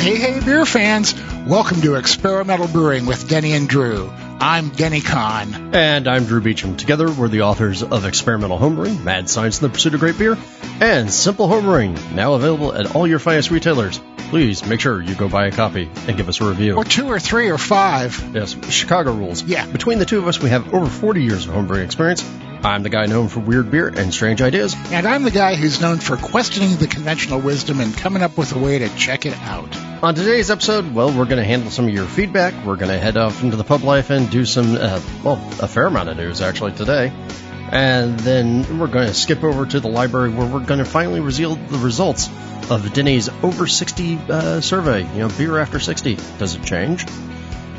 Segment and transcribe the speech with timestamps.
[0.00, 1.14] Hey, hey, beer fans!
[1.46, 4.10] Welcome to Experimental Brewing with Denny and Drew.
[4.40, 5.74] I'm Denny Conn.
[5.74, 6.78] And I'm Drew Beechum.
[6.78, 10.38] Together, we're the authors of Experimental Homebrewing, Mad Science in the Pursuit of Great Beer,
[10.80, 14.00] and Simple Homebrewing, now available at all your finest retailers.
[14.30, 16.76] Please make sure you go buy a copy and give us a review.
[16.76, 18.30] Or two or three or five.
[18.34, 19.42] Yes, Chicago rules.
[19.42, 19.66] Yeah.
[19.66, 22.22] Between the two of us, we have over 40 years of homebrewing experience.
[22.62, 24.76] I'm the guy known for weird beer and strange ideas.
[24.90, 28.54] And I'm the guy who's known for questioning the conventional wisdom and coming up with
[28.54, 29.74] a way to check it out.
[30.02, 32.52] On today's episode, well, we're going to handle some of your feedback.
[32.66, 35.68] We're going to head off into the pub life and do some, uh, well, a
[35.68, 37.12] fair amount of news actually today.
[37.72, 41.20] And then we're going to skip over to the library where we're going to finally
[41.20, 42.28] reveal the results
[42.70, 45.02] of Denny's over 60 uh, survey.
[45.14, 46.16] You know, beer after 60.
[46.38, 47.06] Does it change?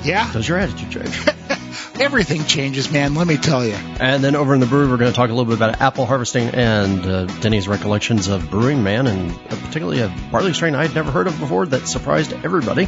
[0.04, 0.32] Yeah.
[0.32, 1.28] Does your attitude change?
[2.00, 3.74] Everything changes, man, let me tell you.
[3.74, 6.06] And then over in the brewery, we're going to talk a little bit about apple
[6.06, 11.12] harvesting and uh, Denny's recollections of Brewing Man, and particularly a barley strain I'd never
[11.12, 12.88] heard of before that surprised everybody.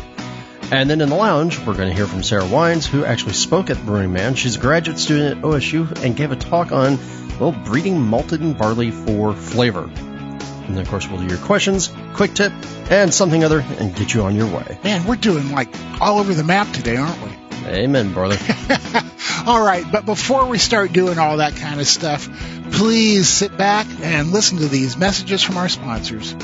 [0.71, 3.69] And then in the lounge, we're going to hear from Sarah Windes, who actually spoke
[3.69, 4.33] at Brewing Man.
[4.35, 6.97] She's a graduate student at OSU and gave a talk on,
[7.39, 9.83] well, breeding malted and barley for flavor.
[9.83, 12.53] And then, of course, we'll do your questions, quick tip,
[12.89, 14.79] and something other, and get you on your way.
[14.83, 15.69] Man, we're doing like
[15.99, 17.42] all over the map today, aren't we?
[17.65, 18.37] Amen, brother.
[19.45, 22.27] all right, but before we start doing all that kind of stuff,
[22.71, 26.35] please sit back and listen to these messages from our sponsors.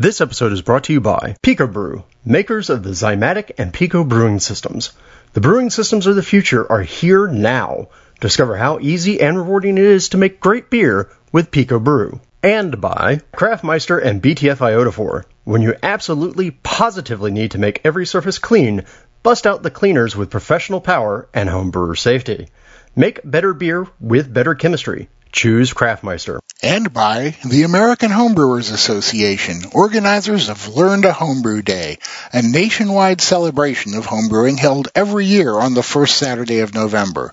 [0.00, 4.38] This episode is brought to you by PicoBrew, makers of the Zymatic and Pico brewing
[4.38, 4.92] systems.
[5.32, 7.88] The brewing systems of the future are here now.
[8.20, 12.20] Discover how easy and rewarding it is to make great beer with PicoBrew.
[12.42, 15.24] And by Craftmeister and BTF Iodophor.
[15.44, 18.84] When you absolutely positively need to make every surface clean,
[19.22, 22.48] bust out the cleaners with professional power and homebrewer safety.
[22.96, 25.08] Make better beer with better chemistry.
[25.30, 26.40] Choose Craftmeister.
[26.62, 31.98] And by the American Homebrewers Association, organizers of Learn to Homebrew Day,
[32.32, 37.32] a nationwide celebration of homebrewing held every year on the first Saturday of November.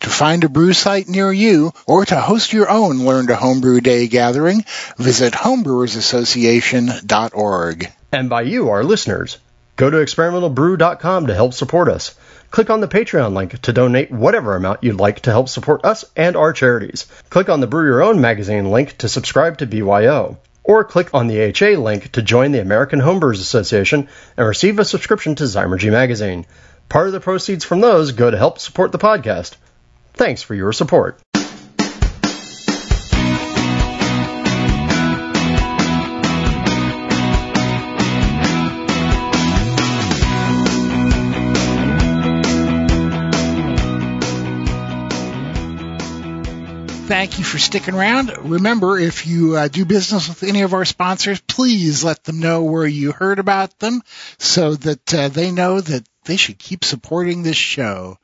[0.00, 3.80] To find a brew site near you or to host your own Learn to Homebrew
[3.80, 4.64] Day gathering,
[4.98, 7.92] visit homebrewersassociation.org.
[8.12, 9.38] And by you, our listeners.
[9.76, 12.14] Go to experimentalbrew.com to help support us.
[12.50, 16.04] Click on the Patreon link to donate whatever amount you'd like to help support us
[16.16, 17.06] and our charities.
[17.28, 20.38] Click on the Brew Your Own magazine link to subscribe to BYO.
[20.64, 24.84] Or click on the HA link to join the American Homebrewers Association and receive a
[24.84, 26.46] subscription to Zymurgy magazine.
[26.88, 29.56] Part of the proceeds from those go to help support the podcast.
[30.16, 31.20] Thanks for your support.
[47.06, 48.32] Thank you for sticking around.
[48.50, 52.64] Remember, if you uh, do business with any of our sponsors, please let them know
[52.64, 54.02] where you heard about them
[54.38, 58.18] so that uh, they know that they should keep supporting this show.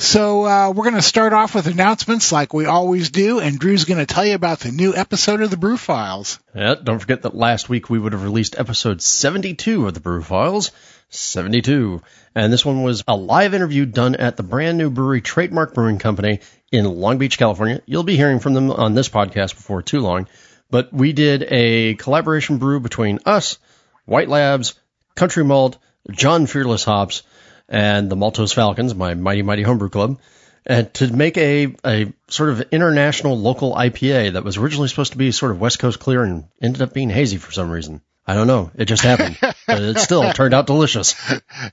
[0.00, 3.84] So uh, we're going to start off with announcements like we always do, and Drew's
[3.84, 6.38] going to tell you about the new episode of the Brew Files.
[6.54, 10.22] Yeah, don't forget that last week we would have released episode 72 of the Brew
[10.22, 10.70] Files.
[11.10, 12.00] 72.
[12.34, 15.98] And this one was a live interview done at the brand new brewery Trademark Brewing
[15.98, 16.40] Company
[16.72, 17.82] in Long Beach, California.
[17.84, 20.28] You'll be hearing from them on this podcast before too long.
[20.70, 23.58] But we did a collaboration brew between us,
[24.06, 24.80] White Labs,
[25.14, 25.76] Country Malt,
[26.10, 27.22] John Fearless Hops,
[27.70, 30.20] and the Maltose Falcons, my mighty, mighty homebrew club,
[30.66, 35.18] and to make a, a sort of international local IPA that was originally supposed to
[35.18, 38.02] be sort of West Coast clear and ended up being hazy for some reason.
[38.26, 38.70] I don't know.
[38.74, 39.38] It just happened.
[39.66, 41.14] but it still turned out delicious.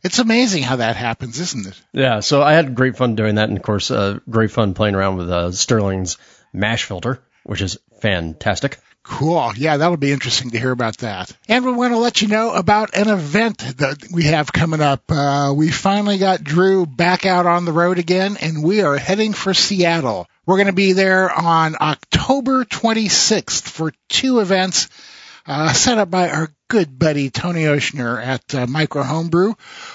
[0.03, 1.81] It's amazing how that happens, isn't it?
[1.93, 2.21] Yeah.
[2.21, 3.49] So I had great fun doing that.
[3.49, 6.17] And of course, uh, great fun playing around with uh, Sterling's
[6.53, 8.79] mash filter, which is fantastic.
[9.09, 9.53] Cool.
[9.55, 11.31] Yeah, that'll be interesting to hear about that.
[11.47, 15.03] And we want to let you know about an event that we have coming up.
[15.09, 19.31] Uh, we finally got Drew back out on the road again, and we are heading
[19.31, 20.27] for Seattle.
[20.45, 24.89] We're going to be there on October 26th for two events
[25.47, 29.53] uh, set up by our good buddy Tony Oshner at uh, Micro Homebrew.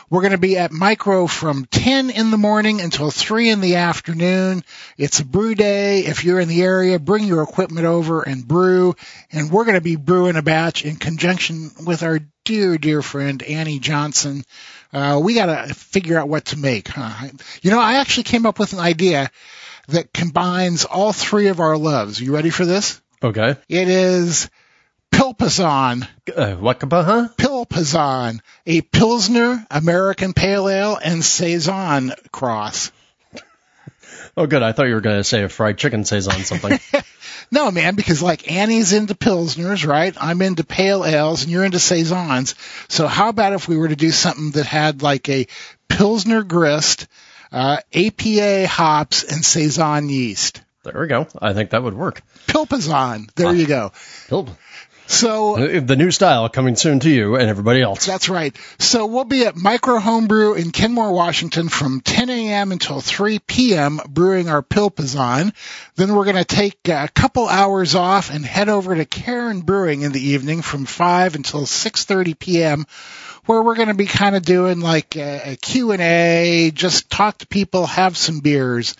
[0.08, 3.76] We're going to be at Micro from 10 in the morning until 3 in the
[3.76, 4.64] afternoon.
[4.96, 6.00] It's a brew day.
[6.00, 8.96] If you're in the area, bring your equipment over and brew.
[9.30, 13.42] And we're going to be brewing a batch in conjunction with our dear, dear friend
[13.42, 14.44] Annie Johnson.
[14.90, 16.88] Uh, we got to figure out what to make.
[16.88, 17.28] Huh?
[17.60, 19.30] You know, I actually came up with an idea
[19.88, 22.18] that combines all three of our loves.
[22.18, 23.02] You ready for this?
[23.22, 23.56] Okay.
[23.68, 24.48] It is
[25.12, 26.08] Pilpazon.
[26.34, 27.28] Uh, what, huh?
[27.36, 32.90] Pilpazon, a Pilsner, American Pale Ale, and Saison cross.
[34.36, 34.62] Oh, good.
[34.62, 36.78] I thought you were going to say a fried chicken saison something.
[37.52, 40.16] No, man, because like Annie's into pilsners, right?
[40.18, 42.54] I'm into pale ales, and you're into saisons.
[42.88, 45.46] So how about if we were to do something that had like a
[45.86, 47.08] pilsner grist,
[47.52, 50.62] uh, APA hops, and saison yeast?
[50.82, 51.28] there we go.
[51.38, 52.22] I think that would work.
[52.46, 53.30] Pilpazon.
[53.34, 53.92] There you go.
[54.28, 54.48] Pilp.
[55.12, 58.06] So The new style coming soon to you and everybody else.
[58.06, 58.56] That's right.
[58.78, 62.72] So we'll be at Micro Homebrew in Kenmore, Washington from 10 a.m.
[62.72, 64.00] until 3 p.m.
[64.08, 65.52] brewing our Pilpazon.
[65.96, 70.00] Then we're going to take a couple hours off and head over to Cairn Brewing
[70.00, 72.86] in the evening from 5 until 6.30 p.m.
[73.44, 77.46] where we're going to be kind of doing like a, a Q&A, just talk to
[77.46, 78.96] people, have some beers.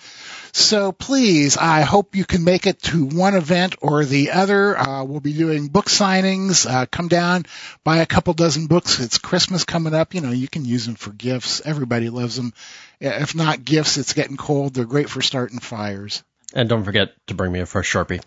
[0.53, 4.79] So please, I hope you can make it to one event or the other.
[4.79, 6.71] Uh, we'll be doing book signings.
[6.71, 7.47] Uh, come down,
[7.85, 9.01] buy a couple dozen books.
[9.01, 10.15] It's Christmas coming up.
[10.15, 11.63] You know, you can use them for gifts.
[11.65, 12.53] Everybody loves them.
[13.01, 14.75] If not gifts, it's getting cold.
[14.75, 16.23] They're great for starting fires.
[16.55, 18.23] And don't forget to bring me a fresh Sharpie.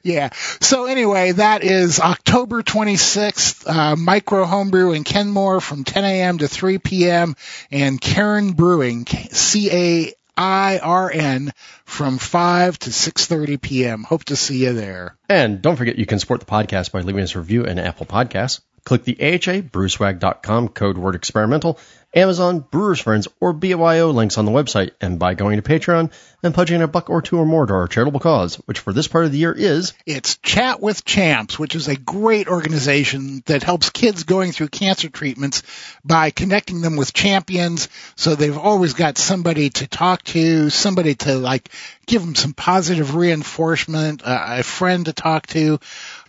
[0.02, 0.30] yeah.
[0.60, 6.38] So anyway, that is October 26th, uh, Micro Homebrew in Kenmore from 10 a.m.
[6.38, 7.34] to 3 p.m.
[7.70, 11.52] and Cairn Brewing, C-A I-R-N
[11.84, 14.02] from 5 to 6.30 p.m.
[14.04, 15.16] Hope to see you there.
[15.28, 18.06] And don't forget you can support the podcast by leaving us a review in Apple
[18.06, 18.60] Podcasts.
[18.84, 21.78] Click the AHA, brewswag.com, code word experimental,
[22.14, 26.10] Amazon, Brewers Friends, or BYO links on the website, and by going to Patreon
[26.42, 29.08] and pledging a buck or two or more to our charitable cause, which for this
[29.08, 33.62] part of the year is It's Chat with Champs, which is a great organization that
[33.62, 35.62] helps kids going through cancer treatments
[36.04, 37.88] by connecting them with champions.
[38.14, 41.68] So they've always got somebody to talk to, somebody to like
[42.06, 45.80] give them some positive reinforcement, uh, a friend to talk to.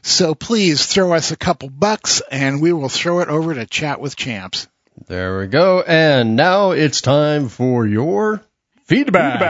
[0.02, 4.02] So please throw us a couple bucks and we will throw it over to Chat
[4.02, 4.68] with Champs.
[5.06, 5.82] There we go.
[5.82, 8.42] And now it's time for your
[8.86, 9.46] feedback.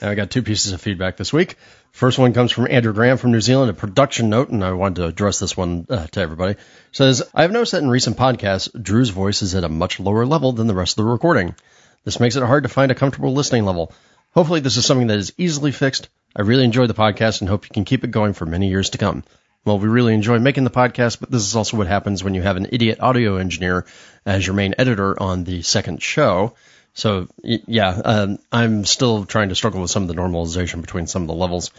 [0.00, 1.56] Now I got two pieces of feedback this week.
[1.90, 4.96] First one comes from Andrew Graham from New Zealand, a production note, and I wanted
[4.96, 6.52] to address this one uh, to everybody.
[6.52, 6.58] It
[6.92, 10.24] says, I have noticed that in recent podcasts, Drew's voice is at a much lower
[10.24, 11.56] level than the rest of the recording.
[12.04, 13.92] This makes it hard to find a comfortable listening level.
[14.34, 16.08] Hopefully this is something that is easily fixed.
[16.36, 18.90] I really enjoy the podcast and hope you can keep it going for many years
[18.90, 19.24] to come.
[19.64, 22.42] Well, we really enjoy making the podcast, but this is also what happens when you
[22.42, 23.84] have an idiot audio engineer
[24.24, 26.54] as your main editor on the second show.
[26.94, 31.22] So yeah, um, I'm still trying to struggle with some of the normalization between some
[31.22, 31.70] of the levels.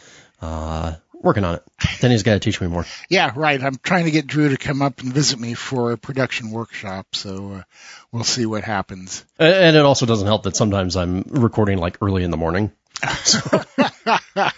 [0.41, 1.63] Uh, working on it.
[1.99, 2.85] Denny's got to teach me more.
[3.09, 3.61] Yeah, right.
[3.61, 7.07] I'm trying to get Drew to come up and visit me for a production workshop.
[7.13, 7.63] So uh,
[8.13, 9.25] we'll see what happens.
[9.37, 12.71] A- And it also doesn't help that sometimes I'm recording like early in the morning.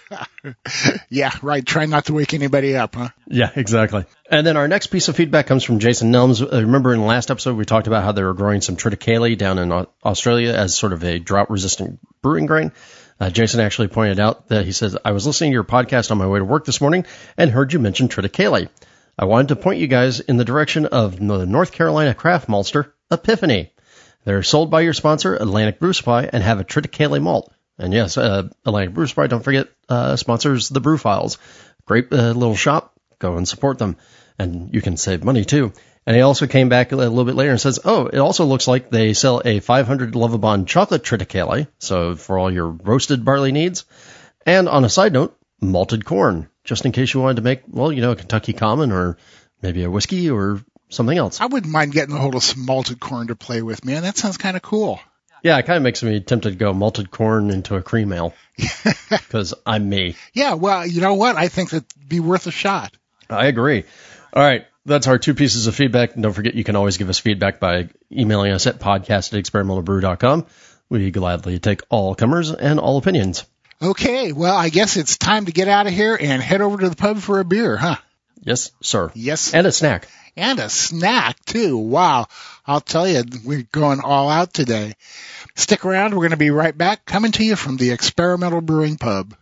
[1.08, 1.64] Yeah, right.
[1.64, 3.10] Try not to wake anybody up, huh?
[3.28, 4.04] Yeah, exactly.
[4.30, 6.42] And then our next piece of feedback comes from Jason Nelms.
[6.42, 9.36] Uh, remember in the last episode we talked about how they were growing some triticale
[9.38, 9.70] down in
[10.04, 12.72] Australia as sort of a drought-resistant brewing grain.
[13.20, 16.18] Uh, Jason actually pointed out that he says, I was listening to your podcast on
[16.18, 17.06] my way to work this morning
[17.36, 18.68] and heard you mention triticale.
[19.18, 22.92] I wanted to point you guys in the direction of the North Carolina craft maltster,
[23.10, 23.72] Epiphany.
[24.24, 27.52] They're sold by your sponsor, Atlantic Brew Supply, and have a triticale malt.
[27.78, 31.38] And yes, uh, Atlantic Brew Supply, don't forget, uh, sponsors the Brew Files.
[31.86, 32.94] Great uh, little shop.
[33.18, 33.96] Go and support them.
[34.38, 35.72] And you can save money too.
[36.06, 38.66] And he also came back a little bit later and says, oh, it also looks
[38.66, 41.68] like they sell a 500 Lovibond chocolate triticale.
[41.78, 43.84] So for all your roasted barley needs.
[44.44, 47.92] And on a side note, malted corn, just in case you wanted to make, well,
[47.92, 49.16] you know, a Kentucky Common or
[49.60, 51.40] maybe a whiskey or something else.
[51.40, 54.02] I wouldn't mind getting a hold of some malted corn to play with, man.
[54.02, 55.00] That sounds kind of cool.
[55.42, 58.32] Yeah, it kind of makes me tempted to go malted corn into a cream ale
[59.10, 60.16] because I'm me.
[60.32, 61.36] Yeah, well, you know what?
[61.36, 62.96] I think that'd be worth a shot.
[63.28, 63.84] I agree.
[64.32, 64.66] All right.
[64.84, 66.14] That's our two pieces of feedback.
[66.14, 69.44] And don't forget, you can always give us feedback by emailing us at podcast at
[69.44, 70.46] experimentalbrew.com.
[70.88, 73.44] We gladly take all comers and all opinions.
[73.80, 76.88] Okay, well, I guess it's time to get out of here and head over to
[76.88, 77.96] the pub for a beer, huh?
[78.40, 79.10] Yes, sir.
[79.14, 79.54] Yes.
[79.54, 80.08] And a snack.
[80.36, 81.76] And a snack, too.
[81.76, 82.26] Wow.
[82.66, 84.94] I'll tell you, we're going all out today.
[85.56, 86.12] Stick around.
[86.12, 89.34] We're going to be right back coming to you from the Experimental Brewing Pub.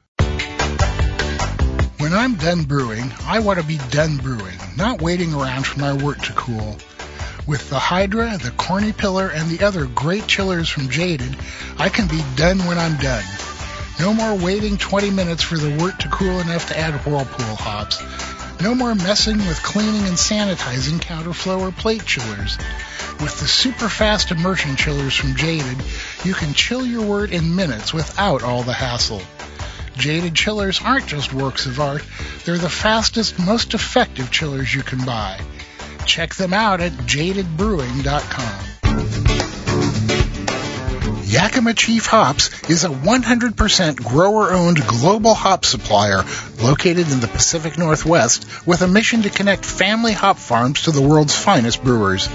[1.98, 5.92] When I'm done brewing, I want to be done brewing, not waiting around for my
[5.92, 6.76] wort to cool.
[7.46, 11.36] With the Hydra, the Corny Pillar, and the other great chillers from Jaded,
[11.78, 13.24] I can be done when I'm done.
[14.00, 18.02] No more waiting 20 minutes for the wort to cool enough to add Whirlpool hops.
[18.62, 22.58] No more messing with cleaning and sanitizing counterflow or plate chillers.
[23.20, 25.78] With the super fast immersion chillers from Jaded,
[26.24, 29.22] you can chill your wort in minutes without all the hassle.
[29.96, 32.02] Jaded chillers aren't just works of art,
[32.44, 35.40] they're the fastest, most effective chillers you can buy.
[36.04, 38.66] Check them out at jadedbrewing.com.
[41.24, 46.24] Yakima Chief Hops is a 100% grower-owned global hop supplier
[46.62, 51.02] located in the Pacific Northwest with a mission to connect family hop farms to the
[51.02, 52.28] world's finest brewers.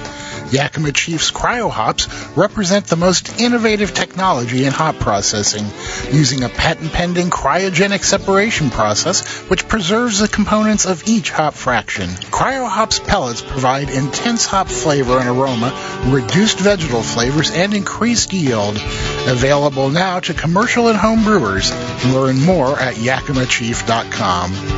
[0.51, 5.65] Yakima Chief's cryo hops represent the most innovative technology in hop processing,
[6.13, 12.09] using a patent-pending cryogenic separation process which preserves the components of each hop fraction.
[12.09, 15.73] Cryo hops pellets provide intense hop flavor and aroma,
[16.05, 18.75] reduced vegetal flavors, and increased yield.
[19.27, 21.71] Available now to commercial and home brewers.
[22.05, 24.74] Learn more at yakimachief.com com.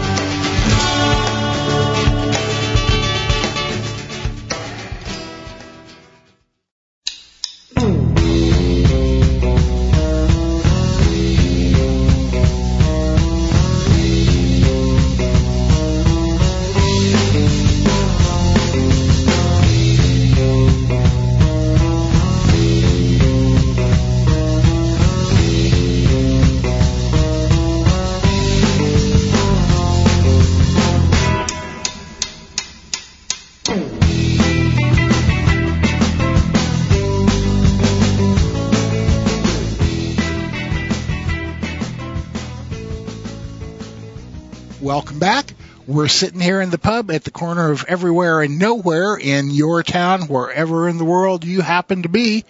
[46.07, 49.83] We're sitting here in the pub at the corner of everywhere and nowhere in your
[49.83, 52.45] town, wherever in the world you happen to be.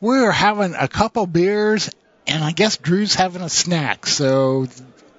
[0.00, 1.90] We're having a couple beers,
[2.28, 4.06] and I guess Drew's having a snack.
[4.06, 4.68] So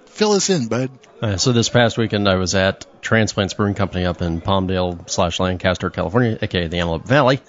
[0.05, 0.91] fill us in, bud.
[1.21, 5.41] Uh, so this past weekend, I was at Transplants Brewing Company up in Palmdale slash
[5.41, 7.41] Lancaster, California, aka the Antelope Valley,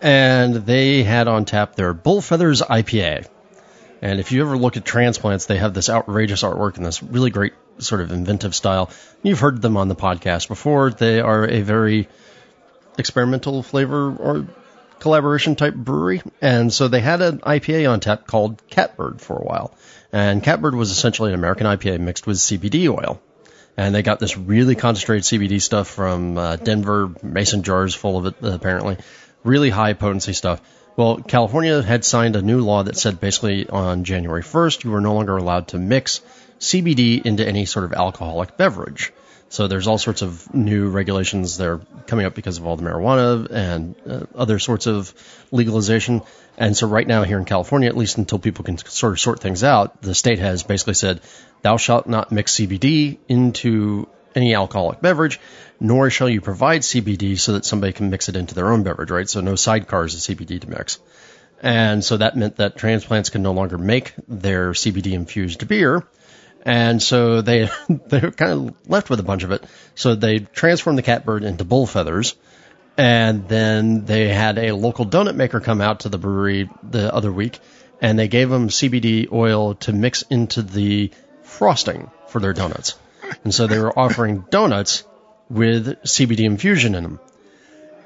[0.00, 3.28] and they had on tap their Bullfeathers IPA.
[4.00, 7.30] And if you ever look at transplants, they have this outrageous artwork and this really
[7.30, 8.90] great sort of inventive style.
[9.22, 10.90] You've heard them on the podcast before.
[10.90, 12.08] They are a very
[12.96, 14.46] experimental flavor or
[14.98, 16.22] collaboration type brewery.
[16.40, 19.74] And so they had an IPA on tap called Catbird for a while.
[20.12, 23.20] And Catbird was essentially an American IPA mixed with CBD oil.
[23.76, 28.26] And they got this really concentrated CBD stuff from uh, Denver, mason jars full of
[28.26, 28.96] it, apparently.
[29.44, 30.60] Really high potency stuff.
[30.98, 35.00] Well, California had signed a new law that said basically on January 1st, you were
[35.00, 36.20] no longer allowed to mix
[36.58, 39.12] CBD into any sort of alcoholic beverage.
[39.48, 42.82] So there's all sorts of new regulations that are coming up because of all the
[42.82, 45.14] marijuana and uh, other sorts of
[45.52, 46.22] legalization.
[46.56, 49.38] And so right now here in California, at least until people can sort of sort
[49.38, 51.20] things out, the state has basically said,
[51.62, 55.38] thou shalt not mix CBD into any alcoholic beverage,
[55.80, 59.10] nor shall you provide CBD so that somebody can mix it into their own beverage,
[59.10, 59.28] right?
[59.28, 60.98] So no sidecars of CBD to mix.
[61.62, 66.06] And so that meant that transplants can no longer make their CBD infused beer.
[66.64, 69.64] And so they they were kind of left with a bunch of it.
[69.94, 72.34] So they transformed the catbird into bull feathers.
[72.96, 77.30] And then they had a local donut maker come out to the brewery the other
[77.30, 77.60] week
[78.00, 81.10] and they gave them CBD oil to mix into the
[81.42, 82.96] frosting for their donuts.
[83.44, 85.04] And so they were offering donuts
[85.50, 87.20] with CBD infusion in them.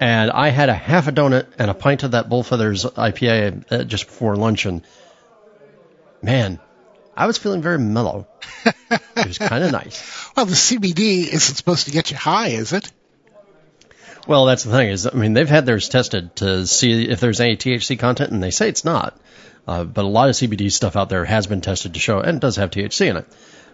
[0.00, 3.84] And I had a half a donut and a pint of that Bullfeathers IPA uh,
[3.84, 4.82] just before lunch, and
[6.20, 6.58] man,
[7.16, 8.26] I was feeling very mellow.
[8.64, 10.30] it was kind of nice.
[10.36, 12.90] Well, the CBD isn't supposed to get you high, is it?
[14.26, 17.40] Well, that's the thing is, I mean, they've had theirs tested to see if there's
[17.40, 19.18] any THC content, and they say it's not.
[19.66, 22.36] Uh, but a lot of CBD stuff out there has been tested to show, and
[22.36, 23.26] it does have THC in it.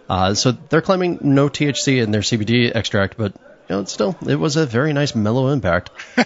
[0.07, 3.33] Uh, so they're claiming no THC in their CBD extract, but
[3.69, 5.91] you know, still, it was a very nice mellow impact.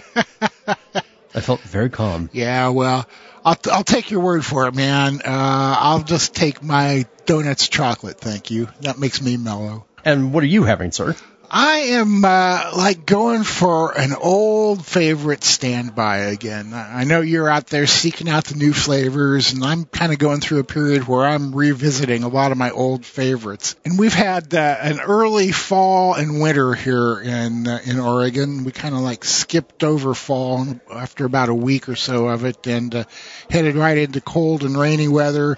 [1.36, 2.30] I felt very calm.
[2.32, 3.06] Yeah, well,
[3.44, 5.20] I'll, I'll take your word for it, man.
[5.24, 8.68] Uh, I'll just take my donuts chocolate, thank you.
[8.80, 9.84] That makes me mellow.
[10.04, 11.14] And what are you having, sir?
[11.56, 16.72] I am uh, like going for an old favorite standby again.
[16.74, 20.40] I know you're out there seeking out the new flavors, and I'm kind of going
[20.40, 23.76] through a period where I'm revisiting a lot of my old favorites.
[23.84, 28.64] And we've had uh, an early fall and winter here in uh, in Oregon.
[28.64, 32.66] We kind of like skipped over fall after about a week or so of it,
[32.66, 33.04] and uh,
[33.48, 35.56] headed right into cold and rainy weather.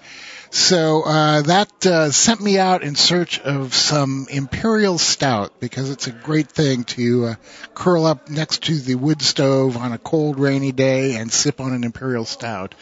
[0.50, 6.06] So uh, that uh, sent me out in search of some imperial stout because it's
[6.06, 7.34] a great thing to uh,
[7.74, 11.72] curl up next to the wood stove on a cold, rainy day and sip on
[11.72, 12.74] an imperial stout.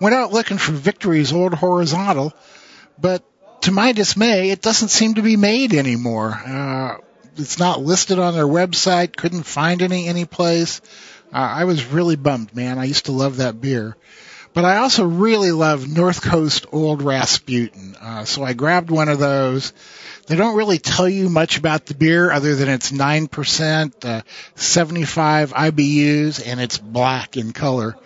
[0.00, 2.34] Went out looking for Victory's Old Horizontal,
[2.98, 3.24] but
[3.62, 6.32] to my dismay, it doesn't seem to be made anymore.
[6.32, 6.98] Uh,
[7.36, 9.16] it's not listed on their website.
[9.16, 10.80] Couldn't find any anyplace.
[11.32, 12.78] Uh, I was really bummed, man.
[12.78, 13.96] I used to love that beer.
[14.56, 17.94] But I also really love North Coast Old Rasputin.
[18.00, 19.74] Uh, so I grabbed one of those.
[20.28, 24.22] They don't really tell you much about the beer other than it's 9%, uh,
[24.54, 27.98] 75 IBUs, and it's black in color.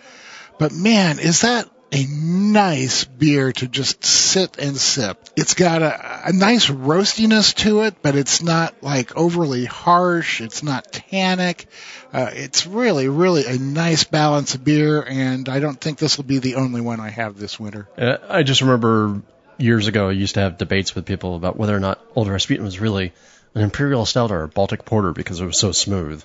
[0.59, 5.17] But man, is that a nice beer to just sit and sip.
[5.35, 10.41] It's got a, a nice roastiness to it, but it's not like overly harsh.
[10.41, 11.67] It's not tannic.
[12.13, 16.25] Uh, it's really, really a nice balance of beer, and I don't think this will
[16.25, 17.87] be the only one I have this winter.
[17.97, 19.21] Uh, I just remember
[19.57, 22.65] years ago I used to have debates with people about whether or not Old Rasputin
[22.65, 23.13] was really
[23.53, 26.23] an imperial stout or a Baltic porter because it was so smooth.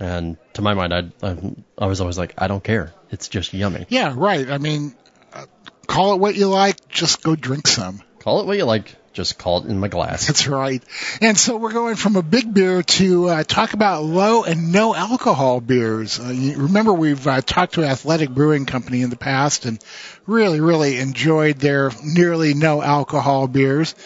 [0.00, 1.36] And to my mind, I, I,
[1.76, 2.92] I was always like, I don't care.
[3.10, 3.86] It's just yummy.
[3.88, 4.48] Yeah, right.
[4.48, 4.94] I mean,
[5.32, 5.46] uh,
[5.86, 6.88] call it what you like.
[6.88, 8.02] Just go drink some.
[8.20, 8.94] Call it what you like.
[9.12, 10.28] Just call it in my glass.
[10.28, 10.80] That's right.
[11.20, 14.94] And so we're going from a big beer to uh, talk about low and no
[14.94, 16.20] alcohol beers.
[16.20, 19.82] Uh, you remember we've uh, talked to Athletic Brewing Company in the past and
[20.26, 23.96] really, really enjoyed their nearly no alcohol beers.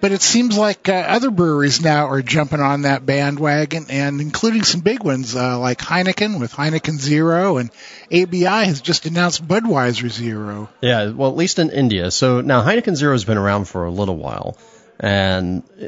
[0.00, 4.62] But it seems like uh, other breweries now are jumping on that bandwagon, and including
[4.62, 7.70] some big ones uh, like Heineken with Heineken Zero, and
[8.12, 10.68] ABI has just announced Budweiser Zero.
[10.80, 12.12] Yeah, well, at least in India.
[12.12, 14.56] So now Heineken Zero has been around for a little while,
[15.00, 15.86] and uh,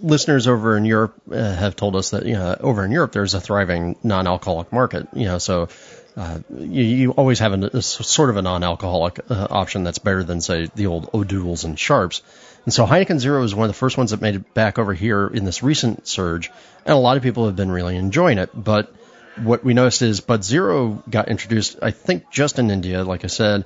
[0.00, 3.34] listeners over in Europe uh, have told us that you know over in Europe there's
[3.34, 5.08] a thriving non-alcoholic market.
[5.14, 5.68] You know, so
[6.16, 10.22] uh, you, you always have a, a sort of a non-alcoholic uh, option that's better
[10.22, 12.22] than say the old O'Douls and Sharps.
[12.64, 14.94] And so Heineken Zero is one of the first ones that made it back over
[14.94, 16.50] here in this recent surge,
[16.84, 18.50] and a lot of people have been really enjoying it.
[18.54, 18.94] But
[19.36, 23.28] what we noticed is Bud Zero got introduced, I think, just in India, like I
[23.28, 23.64] said.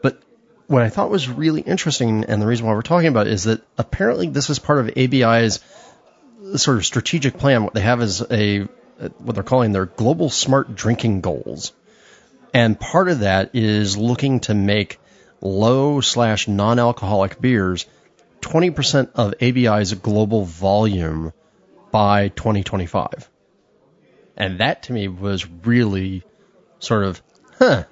[0.00, 0.22] But
[0.66, 3.44] what I thought was really interesting, and the reason why we're talking about it, is
[3.44, 5.60] that apparently this is part of ABI's
[6.56, 7.64] sort of strategic plan.
[7.64, 8.66] What they have is a
[9.18, 11.72] what they're calling their global smart drinking goals,
[12.54, 14.98] and part of that is looking to make
[15.40, 17.86] low slash non-alcoholic beers
[18.40, 21.32] 20% of ABI's global volume
[21.90, 23.28] by 2025.
[24.36, 26.22] And that to me was really
[26.78, 27.22] sort of,
[27.58, 27.84] huh.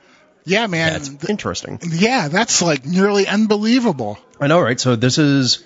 [0.44, 0.92] Yeah, man.
[0.92, 1.80] That's interesting.
[1.82, 4.18] Yeah, that's like nearly unbelievable.
[4.40, 4.78] I know, right?
[4.78, 5.64] So this is,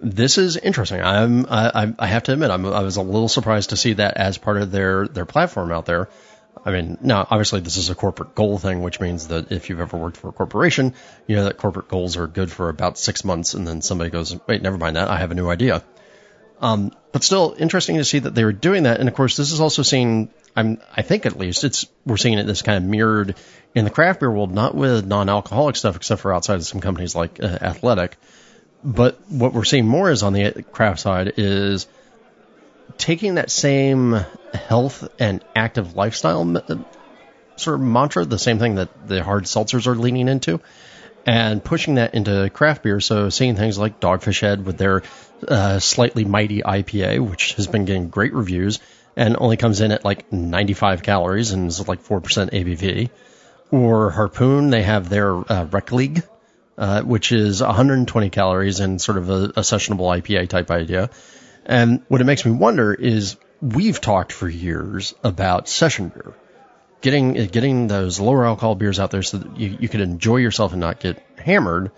[0.00, 1.02] this is interesting.
[1.02, 4.16] I'm, I, I have to admit, I'm, I was a little surprised to see that
[4.16, 6.08] as part of their, their platform out there.
[6.64, 9.80] I mean, now obviously this is a corporate goal thing, which means that if you've
[9.80, 10.94] ever worked for a corporation,
[11.26, 14.34] you know that corporate goals are good for about six months, and then somebody goes,
[14.46, 15.08] "Wait, never mind that.
[15.08, 15.82] I have a new idea."
[16.60, 19.52] Um, but still, interesting to see that they were doing that, and of course, this
[19.52, 20.30] is also seen.
[20.56, 23.34] I'm, I think at least it's we're seeing it this kind of mirrored
[23.74, 27.14] in the craft beer world, not with non-alcoholic stuff, except for outside of some companies
[27.14, 28.16] like uh, Athletic.
[28.82, 31.86] But what we're seeing more is on the craft side is
[32.98, 34.12] taking that same
[34.52, 36.44] health and active lifestyle
[37.56, 40.60] sort of mantra, the same thing that the hard seltzers are leaning into,
[41.26, 43.00] and pushing that into craft beer.
[43.00, 45.02] So seeing things like Dogfish Head with their
[45.46, 48.80] uh, slightly mighty IPA, which has been getting great reviews
[49.16, 53.10] and only comes in at like 95 calories and is like 4% ABV.
[53.70, 56.22] Or Harpoon, they have their uh, Rec League,
[56.76, 61.10] uh, which is 120 calories and sort of a, a sessionable IPA type idea.
[61.66, 66.34] And what it makes me wonder is we've talked for years about session beer,
[67.00, 70.72] getting getting those lower alcohol beers out there so that you, you could enjoy yourself
[70.72, 71.90] and not get hammered.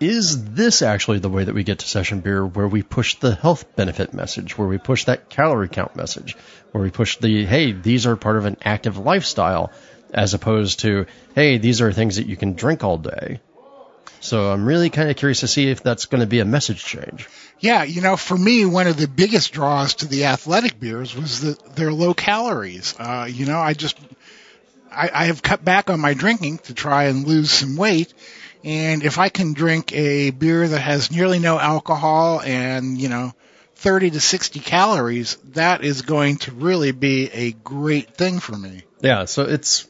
[0.00, 3.34] Is this actually the way that we get to session beer, where we push the
[3.34, 6.38] health benefit message, where we push that calorie count message,
[6.72, 9.70] where we push the hey, these are part of an active lifestyle,
[10.14, 13.40] as opposed to hey, these are things that you can drink all day.
[14.20, 16.84] So I'm really kind of curious to see if that's going to be a message
[16.84, 17.28] change.
[17.58, 21.40] Yeah, you know, for me, one of the biggest draws to the athletic beers was
[21.40, 22.94] that they're low calories.
[22.98, 23.98] Uh, you know, I just,
[24.90, 28.12] I, I have cut back on my drinking to try and lose some weight.
[28.62, 33.32] And if I can drink a beer that has nearly no alcohol and, you know,
[33.76, 38.82] 30 to 60 calories, that is going to really be a great thing for me.
[39.00, 39.88] Yeah, so it's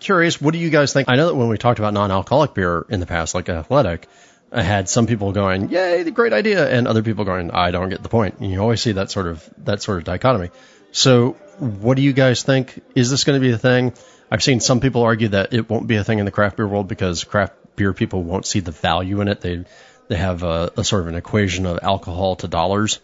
[0.00, 0.40] curious.
[0.40, 1.08] What do you guys think?
[1.08, 4.08] I know that when we talked about non-alcoholic beer in the past, like Athletic,
[4.52, 7.88] I had some people going, "Yay, the great idea," and other people going, "I don't
[7.88, 10.50] get the point." And you always see that sort of that sort of dichotomy.
[10.92, 12.82] So, what do you guys think?
[12.94, 13.92] Is this going to be a thing?
[14.30, 16.66] I've seen some people argue that it won't be a thing in the craft beer
[16.66, 19.40] world because craft beer people won't see the value in it.
[19.40, 19.64] They
[20.08, 22.98] they have a, a sort of an equation of alcohol to dollars,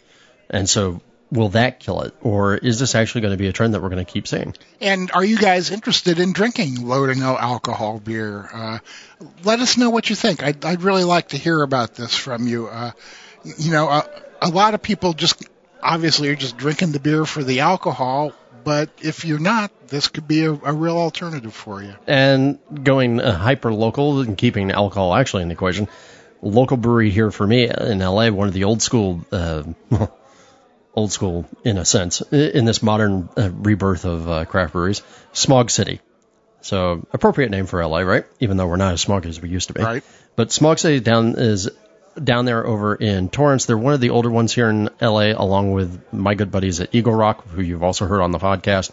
[0.50, 3.74] and so will that kill it, or is this actually going to be a trend
[3.74, 4.54] that we're going to keep seeing?
[4.80, 8.48] And are you guys interested in drinking low to no alcohol beer?
[8.52, 8.78] Uh,
[9.44, 10.42] let us know what you think.
[10.42, 12.68] I'd, I'd really like to hear about this from you.
[12.68, 12.92] Uh,
[13.58, 14.02] you know, uh,
[14.40, 15.44] a lot of people just
[15.82, 18.32] obviously are just drinking the beer for the alcohol.
[18.64, 21.94] But if you're not, this could be a, a real alternative for you.
[22.08, 25.86] And going uh, hyper local and keeping alcohol actually in the equation,
[26.42, 29.62] local brewery here for me in LA, one of the old school uh,
[30.96, 35.02] old school in a sense in this modern uh, rebirth of uh, craft breweries.
[35.32, 36.00] Smog City.
[36.62, 38.24] So appropriate name for LA, right?
[38.40, 39.82] Even though we're not as smog as we used to be.
[39.82, 40.02] Right.
[40.34, 41.70] But Smog City down is
[42.22, 43.66] down there over in Torrance.
[43.66, 46.94] They're one of the older ones here in LA, along with my good buddies at
[46.94, 48.90] Eagle Rock, who you've also heard on the podcast.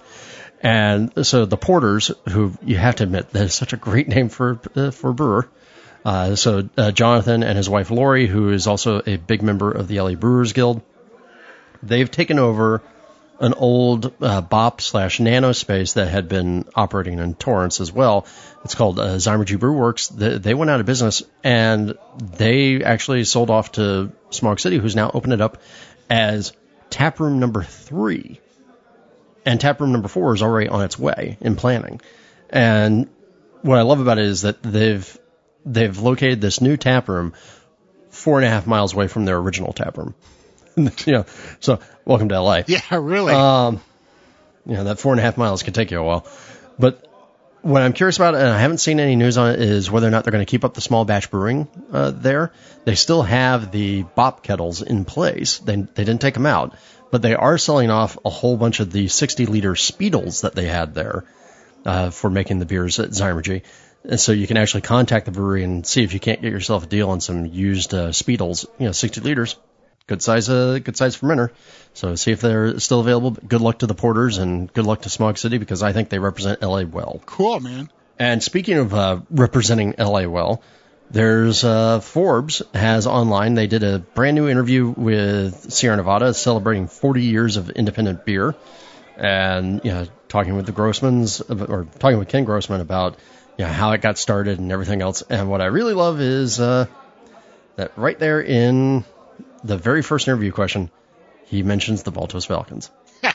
[0.62, 4.30] And so the Porters, who you have to admit that is such a great name
[4.30, 5.50] for uh, for a brewer.
[6.06, 9.88] Uh, so uh, Jonathan and his wife Lori, who is also a big member of
[9.88, 10.82] the LA Brewers Guild,
[11.88, 12.82] they've taken over
[13.40, 18.26] an old uh, BOP slash nano space that had been operating in Torrance as well.
[18.64, 20.08] It's called uh, Zymurgy Brew Works.
[20.08, 24.96] They, they went out of business and they actually sold off to Smog City, who's
[24.96, 25.62] now opened it up
[26.10, 26.54] as
[26.90, 28.40] tap room number three.
[29.46, 32.00] And tap room number four is already on its way in planning.
[32.50, 33.10] And
[33.62, 35.20] what I love about it is that they've
[35.66, 37.34] they've located this new tap room
[38.10, 40.14] four and a half miles away from their original tap room.
[41.06, 41.26] you know,
[41.60, 42.64] so welcome to LA.
[42.68, 43.34] Yeah, really.
[43.34, 43.82] Um,
[44.66, 46.28] you know, that four and a half miles could take you a while.
[46.80, 47.08] But
[47.62, 50.12] what I'm curious about, and I haven't seen any news on it, is whether or
[50.12, 52.52] not they're going to keep up the small batch brewing uh, there.
[52.86, 55.60] They still have the BOP kettles in place.
[55.60, 56.76] They, they didn't take them out,
[57.10, 60.66] but they are selling off a whole bunch of the 60 liter Speidels that they
[60.66, 61.26] had there
[61.86, 63.64] uh, for making the beers at Zymurgy.
[64.04, 66.84] And so you can actually contact the brewery and see if you can't get yourself
[66.84, 69.56] a deal on some used uh, Speidels, you know, 60 liters.
[70.06, 71.52] Good size, uh, good size fermenter.
[71.94, 73.32] So see if they're still available.
[73.32, 76.20] Good luck to the porters and good luck to Smog City because I think they
[76.20, 77.22] represent LA well.
[77.26, 77.90] cool, man.
[78.20, 80.62] And speaking of uh, representing LA well,
[81.10, 83.54] there's uh, Forbes has online.
[83.54, 88.56] They did a brand new interview with Sierra Nevada celebrating 40 years of independent beer,
[89.16, 93.20] and you know talking with the Grossmans or talking with Ken Grossman about
[93.58, 95.22] you know how it got started and everything else.
[95.22, 96.88] And what I really love is uh,
[97.76, 99.06] that right there in
[99.64, 100.92] the very first interview question,
[101.46, 102.90] he mentions the Maltose Falcons.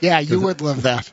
[0.00, 1.10] Yeah, you would love that.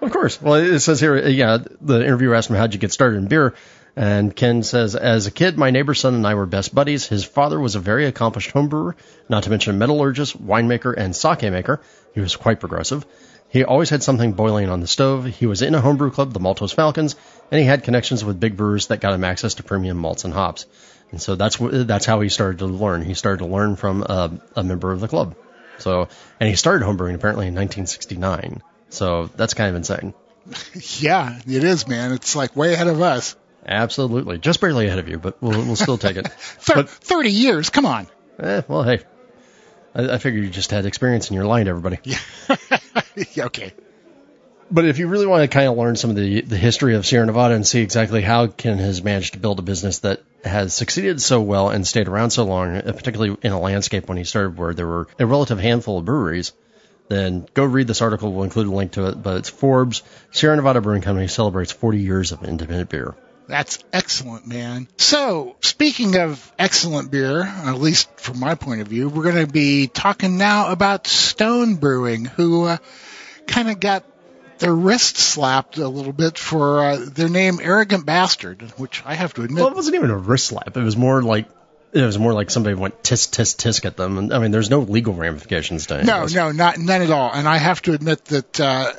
[0.00, 0.40] Of course.
[0.40, 3.54] Well, it says here, yeah, the interviewer asked him, how'd you get started in beer?
[3.96, 7.06] And Ken says, as a kid, my neighbor's son and I were best buddies.
[7.06, 8.94] His father was a very accomplished homebrewer,
[9.28, 11.80] not to mention a metallurgist, winemaker, and sake maker.
[12.14, 13.04] He was quite progressive.
[13.48, 15.26] He always had something boiling on the stove.
[15.26, 17.16] He was in a homebrew club, the Maltose Falcons,
[17.50, 20.32] and he had connections with big brewers that got him access to premium malts and
[20.32, 20.66] hops.
[21.10, 23.02] And so that's that's how he started to learn.
[23.02, 25.34] He started to learn from a, a member of the club.
[25.78, 28.62] So, and he started homebrewing apparently in 1969.
[28.90, 30.14] So that's kind of insane.
[30.98, 32.12] Yeah, it is, man.
[32.12, 33.36] It's like way ahead of us.
[33.66, 36.28] Absolutely, just barely ahead of you, but we'll we'll still take it.
[36.32, 38.06] Thir- But- 30 years, come on.
[38.38, 39.00] Eh, well, hey,
[39.94, 41.98] I, I figured you just had experience and you're lying to everybody.
[43.34, 43.72] Yeah, okay.
[44.70, 47.04] But if you really want to kind of learn some of the the history of
[47.04, 50.74] Sierra Nevada and see exactly how Ken has managed to build a business that has
[50.74, 54.24] succeeded so well and stayed around so long, uh, particularly in a landscape when he
[54.24, 56.52] started where there were a relative handful of breweries,
[57.08, 58.32] then go read this article.
[58.32, 59.20] We'll include a link to it.
[59.20, 63.16] But it's Forbes Sierra Nevada Brewing Company celebrates 40 years of independent beer.
[63.48, 64.86] That's excellent, man.
[64.96, 69.52] So, speaking of excellent beer, at least from my point of view, we're going to
[69.52, 72.76] be talking now about Stone Brewing, who uh,
[73.48, 74.04] kind of got
[74.60, 79.34] their wrist slapped a little bit for uh, their name Arrogant Bastard, which I have
[79.34, 79.62] to admit.
[79.62, 80.76] Well, it wasn't even a wrist slap.
[80.76, 81.48] It was more like
[81.92, 84.18] it was more like somebody went tisk tisk tisk at them.
[84.18, 86.04] And I mean, there's no legal ramifications to it.
[86.04, 87.32] No, no, not none at all.
[87.32, 88.92] And I have to admit that uh,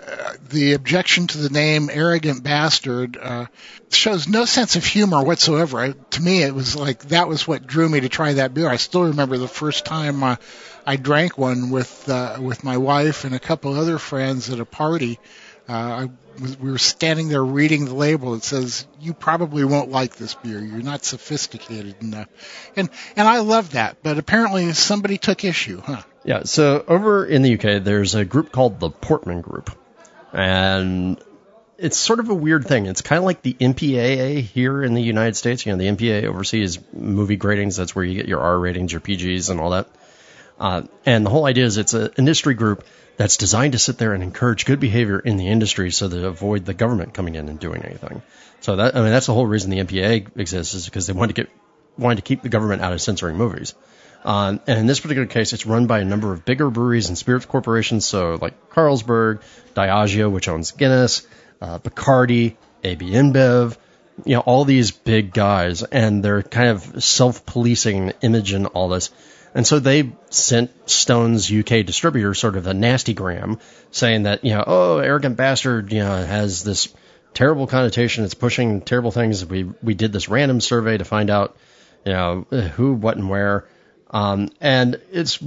[0.49, 3.45] the objection to the name "arrogant bastard" uh,
[3.91, 5.79] shows no sense of humor whatsoever.
[5.79, 8.69] I, to me, it was like that was what drew me to try that beer.
[8.69, 10.35] I still remember the first time uh,
[10.85, 14.65] I drank one with uh, with my wife and a couple other friends at a
[14.65, 15.17] party.
[15.17, 15.27] Uh,
[15.73, 18.33] I was, we were standing there reading the label.
[18.35, 20.59] It says, "You probably won't like this beer.
[20.59, 22.27] You're not sophisticated enough."
[22.75, 23.97] And and I love that.
[24.03, 26.01] But apparently, somebody took issue, huh?
[26.23, 29.71] Yeah, so over in the UK, there's a group called the Portman Group,
[30.33, 31.19] and
[31.77, 32.85] it's sort of a weird thing.
[32.85, 35.65] It's kind of like the MPAA here in the United States.
[35.65, 37.77] You know, the MPAA oversees movie gradings.
[37.77, 39.87] That's where you get your R ratings, your PGs, and all that.
[40.59, 42.85] Uh, and the whole idea is it's an industry group
[43.17, 46.65] that's designed to sit there and encourage good behavior in the industry so to avoid
[46.65, 48.21] the government coming in and doing anything.
[48.61, 51.35] So that I mean that's the whole reason the MPAA exists is because they wanted
[51.35, 51.51] to get
[51.97, 53.75] wanted to keep the government out of censoring movies.
[54.23, 57.17] Um, and in this particular case, it's run by a number of bigger breweries and
[57.17, 59.41] spirits corporations, so like Carlsberg,
[59.73, 61.25] Diageo, which owns Guinness,
[61.59, 63.77] uh, Bacardi, AB InBev,
[64.25, 69.09] you know, all these big guys, and they're kind of self-policing image and all this.
[69.53, 73.59] And so they sent Stone's UK distributor sort of a nasty gram
[73.91, 76.87] saying that, you know, oh, arrogant bastard, you know, has this
[77.33, 78.23] terrible connotation.
[78.23, 79.45] It's pushing terrible things.
[79.45, 81.55] We, we did this random survey to find out,
[82.05, 82.41] you know,
[82.75, 83.67] who, what, and where.
[84.09, 85.39] Um, and it's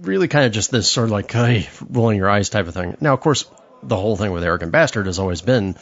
[0.00, 2.96] really kind of just this sort of like, hey, rolling your eyes type of thing.
[3.00, 3.44] Now, of course,
[3.84, 5.76] the whole thing with Arrogant Bastard has always been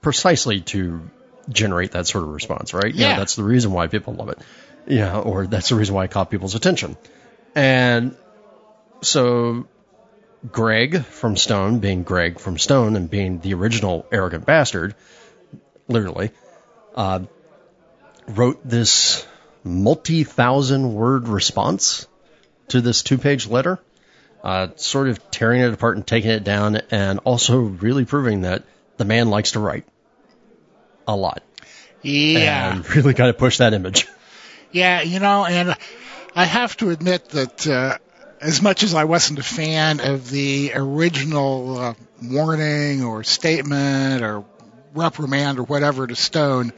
[0.00, 1.08] precisely to
[1.48, 2.92] generate that sort of response, right?
[2.92, 3.18] You know, Yeah.
[3.18, 4.38] that's the reason why people love it.
[4.86, 6.96] Yeah, or that's the reason why it caught people's attention.
[7.54, 8.16] And
[9.02, 9.66] so
[10.50, 14.94] Greg from Stone, being Greg from Stone and being the original Arrogant Bastard,
[15.88, 16.30] literally,
[16.94, 17.20] uh,
[18.28, 19.26] wrote this
[19.64, 22.06] multi thousand word response
[22.68, 23.78] to this two page letter,
[24.42, 28.64] uh, sort of tearing it apart and taking it down, and also really proving that
[28.96, 29.84] the man likes to write
[31.06, 31.42] a lot.
[32.02, 32.74] Yeah.
[32.74, 34.08] And really kind of push that image.
[34.72, 35.76] Yeah, you know, and
[36.34, 37.98] I have to admit that uh,
[38.40, 44.44] as much as I wasn't a fan of the original uh, warning or statement or
[44.94, 46.72] reprimand or whatever to Stone,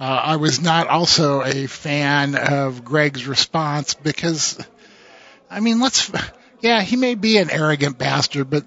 [0.00, 4.58] uh, I was not also a fan of Greg's response because,
[5.48, 6.10] I mean, let's,
[6.60, 8.64] yeah, he may be an arrogant bastard, but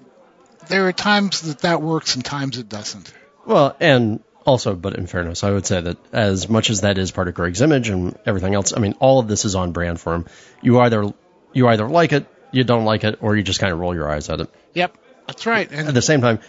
[0.68, 3.12] there are times that that works and times it doesn't.
[3.46, 7.10] Well, and also, but in fairness, I would say that as much as that is
[7.10, 10.00] part of Greg's image and everything else, I mean, all of this is on brand
[10.00, 10.26] for him.
[10.62, 11.12] You either
[11.52, 14.10] you either like it, you don't like it, or you just kind of roll your
[14.10, 14.50] eyes at it.
[14.74, 15.70] Yep, that's right.
[15.72, 16.40] At the same time,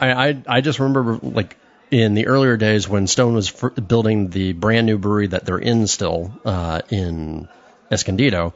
[0.00, 1.56] I I, I just remember like
[1.90, 5.86] in the earlier days when Stone was building the brand new brewery that they're in
[5.86, 7.48] still uh, in
[7.90, 8.54] Escondido.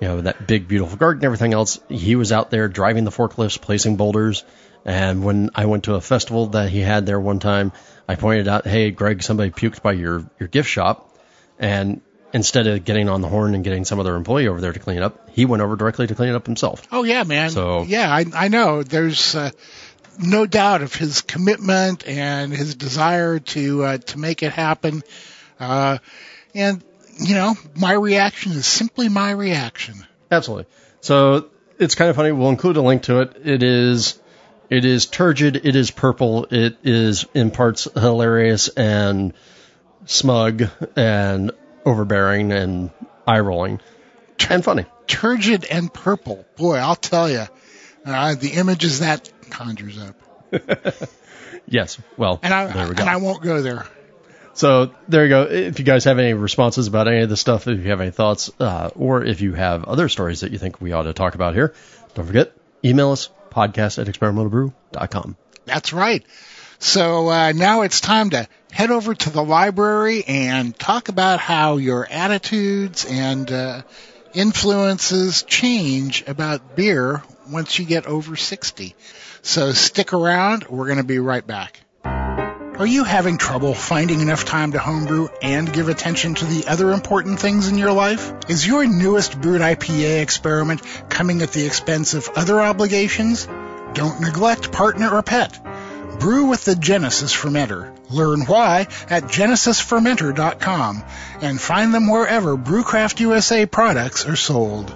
[0.00, 1.78] You know that big beautiful garden and everything else.
[1.88, 4.44] He was out there driving the forklifts, placing boulders.
[4.84, 7.70] And when I went to a festival that he had there one time,
[8.08, 11.16] I pointed out, "Hey, Greg, somebody puked by your your gift shop,"
[11.58, 12.00] and
[12.32, 14.96] instead of getting on the horn and getting some other employee over there to clean
[14.96, 16.82] it up, he went over directly to clean it up himself.
[16.90, 17.50] Oh yeah, man.
[17.50, 18.82] So- yeah, I I know.
[18.82, 19.50] There's uh,
[20.18, 25.02] no doubt of his commitment and his desire to uh, to make it happen.
[25.60, 25.98] Uh,
[26.54, 26.82] and
[27.20, 29.94] you know, my reaction is simply my reaction.
[30.30, 30.66] Absolutely.
[31.02, 32.32] So it's kind of funny.
[32.32, 33.36] We'll include a link to it.
[33.44, 34.18] It is
[34.72, 35.56] it is turgid.
[35.66, 36.46] It is purple.
[36.50, 39.32] It is in parts hilarious and
[40.06, 40.64] smug
[40.96, 41.52] and
[41.84, 42.90] overbearing and
[43.26, 43.80] eye rolling
[44.48, 44.86] and funny.
[45.06, 46.44] Turgid and purple.
[46.56, 47.44] Boy, I'll tell you,
[48.04, 50.16] uh, the images that conjures up.
[51.68, 51.98] Yes.
[52.16, 53.02] Well, And I there we go.
[53.02, 53.86] and I won't go there.
[54.52, 55.42] So there you go.
[55.44, 58.10] If you guys have any responses about any of this stuff, if you have any
[58.10, 61.34] thoughts, uh, or if you have other stories that you think we ought to talk
[61.36, 61.72] about here,
[62.14, 62.52] don't forget,
[62.84, 65.36] email us, podcast at experimentalbrew.com.
[65.64, 66.24] That's right.
[66.78, 71.76] So uh, now it's time to head over to the library and talk about how
[71.76, 73.82] your attitudes and uh,
[74.34, 78.96] influences change about beer once you get over 60.
[79.42, 80.64] So stick around.
[80.68, 81.80] We're going to be right back.
[82.82, 86.90] Are you having trouble finding enough time to homebrew and give attention to the other
[86.90, 88.32] important things in your life?
[88.48, 93.46] Is your newest brewed IPA experiment coming at the expense of other obligations?
[93.92, 95.60] Don't neglect partner or pet.
[96.18, 97.96] Brew with the Genesis Fermenter.
[98.10, 101.04] Learn why at genesisfermenter.com
[101.40, 104.92] and find them wherever Brewcraft USA products are sold.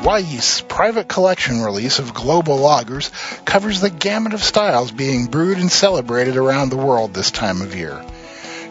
[0.00, 3.10] Wyeast's private collection release of global lagers
[3.44, 7.74] covers the gamut of styles being brewed and celebrated around the world this time of
[7.74, 8.02] year.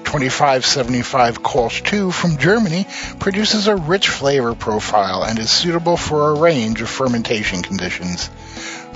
[0.06, 2.88] 2575 Kolsch 2 from Germany
[3.20, 8.32] produces a rich flavor profile and is suitable for a range of fermentation conditions.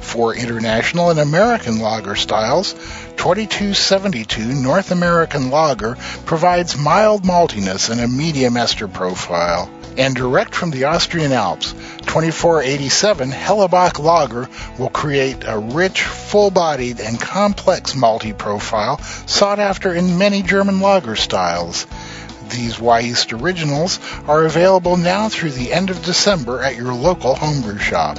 [0.02, 2.74] For international and American lager styles,
[3.18, 9.70] 2272 North American Lager provides mild maltiness and a medium ester profile.
[9.98, 17.00] And direct from the Austrian Alps, 2487 Hella Bock Lager will create a rich, full-bodied,
[17.00, 21.86] and complex malty profile sought after in many German lager styles.
[22.50, 27.80] These Wyeast originals are available now through the end of December at your local homebrew
[27.80, 28.18] shop.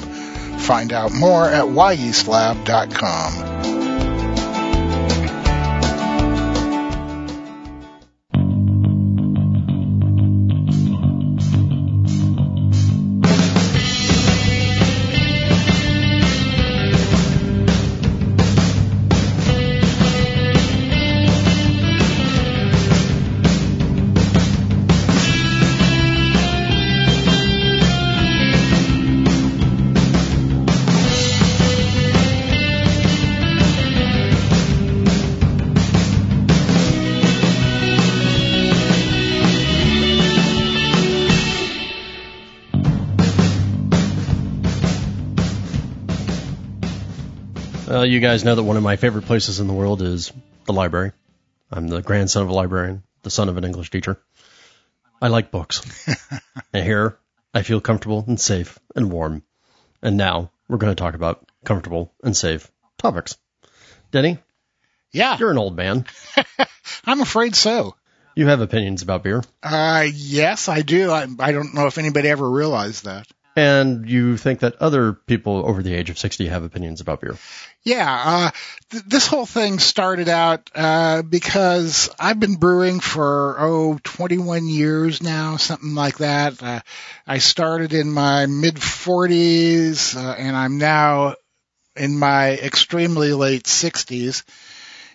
[0.59, 3.74] Find out more at wyeastlab.com.
[48.05, 50.31] Well, you guys know that one of my favorite places in the world is
[50.67, 51.13] the library.
[51.73, 54.21] I'm the grandson of a librarian, the son of an English teacher.
[55.23, 55.81] I like books.
[56.75, 57.17] and here,
[57.55, 59.43] I feel comfortable and safe and warm.
[60.03, 63.39] And now, we're going to talk about comfortable and safe topics.
[64.11, 64.37] Denny,
[65.11, 66.05] Yeah, you're an old man.
[67.07, 67.95] I'm afraid so.
[68.35, 71.11] You have opinions about beer, Uh, yes, I do.
[71.11, 73.27] I, I don't know if anybody ever realized that.
[73.57, 77.37] And you think that other people over the age of 60 have opinions about beer.
[77.83, 78.51] Yeah, uh,
[78.91, 85.23] th- this whole thing started out uh, because I've been brewing for oh 21 years
[85.23, 86.63] now, something like that.
[86.63, 86.81] Uh,
[87.27, 91.35] I started in my mid 40s, uh, and I'm now
[91.97, 94.43] in my extremely late 60s.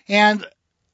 [0.08, 0.46] And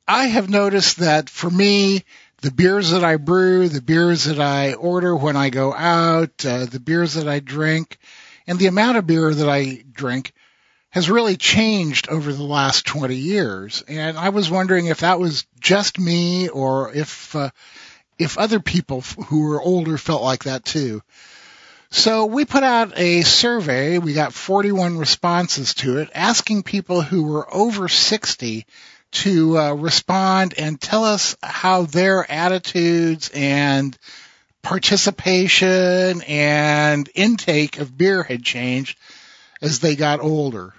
[0.09, 2.05] I have noticed that for me,
[2.43, 6.67] the beers that I brew, the beers that I order when I go out, uh,
[6.67, 7.99] the beers that I drink,
[8.47, 10.33] and the amount of beer that I drink
[10.91, 13.83] has really changed over the last 20 years.
[13.89, 17.51] And I was wondering if that was just me or if, uh,
[18.19, 21.03] if other people who were older felt like that too.
[21.91, 23.99] So we put out a survey.
[23.99, 28.67] We got 41 responses to it asking people who were over 60
[29.17, 33.97] to uh, respond and tell us how their attitudes and
[34.63, 38.99] participation and intake of beer had changed
[39.63, 40.75] as they got older.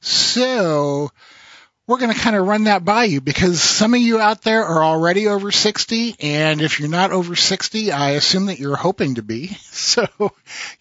[0.00, 1.10] So
[1.90, 4.64] we're going to kind of run that by you because some of you out there
[4.64, 9.16] are already over 60 and if you're not over 60, I assume that you're hoping
[9.16, 9.56] to be.
[9.80, 10.06] So,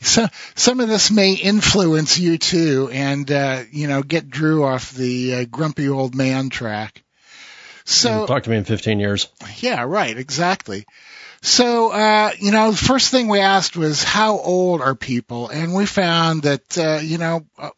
[0.02, 4.92] so some of this may influence you too and, uh, you know, get Drew off
[4.92, 7.02] the uh, grumpy old man track.
[7.86, 9.30] So Talk to me in 15 years.
[9.62, 10.86] yeah, right, exactly.
[11.42, 15.48] So, uh, you know, the first thing we asked was how old are people?
[15.48, 17.70] And we found that, uh, you know, uh,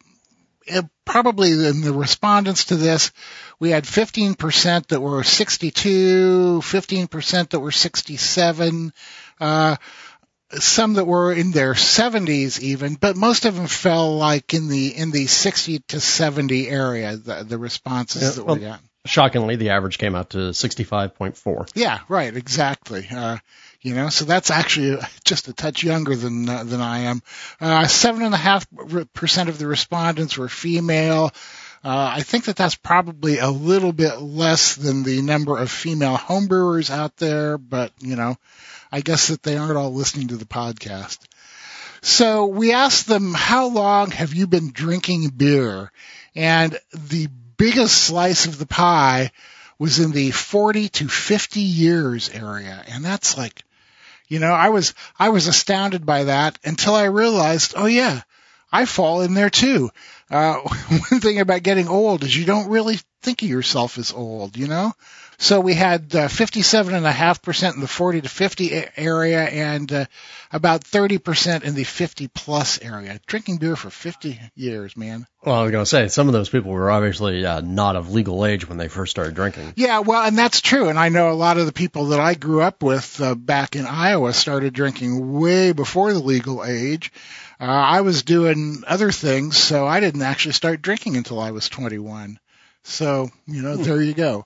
[1.04, 3.10] probably in the respondents to this,
[3.58, 8.92] we had 15% that were 62, 15% that were 67,
[9.40, 9.76] uh,
[10.54, 14.94] some that were in their 70s even, but most of them fell like in the,
[14.94, 18.80] in the 60 to 70 area, the, the responses Yeah, that well- we got.
[19.04, 21.72] Shockingly, the average came out to 65.4.
[21.74, 23.08] Yeah, right, exactly.
[23.10, 23.38] Uh,
[23.82, 27.22] you know, so that's actually just a touch younger than uh, than I am.
[27.60, 28.66] Uh, seven and a half
[29.12, 31.32] percent of the respondents were female.
[31.84, 36.16] Uh, I think that that's probably a little bit less than the number of female
[36.16, 38.36] homebrewers out there, but you know,
[38.92, 41.18] I guess that they aren't all listening to the podcast.
[42.02, 45.90] So we asked them, how long have you been drinking beer?
[46.34, 49.30] And the biggest slice of the pie
[49.78, 52.84] was in the 40 to 50 years area.
[52.88, 53.62] And that's like,
[54.32, 58.22] you know, I was, I was astounded by that until I realized, oh yeah,
[58.72, 59.90] I fall in there too.
[60.30, 60.54] Uh,
[61.10, 64.68] one thing about getting old is you don't really think of yourself as old, you
[64.68, 64.94] know?
[65.42, 70.04] So we had uh, 57.5% in the 40 to 50 area and uh,
[70.52, 73.18] about 30% in the 50 plus area.
[73.26, 75.26] Drinking beer for 50 years, man.
[75.44, 78.12] Well, I was going to say, some of those people were obviously uh, not of
[78.12, 79.72] legal age when they first started drinking.
[79.74, 80.88] Yeah, well, and that's true.
[80.88, 83.74] And I know a lot of the people that I grew up with uh, back
[83.74, 87.12] in Iowa started drinking way before the legal age.
[87.58, 91.68] Uh, I was doing other things, so I didn't actually start drinking until I was
[91.68, 92.38] 21.
[92.84, 94.44] So, you know, there you go.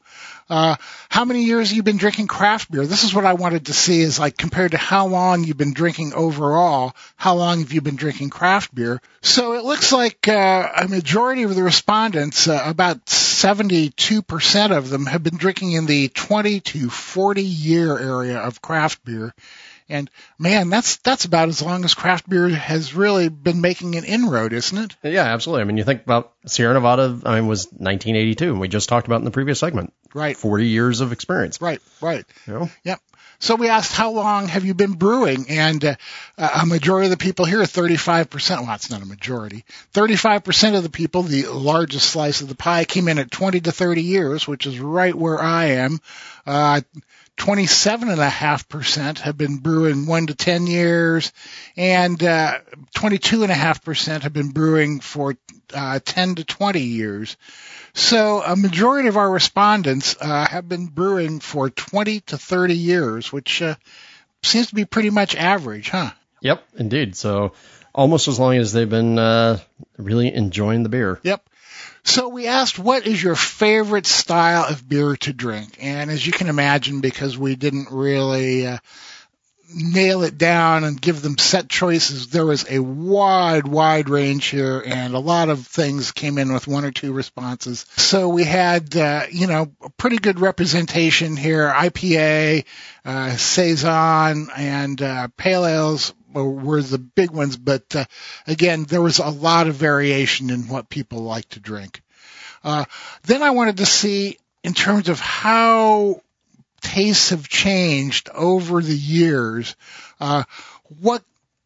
[0.49, 0.77] Uh,
[1.09, 2.87] how many years have you been drinking craft beer?
[2.87, 5.73] This is what I wanted to see is like compared to how long you've been
[5.73, 9.01] drinking overall, how long have you been drinking craft beer?
[9.23, 15.07] So it looks like uh, a majority of the respondents, uh, about 72% of them
[15.07, 19.35] have been drinking in the 20 to 40 year area of craft beer.
[19.89, 24.05] And man, that's that's about as long as craft beer has really been making an
[24.05, 24.97] inroad, isn't it?
[25.03, 25.63] Yeah, absolutely.
[25.63, 29.07] I mean, you think about Sierra Nevada, I mean, was 1982, and we just talked
[29.07, 29.93] about in the previous segment.
[30.15, 31.61] Right, 40 years of experience.
[31.61, 32.25] right, right.
[32.47, 32.71] You know?
[32.85, 33.01] Yep.
[33.39, 35.47] So we asked, how long have you been brewing?
[35.51, 35.97] And uh,
[36.39, 40.89] a majority of the people here, 35%, well, it's not a majority, 35% of the
[40.89, 44.67] people, the largest slice of the pie, came in at 20 to 30 years, which
[44.67, 46.01] is right where I am.
[46.47, 46.81] Uh,
[47.37, 51.33] 27.5% have been brewing 1 to 10 years,
[51.77, 52.59] and uh,
[52.97, 55.37] 22.5% have been brewing for
[55.75, 57.37] uh, 10 to 20 years.
[57.93, 63.33] So a majority of our respondents uh, have been brewing for 20 to 30 years,
[63.33, 63.75] which uh,
[64.43, 66.11] seems to be pretty much average, huh?
[66.41, 67.17] Yep, indeed.
[67.17, 67.53] So
[67.95, 69.59] almost as long as they've been uh,
[69.97, 71.21] really enjoying the beer.
[71.23, 71.49] Yep.
[72.07, 75.77] So we asked, what is your favorite style of beer to drink?
[75.81, 78.79] And as you can imagine, because we didn't really uh,
[79.75, 84.81] nail it down and give them set choices, there was a wide, wide range here,
[84.87, 87.85] and a lot of things came in with one or two responses.
[87.97, 92.67] So we had, uh, you know, a pretty good representation here: IPA,
[93.05, 98.05] uh, saison, and uh, pale ales were the big ones, but uh,
[98.47, 102.03] again, there was a lot of variation in what people like to drink.
[102.65, 102.85] Uh,
[103.25, 106.21] then I wanted to see in terms of how
[106.81, 109.77] tastes have changed over the years,
[110.21, 110.43] uh,
[111.01, 111.23] what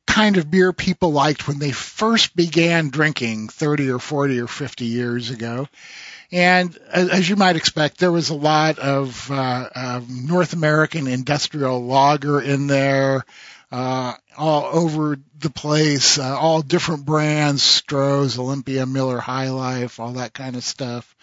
[0.06, 4.84] kind of beer people liked when they first began drinking 30 or 40 or 50
[4.84, 5.68] years ago.
[6.32, 12.40] And as you might expect, there was a lot of, uh, North American industrial lager
[12.40, 13.24] in there,
[13.72, 20.14] uh, all over the place, uh, all different brands, Stroh's, Olympia, Miller High Life, all
[20.14, 21.14] that kind of stuff.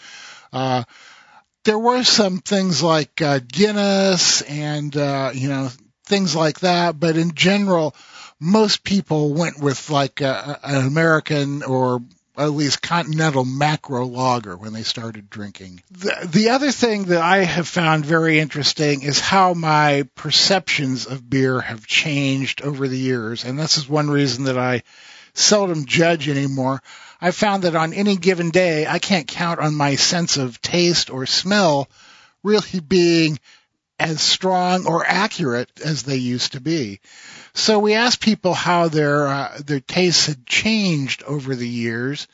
[0.53, 0.84] Uh,
[1.65, 5.70] there were some things like uh, Guinness and uh, you know
[6.05, 7.95] things like that, but in general,
[8.39, 12.01] most people went with like a, an American or
[12.38, 15.81] at least continental macro lager when they started drinking.
[15.91, 21.27] The, the other thing that I have found very interesting is how my perceptions of
[21.27, 23.43] beer have changed over the years.
[23.43, 24.83] And this is one reason that I
[25.33, 26.81] seldom judge anymore.
[27.19, 31.09] I found that on any given day, I can't count on my sense of taste
[31.09, 31.89] or smell
[32.43, 33.39] really being
[33.99, 36.99] as strong or accurate as they used to be.
[37.57, 42.27] So we asked people how their uh, their tastes had changed over the years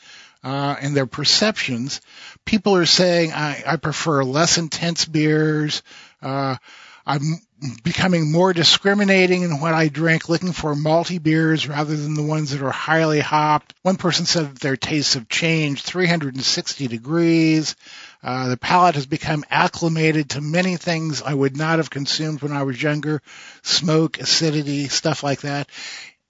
[0.44, 2.02] uh, and their perceptions.
[2.44, 5.82] People are saying I, I prefer less intense beers.
[6.22, 6.58] Uh,
[7.06, 7.40] I'm
[7.84, 12.52] becoming more discriminating in what I drink, looking for malty beers rather than the ones
[12.52, 13.74] that are highly hopped.
[13.82, 17.76] One person said that their tastes have changed 360 degrees.
[18.22, 22.54] Uh, the palate has become acclimated to many things I would not have consumed when
[22.54, 23.22] I was younger,
[23.62, 25.70] smoke, acidity, stuff like that.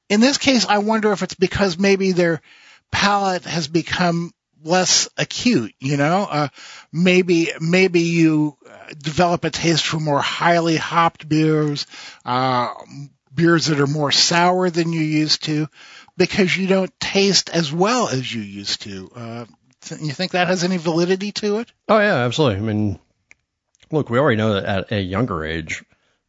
[0.09, 2.41] In this case, I wonder if it's because maybe their
[2.91, 4.31] palate has become
[4.63, 6.47] less acute, you know, uh,
[6.91, 11.85] maybe, maybe you uh, develop a taste for more highly hopped beers,
[12.25, 12.73] uh,
[13.33, 15.67] beers that are more sour than you used to
[16.17, 19.11] because you don't taste as well as you used to.
[19.15, 19.45] Uh,
[19.99, 21.71] you think that has any validity to it?
[21.87, 22.59] Oh yeah, absolutely.
[22.59, 22.99] I mean,
[23.91, 25.83] look, we already know that at a younger age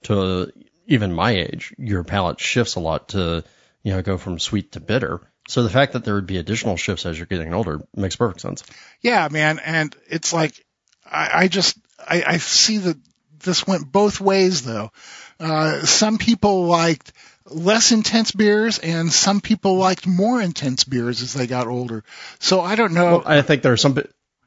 [0.05, 0.53] to
[0.87, 3.45] even my age, your palate shifts a lot to,
[3.83, 5.21] you know, go from sweet to bitter.
[5.49, 8.41] So the fact that there would be additional shifts as you're getting older makes perfect
[8.41, 8.65] sense.
[9.03, 9.59] Yeah, man.
[9.59, 10.65] And it's like,
[11.05, 12.97] I, I just, I, I see that
[13.41, 14.91] this went both ways though.
[15.39, 17.13] Uh, some people liked
[17.47, 22.05] less intense beers and some people liked more intense beers as they got older.
[22.39, 23.19] So I don't know.
[23.19, 23.99] Well, I think there are some,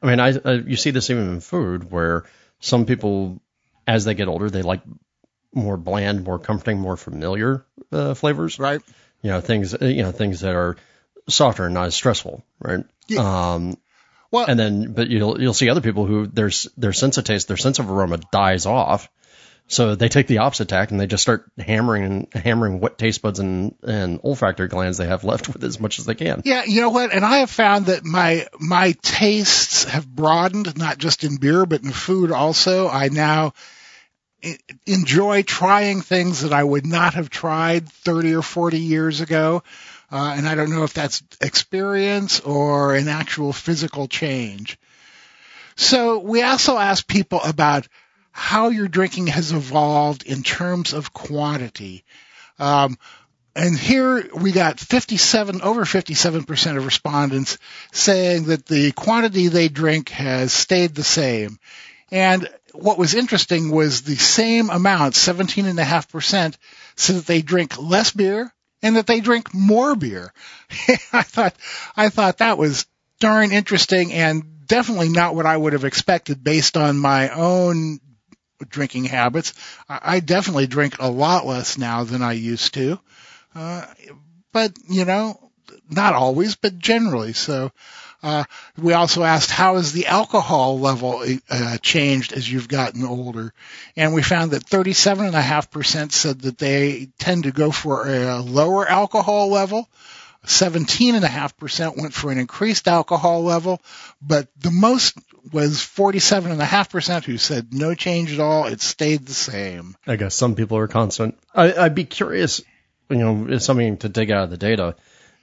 [0.02, 2.26] I mean, I, uh, you see this even in food where
[2.60, 3.40] some people,
[3.86, 4.82] as they get older, they like
[5.54, 8.58] more bland, more comforting, more familiar uh, flavors.
[8.58, 8.82] Right.
[9.22, 10.78] You know, things, you know, things that are
[11.28, 12.44] softer and not as stressful.
[12.60, 12.84] Right.
[13.08, 13.54] Yeah.
[13.54, 13.78] Um,
[14.32, 17.48] well, and then, but you'll, you'll see other people who their, their sense of taste,
[17.48, 19.10] their sense of aroma dies off
[19.68, 23.22] so they take the opposite tack and they just start hammering and hammering what taste
[23.22, 26.42] buds and, and olfactory glands they have left with as much as they can.
[26.46, 27.14] Yeah, you know what?
[27.14, 31.84] And I have found that my my tastes have broadened, not just in beer but
[31.84, 32.88] in food also.
[32.88, 33.54] I now
[34.86, 39.64] enjoy trying things that I would not have tried 30 or 40 years ago.
[40.12, 44.78] Uh, and I don't know if that's experience or an actual physical change.
[45.76, 47.88] So we also asked people about
[48.32, 52.04] how your drinking has evolved in terms of quantity.
[52.60, 52.98] Um,
[53.56, 57.58] and here we got 57, over 57% of respondents
[57.92, 61.58] saying that the quantity they drink has stayed the same.
[62.12, 62.48] And
[62.78, 66.56] what was interesting was the same amount, 17.5%,
[66.96, 70.32] said that they drink less beer and that they drink more beer.
[71.14, 71.56] I thought,
[71.96, 72.86] I thought that was
[73.20, 78.00] darn interesting and definitely not what I would have expected based on my own
[78.70, 79.54] drinking habits.
[79.88, 83.00] I, definitely drink a lot less now than I used to.
[83.54, 83.86] Uh,
[84.52, 85.52] but, you know,
[85.90, 87.34] not always, but generally.
[87.34, 87.72] So,
[88.24, 88.44] uh,
[88.78, 93.54] we also asked how has the alcohol level uh, changed as you've gotten older,
[93.96, 99.50] and we found that 37.5% said that they tend to go for a lower alcohol
[99.50, 99.88] level.
[100.46, 103.82] 17.5% went for an increased alcohol level,
[104.22, 105.18] but the most
[105.52, 108.68] was 47.5% who said no change at all.
[108.68, 109.96] It stayed the same.
[110.06, 111.38] I guess some people are constant.
[111.54, 112.62] I, I'd be curious,
[113.10, 114.96] you know, something to dig out of the data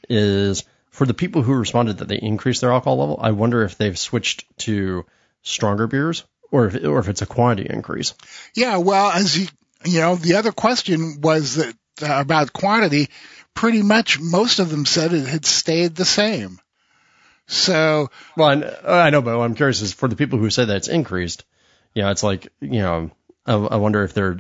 [0.09, 0.65] is
[0.95, 3.99] for the people who responded that they increased their alcohol level, I wonder if they've
[3.99, 5.05] switched to
[5.43, 6.23] stronger beers
[6.53, 8.15] or if, or if it's a quantity increase.
[8.55, 9.49] Yeah, well, as you,
[9.85, 13.09] you know, the other question was that uh, about quantity
[13.55, 16.61] pretty much most of them said it had stayed the same.
[17.49, 20.89] So, well, I know, but I'm curious is for the people who say that it's
[20.89, 21.45] increased.
[21.93, 23.11] You know, it's like you know,
[23.45, 24.39] I, I wonder if there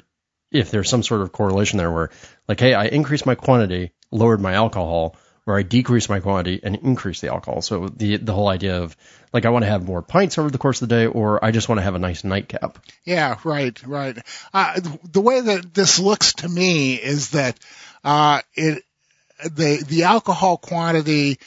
[0.53, 2.11] if there's some sort of correlation there where
[2.47, 6.77] like, hey, I increased my quantity, lowered my alcohol where I decrease my quantity and
[6.77, 7.63] increase the alcohol.
[7.63, 8.97] So the the whole idea of
[9.33, 11.51] like I want to have more pints over the course of the day, or I
[11.51, 12.79] just want to have a nice nightcap.
[13.05, 14.19] Yeah, right, right.
[14.53, 14.81] Uh,
[15.11, 17.59] the way that this looks to me is that
[18.03, 18.83] uh, it
[19.45, 21.39] the the alcohol quantity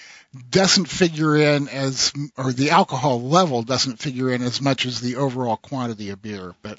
[0.50, 5.16] doesn't figure in as or the alcohol level doesn't figure in as much as the
[5.16, 6.78] overall quantity of beer, but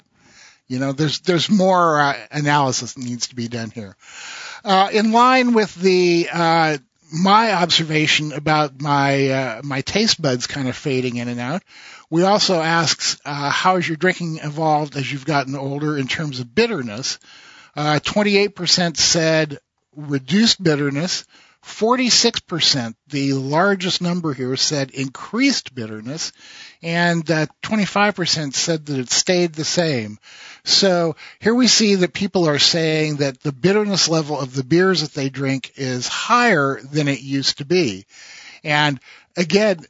[0.69, 3.97] you know, there's there's more uh, analysis that needs to be done here.
[4.63, 6.77] Uh, in line with the uh,
[7.11, 11.63] my observation about my uh, my taste buds kind of fading in and out.
[12.09, 16.39] We also asked uh, how has your drinking evolved as you've gotten older in terms
[16.39, 17.19] of bitterness.
[17.75, 19.59] Uh, 28% said
[19.95, 21.25] reduced bitterness.
[21.65, 26.31] 46%, the largest number here, said increased bitterness,
[26.81, 30.17] and uh, 25% said that it stayed the same.
[30.63, 35.01] So here we see that people are saying that the bitterness level of the beers
[35.01, 38.05] that they drink is higher than it used to be.
[38.63, 38.99] And
[39.35, 39.85] again,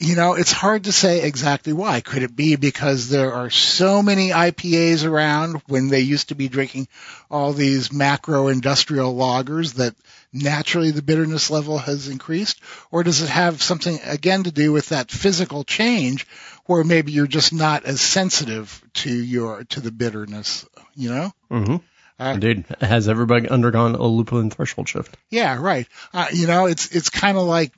[0.00, 2.00] you know, it's hard to say exactly why.
[2.00, 6.48] Could it be because there are so many IPAs around when they used to be
[6.48, 6.88] drinking
[7.30, 9.94] all these macro industrial lagers that
[10.32, 12.62] naturally the bitterness level has increased?
[12.90, 16.26] Or does it have something again to do with that physical change
[16.64, 21.30] where maybe you're just not as sensitive to your, to the bitterness, you know?
[21.50, 21.76] Mm-hmm.
[22.18, 22.64] Uh, Indeed.
[22.80, 25.14] Has everybody undergone a lupulin threshold shift?
[25.28, 25.86] Yeah, right.
[26.14, 27.74] Uh, you know, it's, it's kind of like,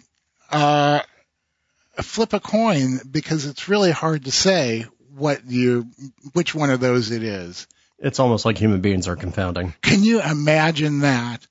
[0.53, 1.01] uh,
[2.01, 5.88] flip a coin because it's really hard to say what you,
[6.32, 7.66] which one of those it is.
[7.99, 9.74] It's almost like human beings are confounding.
[9.82, 11.47] Can you imagine that?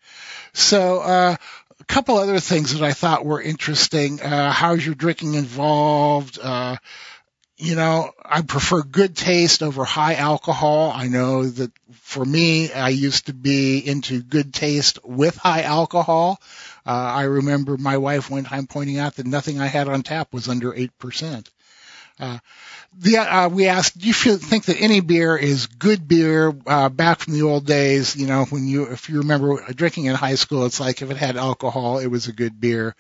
[0.54, 1.36] So, uh,
[1.80, 4.22] a couple other things that I thought were interesting.
[4.22, 6.40] Uh, how's your drinking involved?
[6.42, 6.78] Uh,
[7.58, 10.92] you know, I prefer good taste over high alcohol.
[10.94, 16.42] I know that for me, I used to be into good taste with high alcohol.
[16.86, 20.34] Uh, I remember my wife one time pointing out that nothing I had on tap
[20.34, 21.48] was under 8%.
[22.20, 22.38] Uh,
[23.00, 27.20] the, uh, we asked, do you think that any beer is good beer, uh, back
[27.20, 28.16] from the old days?
[28.16, 31.18] You know, when you, if you remember drinking in high school, it's like if it
[31.18, 32.96] had alcohol, it was a good beer.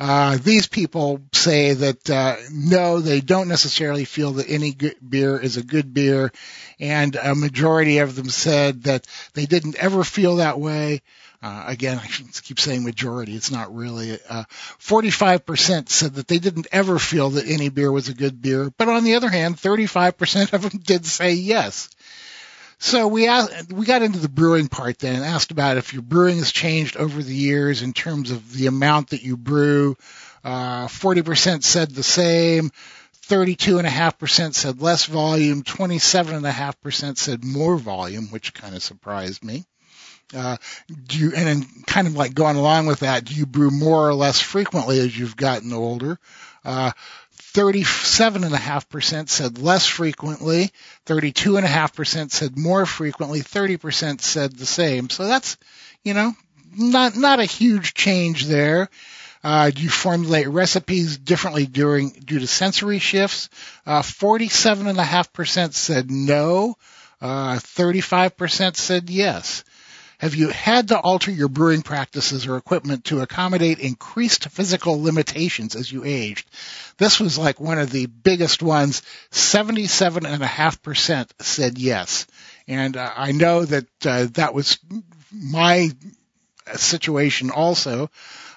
[0.00, 5.38] Uh, these people say that, uh, no, they don't necessarily feel that any good beer
[5.38, 6.32] is a good beer.
[6.78, 11.02] And a majority of them said that they didn't ever feel that way.
[11.42, 13.34] Uh, again, I keep saying majority.
[13.34, 14.18] It's not really.
[14.28, 14.44] Uh,
[14.80, 18.88] 45% said that they didn't ever feel that any beer was a good beer, but
[18.88, 21.88] on the other hand, 35% of them did say yes.
[22.78, 26.02] So we asked, we got into the brewing part then and asked about if your
[26.02, 29.96] brewing has changed over the years in terms of the amount that you brew.
[30.44, 32.70] Uh, 40% said the same.
[33.28, 35.62] 32.5% said less volume.
[35.62, 39.64] 27.5% said more volume, which kind of surprised me.
[40.34, 40.56] Uh,
[41.06, 44.08] do you, and then kind of like going along with that, do you brew more
[44.08, 46.18] or less frequently as you've gotten older?
[46.64, 46.90] Uh,
[47.56, 50.72] 37.5% said less frequently,
[51.06, 55.08] 32.5% said more frequently, 30% said the same.
[55.08, 55.56] So that's,
[56.04, 56.34] you know,
[56.76, 58.90] not, not a huge change there.
[59.42, 63.48] Uh, do you formulate recipes differently during, due to sensory shifts?
[63.86, 66.76] Uh, 47.5% said no.
[67.20, 69.64] Uh, 35% said yes.
[70.18, 75.76] Have you had to alter your brewing practices or equipment to accommodate increased physical limitations
[75.76, 76.48] as you aged?
[76.96, 79.02] This was like one of the biggest ones.
[79.30, 82.26] 77.5% said yes.
[82.66, 84.78] And uh, I know that uh, that was
[85.30, 85.90] my
[86.74, 88.10] situation also.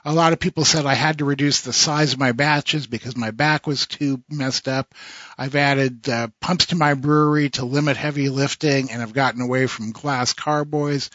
[0.06, 3.18] A lot of people said I had to reduce the size of my batches because
[3.18, 4.96] my back was too messed up.
[5.38, 9.68] I've added uh, pumps to my brewery to limit heavy lifting and I've gotten away
[9.68, 11.10] from glass carboys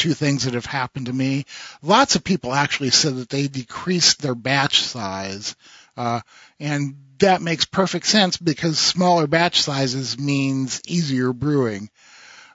[0.00, 1.44] two things that have happened to me.
[1.82, 5.54] Lots of people actually said that they decreased their batch size,
[5.94, 6.20] uh,
[6.58, 11.90] and that makes perfect sense because smaller batch sizes means easier brewing.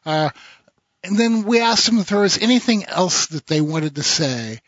[0.08, 0.32] Uh,
[1.04, 4.60] and then we asked them if there was anything else that they wanted to say.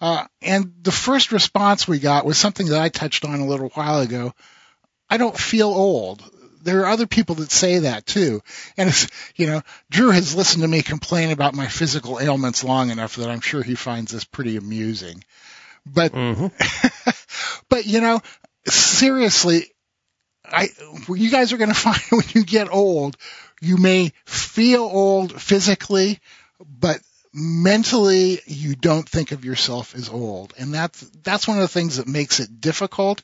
[0.00, 3.68] Uh, and the first response we got was something that I touched on a little
[3.70, 4.32] while ago.
[5.08, 6.20] I don't feel old
[6.64, 8.42] there are other people that say that too.
[8.76, 12.90] And it's, you know, Drew has listened to me complain about my physical ailments long
[12.90, 15.22] enough that I'm sure he finds this pretty amusing.
[15.86, 16.46] But, mm-hmm.
[17.68, 18.20] but you know,
[18.66, 19.66] seriously,
[20.44, 20.68] I,
[21.08, 23.16] you guys are going to find when you get old,
[23.60, 26.20] you may feel old physically,
[26.60, 27.00] but
[27.32, 30.54] mentally you don't think of yourself as old.
[30.56, 33.22] And that's, that's one of the things that makes it difficult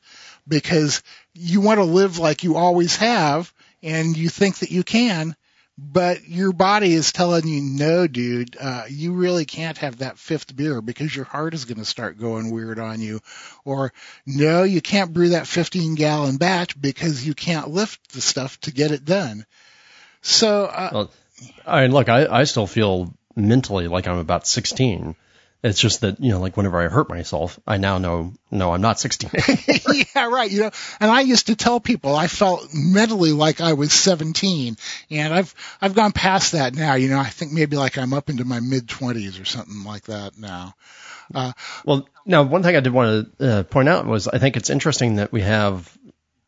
[0.51, 1.01] because
[1.33, 5.35] you want to live like you always have and you think that you can,
[5.77, 10.53] but your body is telling you, no, dude, uh, you really can't have that fifth
[10.53, 13.21] beer because your heart is going to start going weird on you.
[13.63, 13.93] Or,
[14.25, 18.71] no, you can't brew that 15 gallon batch because you can't lift the stuff to
[18.71, 19.45] get it done.
[20.21, 21.11] So, uh, Well,
[21.65, 25.15] I mean, look, I, I still feel mentally like I'm about 16.
[25.63, 28.81] It's just that, you know, like whenever I hurt myself, I now know, no, I'm
[28.81, 29.29] not 16.
[30.15, 30.49] yeah, right.
[30.49, 34.75] You know, and I used to tell people I felt mentally like I was 17,
[35.11, 36.95] and I've I've gone past that now.
[36.95, 40.05] You know, I think maybe like I'm up into my mid 20s or something like
[40.05, 40.73] that now.
[41.33, 41.53] Uh,
[41.85, 44.71] well, now one thing I did want to uh, point out was I think it's
[44.71, 45.95] interesting that we have,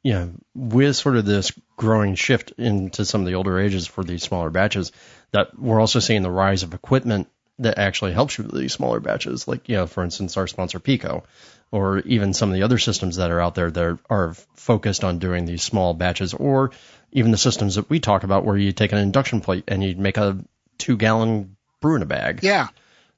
[0.02, 4.04] you know, with sort of this growing shift into some of the older ages for
[4.04, 4.92] these smaller batches,
[5.32, 7.30] that we're also seeing the rise of equipment
[7.60, 10.80] that actually helps you with these smaller batches, like, you know, for instance, our sponsor
[10.80, 11.24] Pico,
[11.72, 15.20] or even some of the other systems that are out there that are focused on
[15.20, 16.72] doing these small batches, or
[17.12, 19.96] even the systems that we talk about where you take an induction plate and you
[19.96, 20.38] make a
[20.78, 22.40] two gallon brew in a bag.
[22.42, 22.70] Yeah.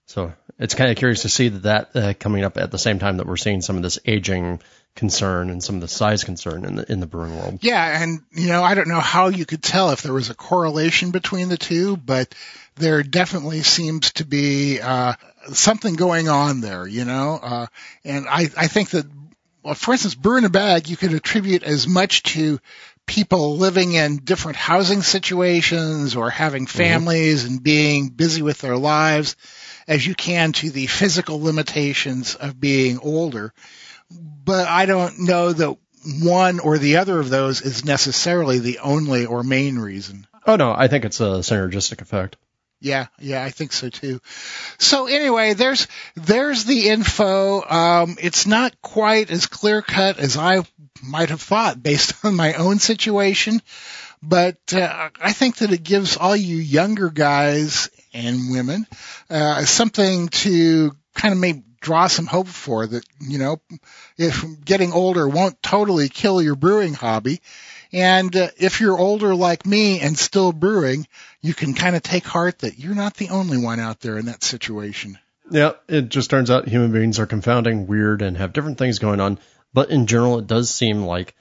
[0.06, 3.00] So it's kind of curious to see that that uh, coming up at the same
[3.00, 4.62] time that we're seeing some of this aging
[4.96, 7.60] concern and some of the size concern in the in the brewing world.
[7.62, 10.36] Yeah, and you know, I don't know how you could tell if there was a
[10.36, 12.34] correlation between the two, but
[12.76, 15.14] there definitely seems to be uh,
[15.54, 17.40] something going on there, you know.
[17.42, 17.68] Uh,
[18.04, 19.06] and I I think that,
[19.64, 22.60] well, for instance, in a bag, you could attribute as much to
[23.06, 27.54] people living in different housing situations or having families mm-hmm.
[27.54, 29.36] and being busy with their lives
[29.88, 33.54] as you can to the physical limitations of being older.
[34.10, 35.78] But I don't know that
[36.22, 40.28] one or the other of those is necessarily the only or main reason.
[40.46, 42.38] Oh no, I think it's a synergistic effect.
[42.86, 44.22] Yeah, yeah, I think so too.
[44.78, 47.64] So anyway, there's there's the info.
[47.64, 50.64] Um, it's not quite as clear cut as I
[51.02, 53.60] might have thought based on my own situation,
[54.22, 58.86] but uh, I think that it gives all you younger guys and women
[59.32, 63.58] uh, something to kind of maybe draw some hope for that you know
[64.18, 67.42] if getting older won't totally kill your brewing hobby
[67.92, 71.08] and uh, if you're older like me and still brewing
[71.42, 74.26] you can kind of take heart that you're not the only one out there in
[74.26, 75.18] that situation.
[75.50, 79.20] Yeah it just turns out human beings are confounding weird and have different things going
[79.20, 79.40] on.
[79.74, 81.36] But in general it does seem like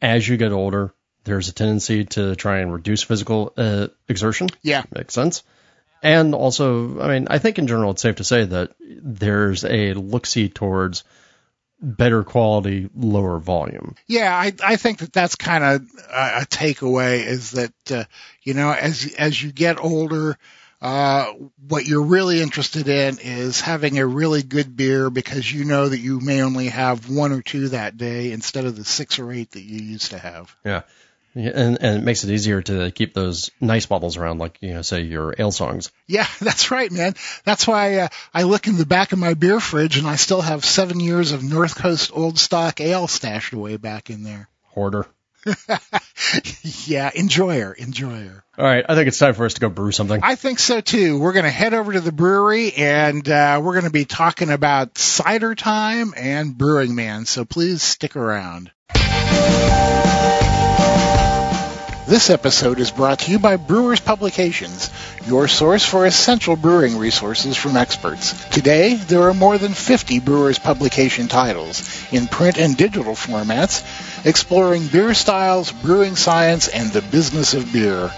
[0.00, 4.48] as you get older there's a tendency to try and reduce physical uh, exertion.
[4.62, 4.82] Yeah.
[4.94, 5.42] Makes sense.
[6.02, 9.94] And also, I mean, I think in general it's safe to say that there's a
[9.94, 11.04] look see towards
[11.82, 13.96] better quality, lower volume.
[14.06, 18.04] Yeah, I I think that that's kind of a, a takeaway is that uh,
[18.42, 20.38] you know as as you get older.
[20.80, 21.32] Uh,
[21.68, 26.00] what you're really interested in is having a really good beer because you know that
[26.00, 29.52] you may only have one or two that day instead of the six or eight
[29.52, 30.56] that you used to have.
[30.64, 30.82] Yeah.
[31.34, 34.82] And, and it makes it easier to keep those nice bottles around, like you know,
[34.82, 35.90] say your ale songs.
[36.06, 37.14] Yeah, that's right, man.
[37.44, 40.42] That's why uh, I look in the back of my beer fridge, and I still
[40.42, 44.48] have seven years of North Coast Old Stock ale stashed away back in there.
[44.68, 45.06] Hoarder.
[46.86, 48.44] yeah, enjoyer, enjoyer.
[48.56, 50.20] All right, I think it's time for us to go brew something.
[50.22, 51.18] I think so too.
[51.18, 54.50] We're going to head over to the brewery, and uh, we're going to be talking
[54.50, 57.24] about cider time and brewing man.
[57.24, 58.70] So please stick around.
[62.12, 64.90] This episode is brought to you by Brewers Publications,
[65.26, 68.34] your source for essential brewing resources from experts.
[68.50, 74.88] Today, there are more than 50 Brewers Publication titles in print and digital formats, exploring
[74.88, 78.10] beer styles, brewing science, and the business of beer.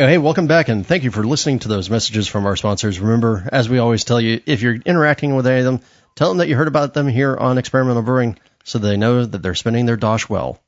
[0.00, 2.98] Hey, welcome back and thank you for listening to those messages from our sponsors.
[2.98, 5.80] Remember, as we always tell you, if you're interacting with any of them,
[6.16, 9.38] tell them that you heard about them here on Experimental Brewing so they know that
[9.38, 10.60] they're spending their dosh well.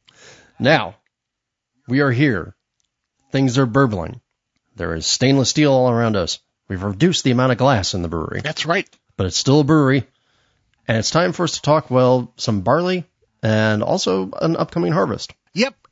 [0.61, 0.95] Now,
[1.89, 2.55] we are here.
[3.33, 4.21] Things are burbling.
[4.77, 6.39] There is stainless steel all around us.
[6.69, 8.43] We've reduced the amount of glass in the brewery.
[8.43, 8.89] That's right.
[9.17, 10.07] But it's still a brewery.
[10.87, 13.05] And it's time for us to talk, well, some barley
[13.43, 15.33] and also an upcoming harvest.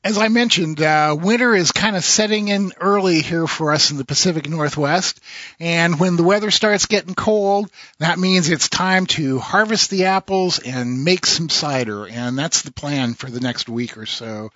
[0.04, 3.96] As I mentioned, uh, winter is kind of setting in early here for us in
[3.96, 5.18] the Pacific Northwest.
[5.58, 10.58] And when the weather starts getting cold, that means it's time to harvest the apples
[10.58, 12.06] and make some cider.
[12.06, 14.50] And that's the plan for the next week or so.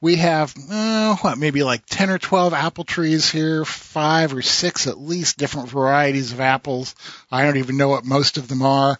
[0.00, 4.86] We have, uh, what, maybe like 10 or 12 apple trees here, five or six
[4.86, 6.94] at least different varieties of apples.
[7.30, 8.98] I don't even know what most of them are.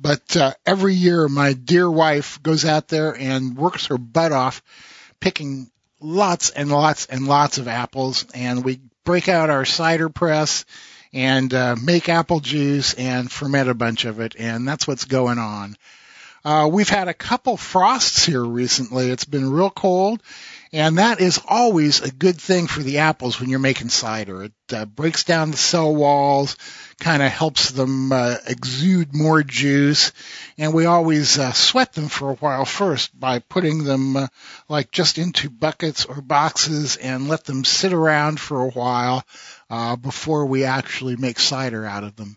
[0.00, 4.62] But uh, every year, my dear wife goes out there and works her butt off
[5.20, 10.64] picking lots and lots and lots of apples, and we break out our cider press
[11.12, 15.38] and uh, make apple juice and ferment a bunch of it, and that's what's going
[15.38, 15.76] on.
[16.44, 19.10] Uh, we've had a couple frosts here recently.
[19.10, 20.22] It's been real cold,
[20.72, 24.44] and that is always a good thing for the apples when you're making cider.
[24.44, 26.56] It uh, breaks down the cell walls,
[27.00, 30.12] kind of helps them uh, exude more juice,
[30.58, 34.26] and we always uh, sweat them for a while first by putting them uh,
[34.68, 39.24] like just into buckets or boxes and let them sit around for a while
[39.70, 42.36] uh, before we actually make cider out of them.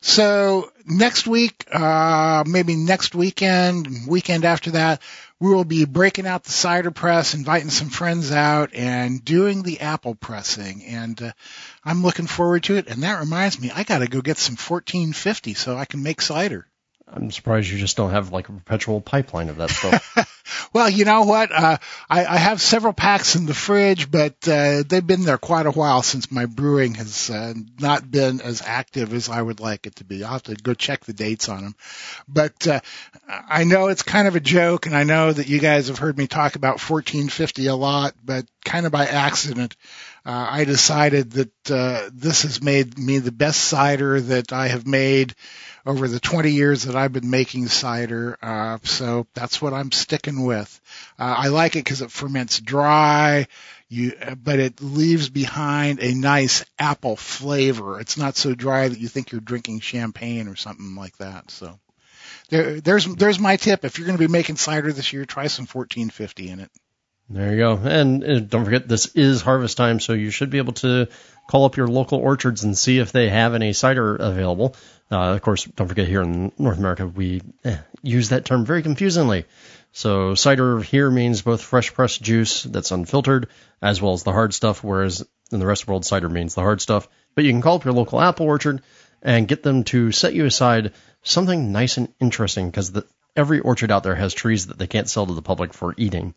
[0.00, 5.00] So next week, uh, maybe next weekend, weekend after that,
[5.40, 9.80] we will be breaking out the cider press, inviting some friends out, and doing the
[9.80, 10.84] apple pressing.
[10.84, 11.32] And uh,
[11.84, 12.86] I'm looking forward to it.
[12.86, 16.20] And that reminds me, I got to go get some 1450 so I can make
[16.20, 16.66] cider.
[17.14, 20.70] I'm surprised you just don't have like a perpetual pipeline of that stuff.
[20.72, 21.52] well, you know what?
[21.52, 21.76] Uh,
[22.08, 25.70] I, I have several packs in the fridge, but uh, they've been there quite a
[25.70, 29.96] while since my brewing has uh, not been as active as I would like it
[29.96, 30.24] to be.
[30.24, 31.76] I'll have to go check the dates on them.
[32.26, 32.80] But uh,
[33.28, 36.16] I know it's kind of a joke, and I know that you guys have heard
[36.16, 39.76] me talk about 1450 a lot, but kind of by accident.
[40.24, 44.86] Uh, I decided that uh, this has made me the best cider that I have
[44.86, 45.34] made
[45.84, 48.38] over the 20 years that I've been making cider.
[48.40, 50.80] Uh, so that's what I'm sticking with.
[51.18, 53.46] Uh, I like it because it ferments dry.
[53.88, 58.00] You, but it leaves behind a nice apple flavor.
[58.00, 61.50] It's not so dry that you think you're drinking champagne or something like that.
[61.50, 61.78] So
[62.48, 63.84] there, there's, there's my tip.
[63.84, 66.70] If you're going to be making cider this year, try some 1450 in it.
[67.28, 67.76] There you go.
[67.76, 71.08] And, and don't forget, this is harvest time, so you should be able to
[71.48, 74.76] call up your local orchards and see if they have any cider available.
[75.12, 78.82] Uh, of course, don't forget here in North America, we eh, use that term very
[78.82, 79.44] confusingly.
[79.92, 83.48] So cider here means both fresh pressed juice that's unfiltered
[83.82, 86.54] as well as the hard stuff, whereas in the rest of the world, cider means
[86.54, 87.08] the hard stuff.
[87.34, 88.80] But you can call up your local apple orchard
[89.20, 90.92] and get them to set you aside
[91.22, 92.92] something nice and interesting because
[93.36, 96.34] every orchard out there has trees that they can't sell to the public for eating.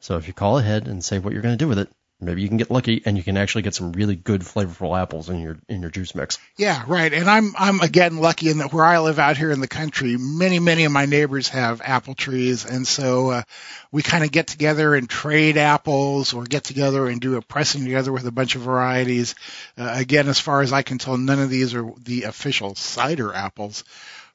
[0.00, 1.90] So if you call ahead and say what you're going to do with it,
[2.20, 5.28] maybe you can get lucky and you can actually get some really good flavorful apples
[5.28, 6.38] in your in your juice mix.
[6.56, 7.12] Yeah, right.
[7.12, 10.16] And I'm I'm again lucky in that where I live out here in the country,
[10.16, 13.42] many many of my neighbors have apple trees, and so uh,
[13.92, 17.84] we kind of get together and trade apples, or get together and do a pressing
[17.84, 19.34] together with a bunch of varieties.
[19.76, 23.34] Uh, again, as far as I can tell, none of these are the official cider
[23.34, 23.84] apples,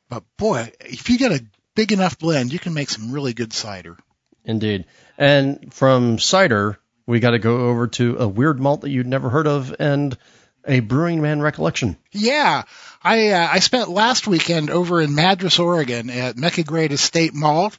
[0.09, 1.43] but boy, if you get a
[1.75, 3.97] big enough blend, you can make some really good cider.
[4.43, 4.85] Indeed.
[5.17, 9.29] And from cider, we got to go over to a weird malt that you'd never
[9.29, 10.17] heard of and
[10.65, 11.97] a Brewing Man recollection.
[12.11, 12.63] Yeah,
[13.03, 17.77] I uh, I spent last weekend over in Madras, Oregon, at Mecca Grade Estate Malt.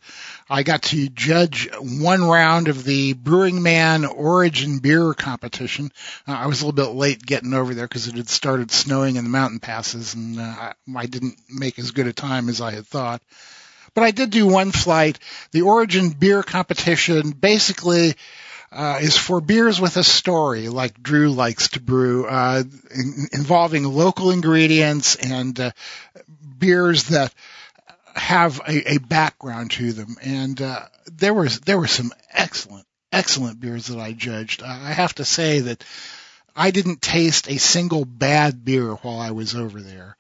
[0.51, 5.93] I got to judge one round of the Brewing Man Origin Beer competition.
[6.27, 9.17] Uh, I was a little bit late getting over there because it had started snowing
[9.17, 12.73] in the mountain passes, and uh, I didn't make as good a time as I
[12.73, 13.23] had thought.
[13.95, 15.19] But I did do one flight.
[15.53, 18.15] The Origin Beer competition basically
[18.73, 22.63] uh, is for beers with a story, like Drew likes to brew, uh,
[22.95, 25.71] in, involving local ingredients and uh,
[26.59, 27.35] beers that
[28.15, 30.17] have a, a, background to them.
[30.23, 34.63] And uh, there was there were some excellent excellent beers that I judged.
[34.63, 35.85] I have to say that
[36.57, 40.17] I didn't taste a single bad beer while I was over there.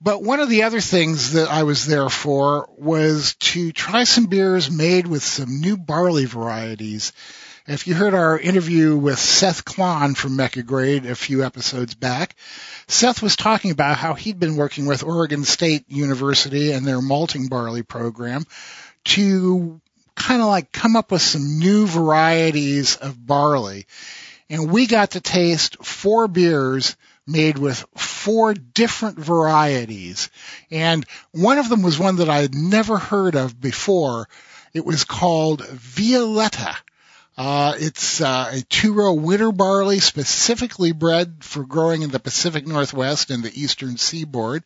[0.00, 4.26] But one of the other things that I was there for was to try some
[4.26, 7.12] beers made with some new barley varieties.
[7.68, 12.36] If you heard our interview with Seth Klann from Mecca Grade a few episodes back,
[12.86, 17.48] Seth was talking about how he'd been working with Oregon State University and their malting
[17.48, 18.44] barley program
[19.06, 19.80] to
[20.14, 23.86] kind of like come up with some new varieties of barley.
[24.48, 26.96] And we got to taste four beers
[27.26, 30.30] made with four different varieties.
[30.70, 34.28] And one of them was one that I had never heard of before.
[34.72, 36.76] It was called Violetta.
[37.38, 43.30] Uh, it's uh, a two-row winter barley specifically bred for growing in the Pacific Northwest
[43.30, 44.64] and the eastern seaboard,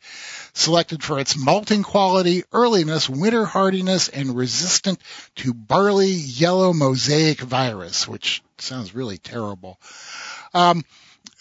[0.52, 5.00] selected for its malting quality, earliness, winter hardiness, and resistant
[5.34, 9.80] to barley yellow mosaic virus, which sounds really terrible.
[10.54, 10.84] Um,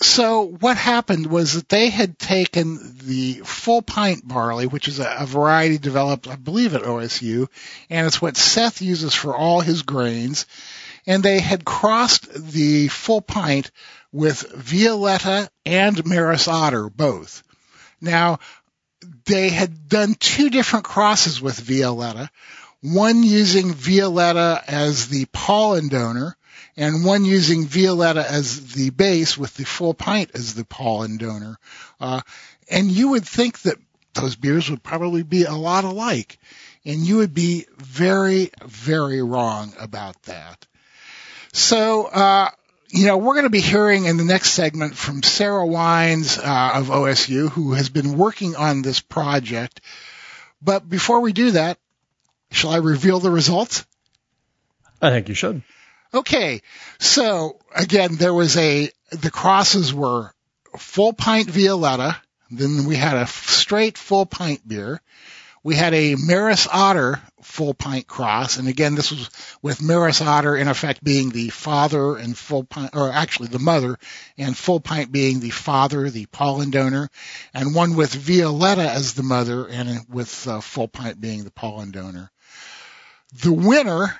[0.02, 5.18] so what happened was that they had taken the full pint barley, which is a,
[5.20, 7.50] a, variety developed, I believe, at OSU,
[7.90, 10.46] and it's what Seth uses for all his grains.
[11.10, 13.72] And they had crossed the full pint
[14.12, 17.42] with Violetta and Maris Otter, both.
[18.00, 18.38] Now,
[19.26, 22.30] they had done two different crosses with Violetta,
[22.82, 26.38] one using Violetta as the pollen donor,
[26.78, 31.58] and one using Violetta as the base with the full pint as the pollen donor.
[32.00, 32.22] Uh,
[32.70, 33.80] and you would think that
[34.14, 36.38] those beers would probably be a lot alike.
[36.86, 40.68] And you would be very, very wrong about that.
[41.54, 42.50] So, uh,
[42.90, 46.72] you know, we're going to be hearing in the next segment from Sarah Windes uh,
[46.76, 49.82] of OSU, who has been working on this project.
[50.62, 51.78] But before we do that,
[52.52, 53.86] shall I reveal the results?
[55.02, 55.62] I think you should.
[56.14, 56.62] Okay,
[56.98, 60.34] so again, there was a the crosses were
[60.76, 62.20] full pint Violetta,
[62.50, 65.02] then we had a straight full pint beer.
[65.62, 69.30] We had a Maris Otter full pint cross, and again, this was
[69.62, 73.98] with Maris Otter in effect being the father and full pint, or actually the mother,
[74.38, 77.10] and full pint being the father, the pollen donor,
[77.54, 81.92] and one with Violetta as the mother, and with uh, full pint being the pollen
[81.92, 82.32] donor.
[83.42, 84.20] The winner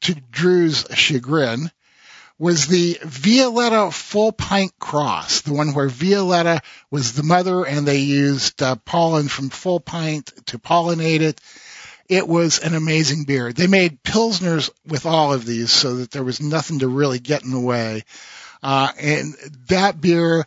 [0.00, 1.70] to Drew's chagrin,
[2.40, 7.98] was the Violetta full pint cross, the one where Violetta was the mother and they
[7.98, 11.38] used uh, pollen from full pint to pollinate it.
[12.10, 13.52] It was an amazing beer.
[13.52, 17.44] They made pilsners with all of these so that there was nothing to really get
[17.44, 18.02] in the way.
[18.64, 19.34] Uh, and
[19.68, 20.44] that beer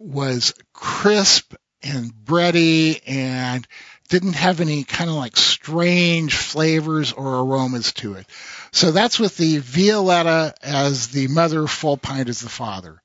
[0.00, 1.54] was crisp
[1.84, 3.64] and bready and
[4.08, 8.26] didn't have any kind of like strange flavors or aromas to it.
[8.72, 13.00] So that's with the Violetta as the mother, full pint as the father.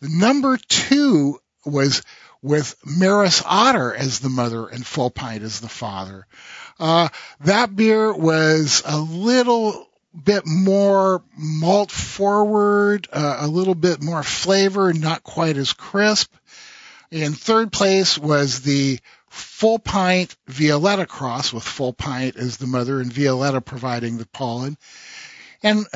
[0.00, 2.00] The number two was
[2.40, 6.26] with Maris Otter as the mother and full pint as the father.
[6.78, 7.08] Uh,
[7.40, 9.88] that beer was a little
[10.22, 16.32] bit more malt forward, uh, a little bit more flavor, not quite as crisp.
[17.10, 18.98] In third place was the
[19.28, 24.76] full pint Violetta cross with full pint as the mother and Violetta providing the pollen.
[25.62, 25.86] And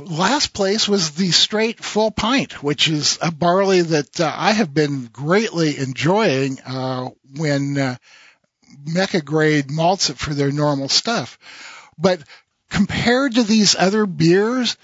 [0.00, 4.72] last place was the straight full pint, which is a barley that uh, I have
[4.72, 7.98] been greatly enjoying uh, when
[8.84, 11.38] Mecca grade malts it for their normal stuff.
[11.98, 12.20] But
[12.70, 14.76] compared to these other beers,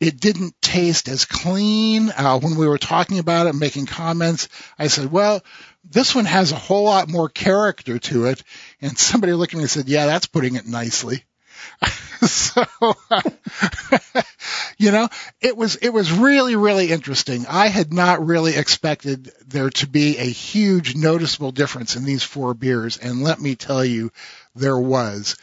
[0.00, 2.10] it didn't taste as clean.
[2.10, 5.42] Uh, when we were talking about it, making comments, I said, well,
[5.84, 8.42] this one has a whole lot more character to it.
[8.80, 11.24] And somebody looked at me and said, yeah, that's putting it nicely.
[12.26, 12.64] so,
[13.10, 13.22] uh,
[14.78, 15.08] you know,
[15.40, 17.46] it was, it was really, really interesting.
[17.48, 22.54] I had not really expected there to be a huge noticeable difference in these four
[22.54, 22.96] beers.
[22.96, 24.10] And let me tell you,
[24.56, 25.36] there was.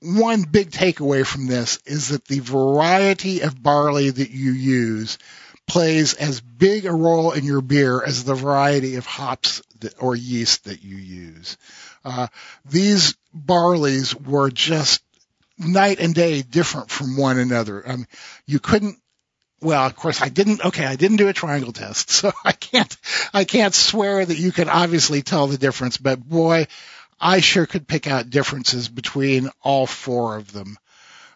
[0.00, 5.18] One big takeaway from this is that the variety of barley that you use
[5.66, 10.16] plays as big a role in your beer as the variety of hops that, or
[10.16, 11.58] yeast that you use.
[12.04, 12.28] Uh,
[12.64, 15.02] these barleys were just
[15.60, 17.88] night and day different from one another.
[17.88, 18.06] Um,
[18.46, 18.98] you couldn't
[19.62, 22.96] well, of course I didn't, okay, I didn't do a triangle test, so I can't,
[23.32, 26.66] I can't swear that you can obviously tell the difference, but boy,
[27.20, 30.78] I sure could pick out differences between all four of them.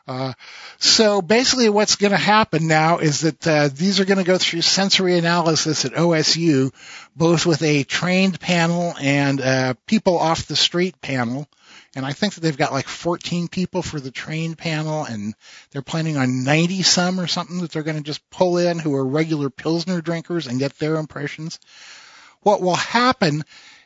[0.07, 0.35] Uh,
[0.79, 4.37] so basically what's going to happen now is that uh, these are going to go
[4.37, 6.75] through sensory analysis at OSU,
[7.17, 11.49] both with a trained panel and a people off the street panel.
[11.97, 15.35] And I think that they've got like 14 people for the trained panel and
[15.71, 18.95] they're planning on 90 some or something that they're going to just pull in who
[18.95, 21.61] are regular Pilsner drinkers and get their impressions.
[22.43, 23.45] What will happen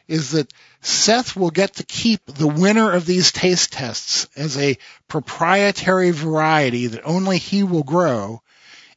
[0.08, 4.78] is that Seth will get to keep the winner of these taste tests as a
[5.06, 8.42] proprietary variety that only he will grow,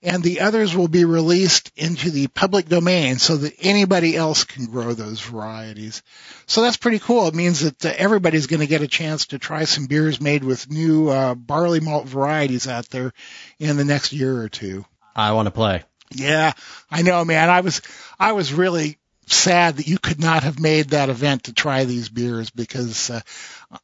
[0.03, 4.65] and the others will be released into the public domain so that anybody else can
[4.65, 6.01] grow those varieties.
[6.47, 7.27] So that's pretty cool.
[7.27, 10.43] It means that uh, everybody's going to get a chance to try some beers made
[10.43, 13.13] with new uh, barley malt varieties out there
[13.59, 14.85] in the next year or two.
[15.15, 15.83] I want to play.
[16.13, 16.53] Yeah,
[16.89, 17.49] I know, man.
[17.49, 17.81] I was
[18.19, 18.97] I was really
[19.27, 23.21] sad that you could not have made that event to try these beers because uh,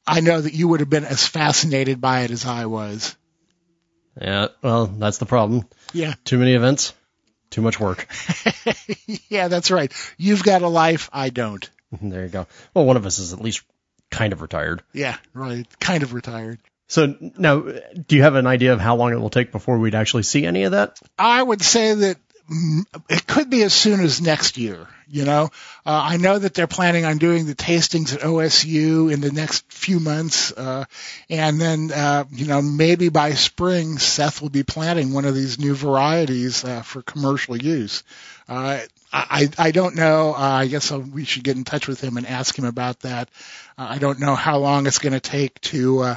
[0.06, 3.16] I know that you would have been as fascinated by it as I was.
[4.22, 5.66] Yeah, well, that's the problem.
[5.94, 6.14] Yeah.
[6.24, 6.94] Too many events,
[7.50, 8.08] too much work.
[9.30, 9.92] yeah, that's right.
[10.18, 11.70] You've got a life, I don't.
[12.02, 12.48] there you go.
[12.74, 13.64] Well, one of us is at least
[14.10, 14.84] kind of retired.
[14.94, 15.68] Yeah, right.
[15.80, 16.60] Kind of retired.
[16.88, 19.96] So now, do you have an idea of how long it will take before we'd
[19.96, 21.00] actually see any of that?
[21.20, 22.18] I would say that
[22.50, 24.88] mm, it could be as soon as next year.
[25.10, 25.50] You know,
[25.86, 29.72] uh, I know that they're planning on doing the tastings at OSU in the next
[29.72, 30.86] few months, uh,
[31.30, 35.60] and then uh, you know maybe by spring Seth will be planting one of these
[35.60, 38.04] new varieties uh, for commercial use.
[38.50, 38.80] Uh,
[39.12, 40.34] I I don't know.
[40.34, 43.00] Uh, I guess uh, we should get in touch with him and ask him about
[43.02, 43.30] that.
[43.78, 46.16] Uh, I don't know how long it's going to take to uh,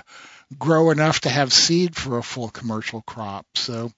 [0.58, 3.46] grow enough to have seed for a full commercial crop.
[3.54, 3.92] So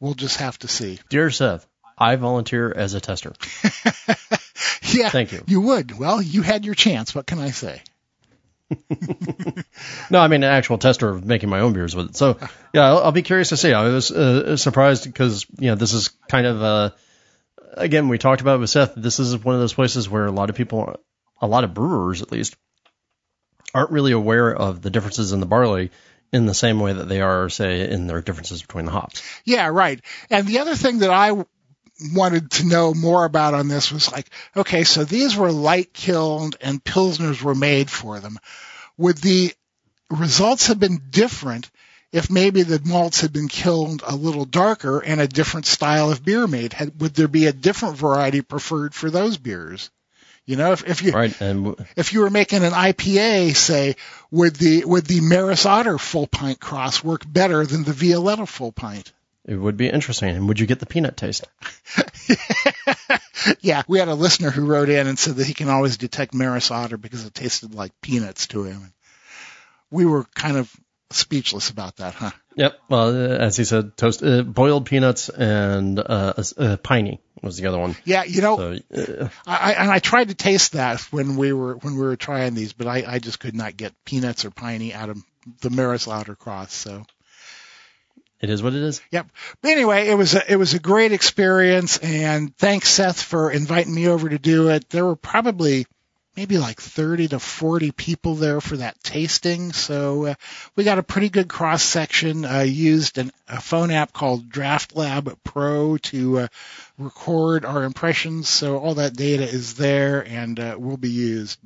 [0.00, 0.98] we'll just have to see.
[1.08, 1.66] Dear Seth,
[1.98, 3.32] I volunteer as a tester.
[4.92, 5.42] yeah, Thank you.
[5.46, 5.98] You would.
[5.98, 7.14] Well, you had your chance.
[7.14, 7.82] What can I say?
[10.10, 12.16] No, I mean an actual tester of making my own beers with it.
[12.16, 12.38] So
[12.72, 13.72] yeah, I'll, I'll be curious to see.
[13.72, 16.90] I was uh, surprised because you know this is kind of uh,
[17.74, 18.94] again we talked about it with Seth.
[18.96, 20.96] This is one of those places where a lot of people,
[21.40, 22.56] a lot of brewers at least,
[23.74, 25.90] aren't really aware of the differences in the barley
[26.32, 29.22] in the same way that they are, say, in their differences between the hops.
[29.44, 30.00] Yeah, right.
[30.30, 31.44] And the other thing that I
[32.12, 36.56] wanted to know more about on this was like, okay, so these were light kilned
[36.60, 38.38] and pilsners were made for them.
[38.98, 39.52] Would the
[40.10, 41.70] results have been different
[42.12, 46.24] if maybe the malts had been kilned a little darker and a different style of
[46.24, 46.72] beer made?
[46.72, 49.90] Had, would there be a different variety preferred for those beers?
[50.46, 53.96] You know, if, if you Right, and w- if you were making an IPA, say,
[54.30, 58.70] would the would the Maris Otter full pint cross work better than the Violetta full
[58.70, 59.12] pint?
[59.46, 60.30] It would be interesting.
[60.30, 61.46] And would you get the peanut taste?
[63.60, 66.34] yeah, we had a listener who wrote in and said that he can always detect
[66.34, 68.92] Maris Otter because it tasted like peanuts to him.
[69.90, 70.74] We were kind of
[71.10, 72.32] speechless about that, huh?
[72.56, 72.78] Yep.
[72.88, 77.66] Well, uh, as he said, toast, uh, boiled peanuts and uh, uh, piney was the
[77.66, 77.94] other one.
[78.04, 81.52] Yeah, you know, So uh, I, I and I tried to taste that when we
[81.52, 84.50] were when we were trying these, but I, I just could not get peanuts or
[84.50, 85.22] piney out of
[85.60, 86.72] the Maris Otter cross.
[86.72, 87.04] So
[88.40, 89.00] it is what it is.
[89.10, 89.28] Yep.
[89.62, 93.94] But anyway, it was a, it was a great experience, and thanks Seth for inviting
[93.94, 94.88] me over to do it.
[94.90, 95.86] There were probably
[96.36, 100.34] maybe like 30 to 40 people there for that tasting, so uh,
[100.74, 102.44] we got a pretty good cross section.
[102.44, 106.48] Uh, used an, a phone app called Draft Lab Pro to uh,
[106.98, 111.58] record our impressions, so all that data is there and uh, will be used.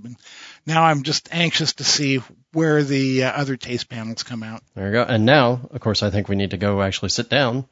[0.71, 2.21] Now I'm just anxious to see
[2.53, 4.63] where the uh, other taste panels come out.
[4.77, 5.03] There you go.
[5.03, 7.65] And now, of course, I think we need to go actually sit down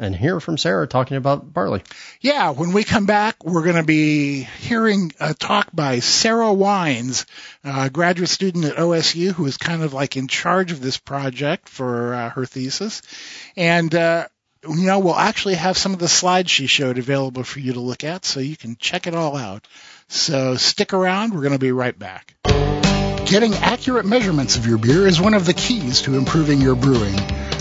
[0.00, 1.84] and hear from Sarah talking about barley.
[2.20, 7.24] Yeah, when we come back, we're going to be hearing a talk by Sarah Windes,
[7.62, 11.68] a graduate student at OSU who is kind of like in charge of this project
[11.68, 13.00] for uh, her thesis.
[13.56, 14.26] And, uh,
[14.64, 17.80] you know, we'll actually have some of the slides she showed available for you to
[17.80, 19.68] look at so you can check it all out.
[20.10, 21.32] So stick around.
[21.32, 22.34] We're going to be right back.
[23.26, 27.14] Getting accurate measurements of your beer is one of the keys to improving your brewing.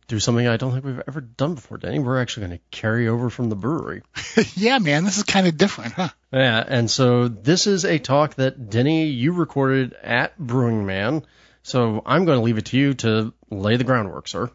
[0.08, 1.98] do something I don't think we've ever done before, Denny.
[1.98, 4.02] We're actually going to carry over from the brewery.
[4.54, 6.10] yeah, man, this is kind of different, huh?
[6.32, 11.26] Yeah, and so this is a talk that Denny you recorded at Brewing Man.
[11.62, 14.50] So I'm going to leave it to you to lay the groundwork, sir.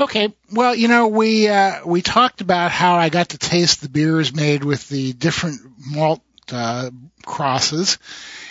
[0.00, 0.34] Okay.
[0.52, 4.34] Well, you know, we uh, we talked about how I got to taste the beers
[4.34, 6.90] made with the different malt uh,
[7.24, 7.98] crosses,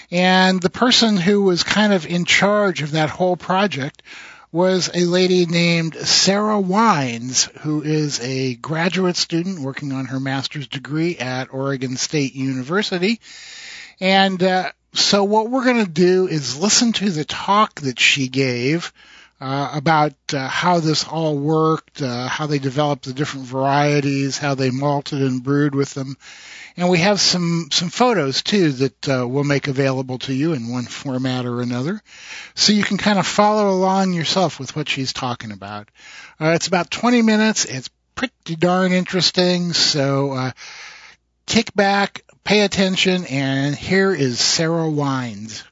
[0.10, 4.04] and the person who was kind of in charge of that whole project
[4.58, 10.68] was a lady named Sarah Windes, who is a graduate student working on her master's
[10.68, 13.20] degree at Oregon State University.
[14.00, 18.30] And uh, so what we're going to do is listen to the talk that she
[18.30, 18.94] gave
[19.40, 24.56] uh, about uh, how this all worked, uh, how they developed the different varieties, how
[24.56, 26.18] they malted and brewed with them,
[26.78, 30.70] and we have some some photos too that uh, we'll make available to you in
[30.70, 32.02] one format or another,
[32.54, 35.90] so you can kind of follow along yourself with what she's talking about.
[36.40, 37.66] Uh, it's about 20 minutes.
[37.66, 39.74] It's pretty darn interesting.
[39.74, 40.52] So uh,
[41.48, 45.64] kick back, pay attention, and here is Sarah Windes.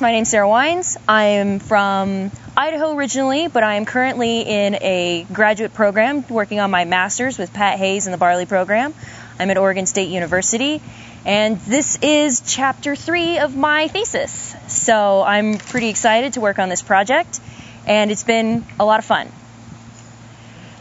[0.00, 0.96] My name's Sarah Windes.
[1.06, 6.70] I am from Idaho originally, but I am currently in a graduate program working on
[6.70, 8.94] my master's with Pat Hayes in the Barley program.
[9.42, 10.80] I'm at Oregon State University,
[11.26, 14.54] and this is chapter three of my thesis.
[14.68, 17.40] So I'm pretty excited to work on this project,
[17.84, 19.28] and it's been a lot of fun.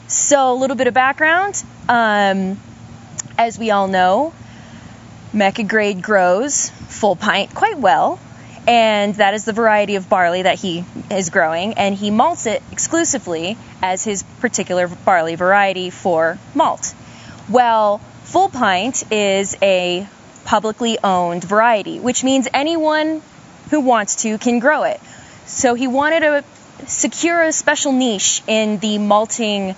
[0.07, 1.63] So, a little bit of background.
[1.89, 2.59] Um,
[3.35, 4.31] as we all know,
[5.33, 8.19] Mecca grade grows full pint quite well
[8.67, 12.61] and that is the variety of barley that he is growing, and he malts it
[12.71, 16.93] exclusively as his particular barley variety for malt.
[17.49, 17.99] Well,
[18.31, 20.07] Full Pint is a
[20.45, 23.21] publicly owned variety, which means anyone
[23.69, 24.99] who wants to can grow it.
[25.45, 26.43] So he wanted to
[26.87, 29.75] secure a special niche in the malting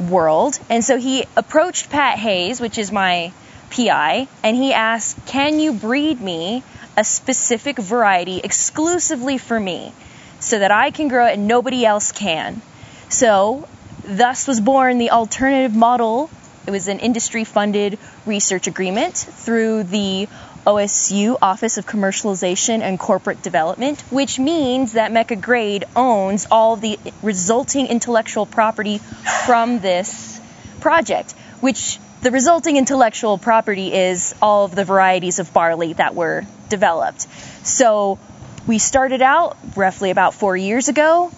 [0.00, 3.32] world, and so he approached Pat Hayes, which is my
[3.70, 6.62] PI, and he asked, Can you breed me
[6.96, 9.92] a specific variety exclusively for me
[10.40, 12.60] so that I can grow it and nobody else can.
[13.08, 13.68] So,
[14.04, 16.30] thus was born the alternative model.
[16.66, 20.28] It was an industry funded research agreement through the
[20.66, 26.98] OSU Office of Commercialization and Corporate Development, which means that Mecca Grade owns all the
[27.22, 28.98] resulting intellectual property
[29.46, 30.40] from this
[30.80, 36.44] project, which the resulting intellectual property is all of the varieties of barley that were
[36.70, 37.22] developed.
[37.66, 38.18] So
[38.66, 41.30] we started out roughly about four years ago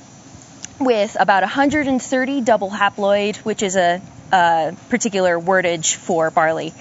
[0.78, 4.00] with about 130 double haploid, which is a,
[4.30, 6.72] particular wordage for barley,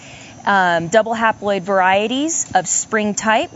[0.45, 3.51] um, double haploid varieties of spring type.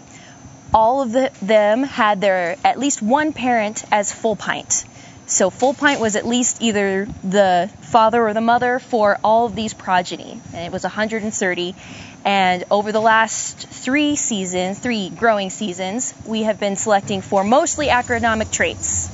[0.74, 4.86] All of the, them had their at least one parent as full pint.
[5.30, 9.54] So Full Pint was at least either the father or the mother for all of
[9.56, 11.76] these progeny, and it was 130.
[12.26, 17.88] And over the last three seasons, three growing seasons, we have been selecting for mostly
[17.90, 19.08] agronomic traits.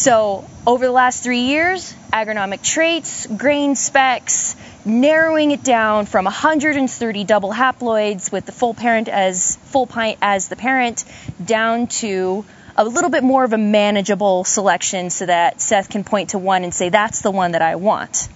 [0.00, 7.24] So over the last three years, agronomic traits, grain specs, narrowing it down from 130
[7.24, 11.04] double haploids with the full parent as full pint as the parent
[11.44, 12.46] down to
[12.78, 16.64] a little bit more of a manageable selection so that Seth can point to one
[16.64, 18.26] and say, that's the one that I want.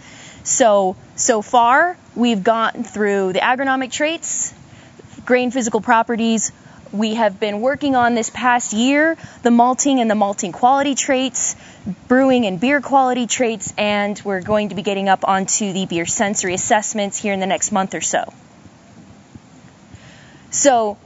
[0.43, 4.53] So, so far, we've gotten through the agronomic traits,
[5.25, 6.53] grain physical properties.
[6.95, 11.57] We have been working on this past year the malting and the malting quality traits,
[12.07, 16.07] brewing and beer quality traits, and we're going to be getting up onto the beer
[16.07, 18.33] sensory assessments here in the next month or so.
[20.53, 20.97] So,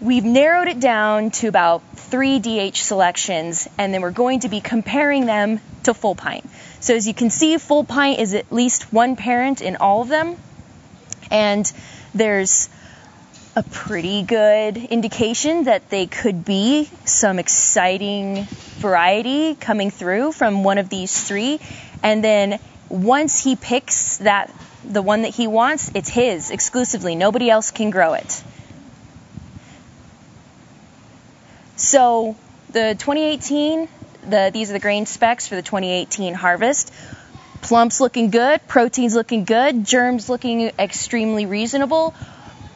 [0.00, 4.60] we've narrowed it down to about three DH selections, and then we're going to be
[4.60, 6.48] comparing them to full pint.
[6.78, 10.08] So as you can see, full pint is at least one parent in all of
[10.08, 10.36] them,
[11.32, 11.72] and
[12.14, 12.68] there's
[13.54, 18.46] a pretty good indication that they could be some exciting
[18.78, 21.60] variety coming through from one of these three.
[22.02, 24.50] And then once he picks that
[24.84, 27.14] the one that he wants, it's his exclusively.
[27.14, 28.42] Nobody else can grow it.
[31.76, 32.36] So
[32.70, 33.88] the 2018,
[34.28, 36.92] the, these are the grain specs for the 2018 harvest.
[37.60, 42.14] Plumps looking good, proteins looking good, germs looking extremely reasonable.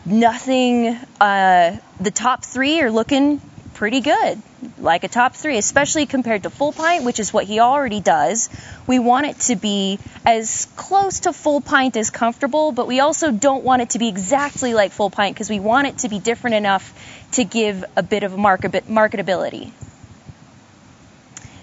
[0.07, 3.41] Nothing, uh, the top three are looking
[3.75, 4.41] pretty good,
[4.79, 8.49] like a top three, especially compared to full pint, which is what he already does.
[8.87, 13.33] We want it to be as close to full pint as comfortable, but we also
[13.33, 16.21] don't want it to be exactly like full pint because we want it to be
[16.21, 16.95] different enough
[17.33, 19.73] to give a bit of marketability.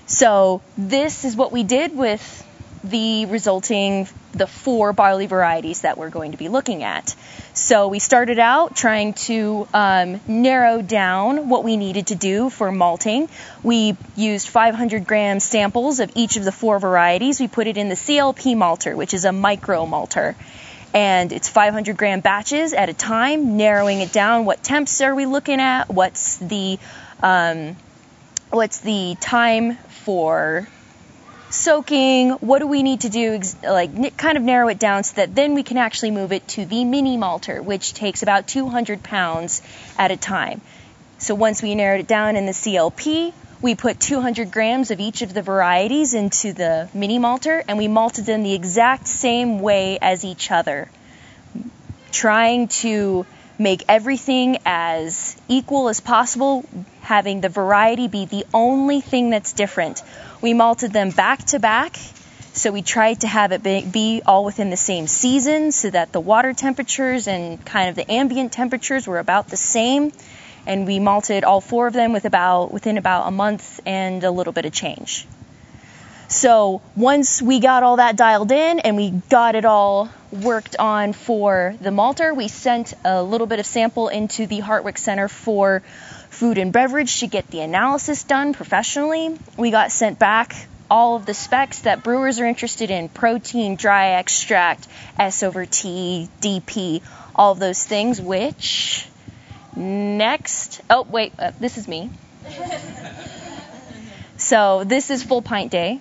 [0.06, 2.46] So this is what we did with
[2.84, 7.16] the resulting the four barley varieties that we're going to be looking at.
[7.54, 12.72] So we started out trying to um, narrow down what we needed to do for
[12.72, 13.30] malting.
[13.62, 17.40] We used 500 gram samples of each of the four varieties.
[17.40, 20.36] We put it in the CLP malter, which is a micro malter
[20.94, 24.46] and it's 500 gram batches at a time, narrowing it down.
[24.46, 25.90] What temps are we looking at?
[25.90, 26.78] What's the
[27.22, 27.76] um,
[28.52, 30.68] what's the time for
[31.54, 35.36] soaking, what do we need to do, like kind of narrow it down so that
[35.36, 39.62] then we can actually move it to the mini malter, which takes about 200 pounds
[39.98, 40.62] at a time.
[41.20, 45.22] So once we narrowed it down in the CLP, we put 200 grams of each
[45.22, 50.00] of the varieties into the mini malter and we malted them the exact same way
[50.02, 50.90] as each other,
[52.12, 53.26] trying to
[53.60, 56.66] make everything as equal as possible,
[57.02, 60.02] having the variety be the only thing that's different.
[60.42, 61.98] We malted them back to back,
[62.54, 66.20] so we tried to have it be, all within the same season so that the
[66.20, 70.12] water temperatures and kind of the ambient temperatures were about the same
[70.66, 74.32] and we malted all four of them with about within about a month and a
[74.32, 75.28] little bit of change.
[76.28, 81.14] So once we got all that dialed in and we got it all worked on
[81.14, 85.82] for the malter, we sent a little bit of sample into the Hartwick Center for
[86.30, 89.38] Food and Beverage to get the analysis done professionally.
[89.58, 94.12] We got sent back all of the specs that brewers are interested in protein, dry
[94.12, 94.88] extract,
[95.18, 97.02] S over T, DP,
[97.36, 99.08] all of those things, which
[99.76, 102.12] Next, oh wait, uh, this is me.
[104.38, 106.00] so this is full pint day.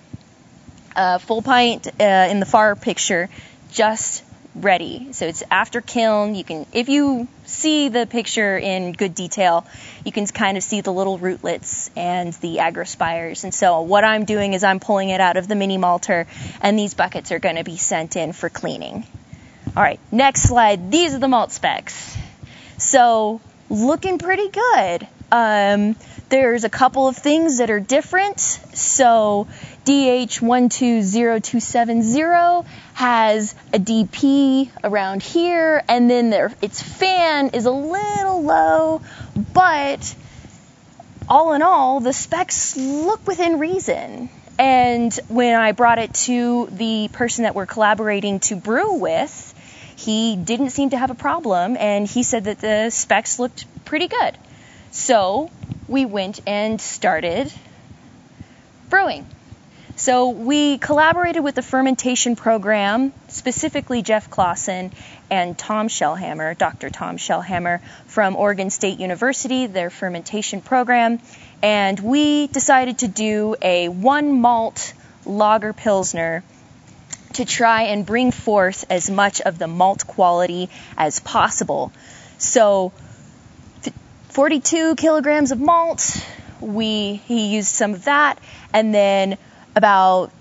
[0.95, 3.27] Uh, full pint uh, in the far picture,
[3.73, 4.23] just
[4.55, 5.11] ready.
[5.13, 6.35] So it's after kiln.
[6.35, 9.65] You can, if you see the picture in good detail,
[10.05, 13.43] you can kind of see the little rootlets and the acrospires.
[13.43, 16.27] And so what I'm doing is I'm pulling it out of the mini malter,
[16.61, 19.05] and these buckets are going to be sent in for cleaning.
[19.75, 20.91] All right, next slide.
[20.91, 22.15] These are the malt specs.
[22.77, 25.07] So looking pretty good.
[25.31, 25.95] Um,
[26.29, 28.39] there's a couple of things that are different.
[28.39, 29.47] So
[29.85, 36.31] DH120270 has a DP around here, and then
[36.61, 39.01] its fan is a little low,
[39.53, 40.15] but
[41.27, 44.29] all in all, the specs look within reason.
[44.59, 49.53] And when I brought it to the person that we're collaborating to brew with,
[49.95, 54.07] he didn't seem to have a problem and he said that the specs looked pretty
[54.07, 54.37] good.
[54.91, 55.49] So
[55.87, 57.51] we went and started
[58.89, 59.25] brewing.
[59.95, 64.91] So we collaborated with the fermentation program, specifically Jeff Clawson
[65.29, 66.89] and Tom Shellhammer, Dr.
[66.89, 71.19] Tom Shellhammer from Oregon State University, their fermentation program,
[71.61, 74.93] and we decided to do a one malt
[75.25, 76.43] lager pilsner
[77.33, 81.91] to try and bring forth as much of the malt quality as possible.
[82.39, 82.91] So
[84.29, 86.25] 42 kilograms of malt,
[86.59, 88.39] we he used some of that,
[88.73, 89.37] and then
[89.75, 90.31] about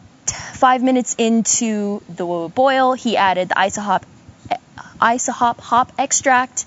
[0.54, 4.04] five minutes into the boil, he added the isohop
[5.00, 6.64] isohop hop extract.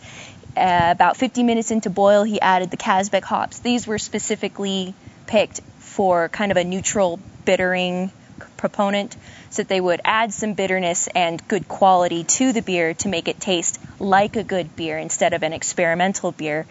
[0.58, 3.60] Uh, about 50 minutes into boil, he added the Kazbek hops.
[3.60, 4.94] These were specifically
[5.28, 8.12] picked for kind of a neutral bittering
[8.58, 9.16] proponent
[9.50, 13.28] so that they would add some bitterness and good quality to the beer to make
[13.28, 16.66] it taste like a good beer instead of an experimental beer.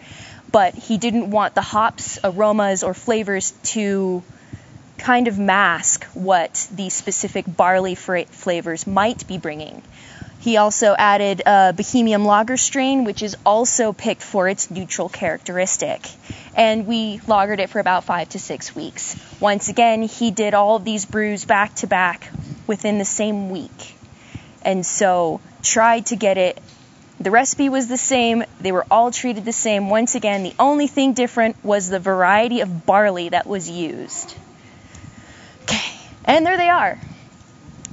[0.51, 4.23] But he didn't want the hops, aromas, or flavors to
[4.97, 9.81] kind of mask what the specific barley flavors might be bringing.
[10.39, 16.07] He also added a Bohemian lager strain, which is also picked for its neutral characteristic.
[16.55, 19.15] And we lagered it for about five to six weeks.
[19.39, 22.29] Once again, he did all of these brews back to back
[22.67, 23.95] within the same week.
[24.61, 26.61] And so tried to get it.
[27.19, 28.43] The recipe was the same.
[28.61, 29.89] They were all treated the same.
[29.89, 34.35] Once again, the only thing different was the variety of barley that was used.
[36.25, 36.99] And there they are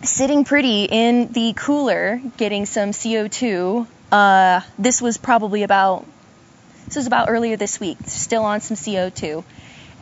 [0.03, 3.87] sitting pretty in the cooler getting some CO2.
[4.11, 6.07] Uh, this was probably about
[6.87, 7.99] this was about earlier this week.
[8.07, 9.45] Still on some CO2,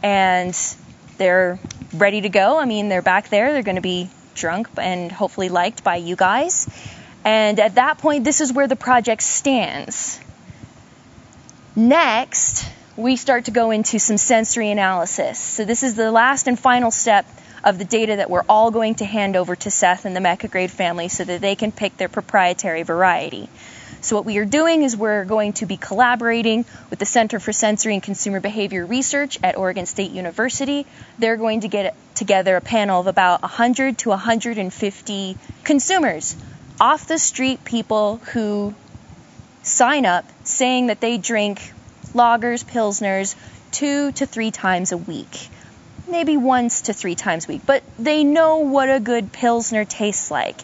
[0.02, 0.56] and
[1.18, 1.58] they're
[1.92, 2.58] ready to go.
[2.58, 3.52] I mean, they're back there.
[3.52, 6.68] They're going to be drunk and hopefully liked by you guys.
[7.24, 10.18] And at that point, this is where the project stands.
[11.76, 12.66] Next,
[12.96, 15.38] we start to go into some sensory analysis.
[15.38, 17.26] So this is the last and final step
[17.64, 20.48] of the data that we're all going to hand over to Seth and the Mecca
[20.48, 23.48] Grade family so that they can pick their proprietary variety.
[24.02, 27.52] So what we are doing is we're going to be collaborating with the Center for
[27.52, 30.86] Sensory and Consumer Behavior Research at Oregon State University.
[31.18, 36.34] They're going to get together a panel of about 100 to 150 consumers,
[36.80, 38.74] off the street people who
[39.62, 41.72] sign up saying that they drink
[42.14, 43.36] lagers, pilsners
[43.70, 45.50] two to three times a week
[46.10, 50.30] maybe once to three times a week, but they know what a good Pilsner tastes
[50.30, 50.60] like.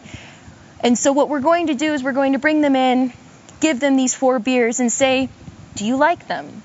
[0.81, 3.12] And so what we're going to do is we're going to bring them in,
[3.60, 5.28] give them these four beers, and say,
[5.74, 6.62] Do you like them?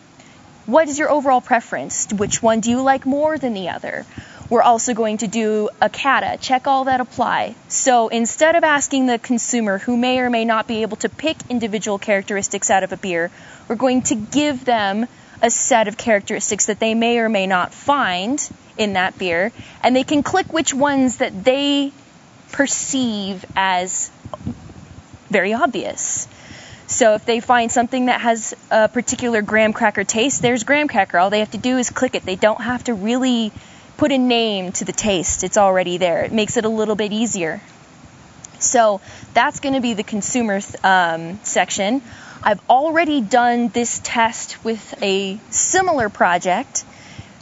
[0.66, 2.08] what is your overall preference?
[2.14, 4.06] Which one do you like more than the other?
[4.50, 7.56] We're also going to do a cata, check all that apply.
[7.68, 11.38] So instead of asking the consumer who may or may not be able to pick
[11.50, 13.32] individual characteristics out of a beer,
[13.68, 15.08] we're going to give them
[15.42, 19.52] a set of characteristics that they may or may not find in that beer,
[19.84, 21.92] and they can click which ones that they
[22.52, 24.12] perceive as
[25.30, 26.28] very obvious.
[26.88, 31.18] So if they find something that has a particular graham cracker taste, there's graham cracker.
[31.18, 32.26] All they have to do is click it.
[32.26, 33.54] They don't have to really
[33.96, 35.44] put a name to the taste.
[35.44, 36.24] It's already there.
[36.24, 37.62] It makes it a little bit easier.
[38.60, 39.00] So
[39.34, 42.02] that's going to be the consumer um, section.
[42.44, 46.84] I've already done this test with a similar project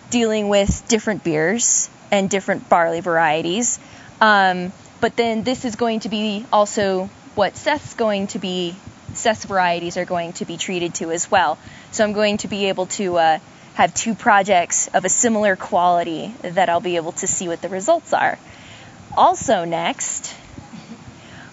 [0.09, 3.79] dealing with different beers and different barley varieties.
[4.19, 7.05] Um, but then this is going to be also
[7.35, 8.75] what Seth's going to be
[9.13, 11.57] Seth's varieties are going to be treated to as well.
[11.91, 13.39] So I'm going to be able to uh,
[13.75, 17.69] have two projects of a similar quality that I'll be able to see what the
[17.69, 18.37] results are.
[19.17, 20.35] Also, next,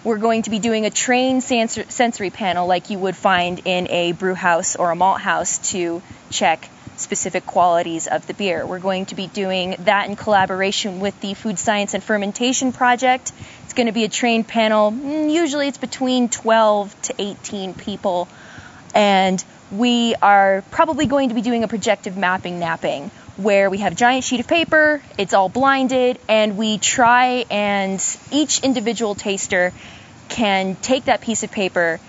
[0.03, 4.11] we're going to be doing a trained sensory panel like you would find in a
[4.13, 8.65] brew house or a malt house to check specific qualities of the beer.
[8.65, 13.31] We're going to be doing that in collaboration with the Food Science and Fermentation Project.
[13.65, 14.91] It's going to be a trained panel.
[14.91, 18.27] Mm, usually it's between 12 to 18 people.
[18.95, 23.93] And we are probably going to be doing a projective mapping napping where we have
[23.93, 29.71] a giant sheet of paper, it's all blinded, and we try and each individual taster
[30.29, 31.99] can take that piece of paper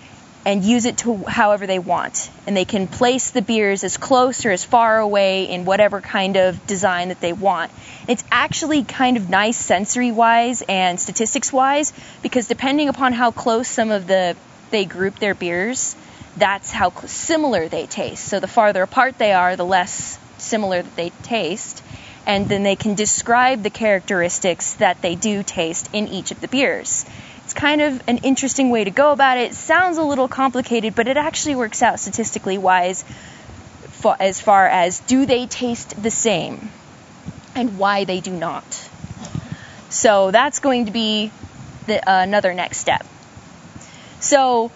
[0.44, 2.30] and use it to however they want.
[2.46, 6.36] And they can place the beers as close or as far away in whatever kind
[6.36, 7.70] of design that they want.
[8.06, 11.92] It's actually kind of nice sensory wise and statistics wise
[12.22, 14.36] because depending upon how close some of the
[14.70, 15.94] they group their beers,
[16.36, 18.24] that's how similar they taste.
[18.24, 21.82] So the farther apart they are, the less similar that they taste.
[22.26, 26.48] And then they can describe the characteristics that they do taste in each of the
[26.48, 27.06] beers.
[27.44, 29.52] It's kind of an interesting way to go about it.
[29.52, 33.04] It sounds a little complicated, but it actually works out statistically wise
[34.20, 36.70] as far as do they taste the same
[37.54, 38.88] and why they do not.
[39.88, 41.32] So that's going to be
[41.86, 43.06] the, uh, another next step.
[44.20, 44.70] So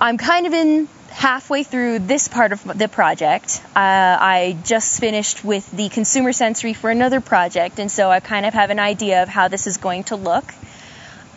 [0.00, 3.62] I'm kind of in halfway through this part of the project.
[3.74, 3.80] Uh,
[4.20, 8.52] I just finished with the consumer sensory for another project, and so I kind of
[8.52, 10.44] have an idea of how this is going to look.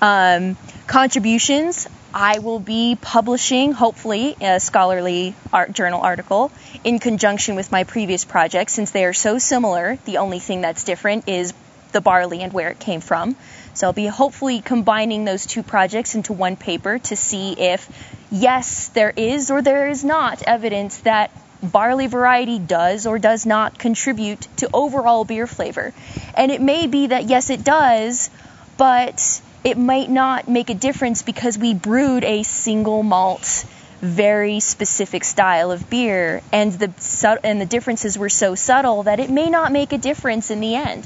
[0.01, 6.51] Um, contributions, I will be publishing, hopefully, a scholarly art journal article
[6.83, 8.71] in conjunction with my previous project.
[8.71, 11.53] Since they are so similar, the only thing that's different is
[11.93, 13.37] the barley and where it came from.
[13.73, 17.87] So I'll be hopefully combining those two projects into one paper to see if,
[18.31, 21.31] yes, there is or there is not evidence that
[21.61, 25.93] barley variety does or does not contribute to overall beer flavor.
[26.35, 28.29] And it may be that, yes, it does,
[28.77, 33.65] but it might not make a difference because we brewed a single malt
[34.01, 39.29] very specific style of beer and the and the differences were so subtle that it
[39.29, 41.05] may not make a difference in the end.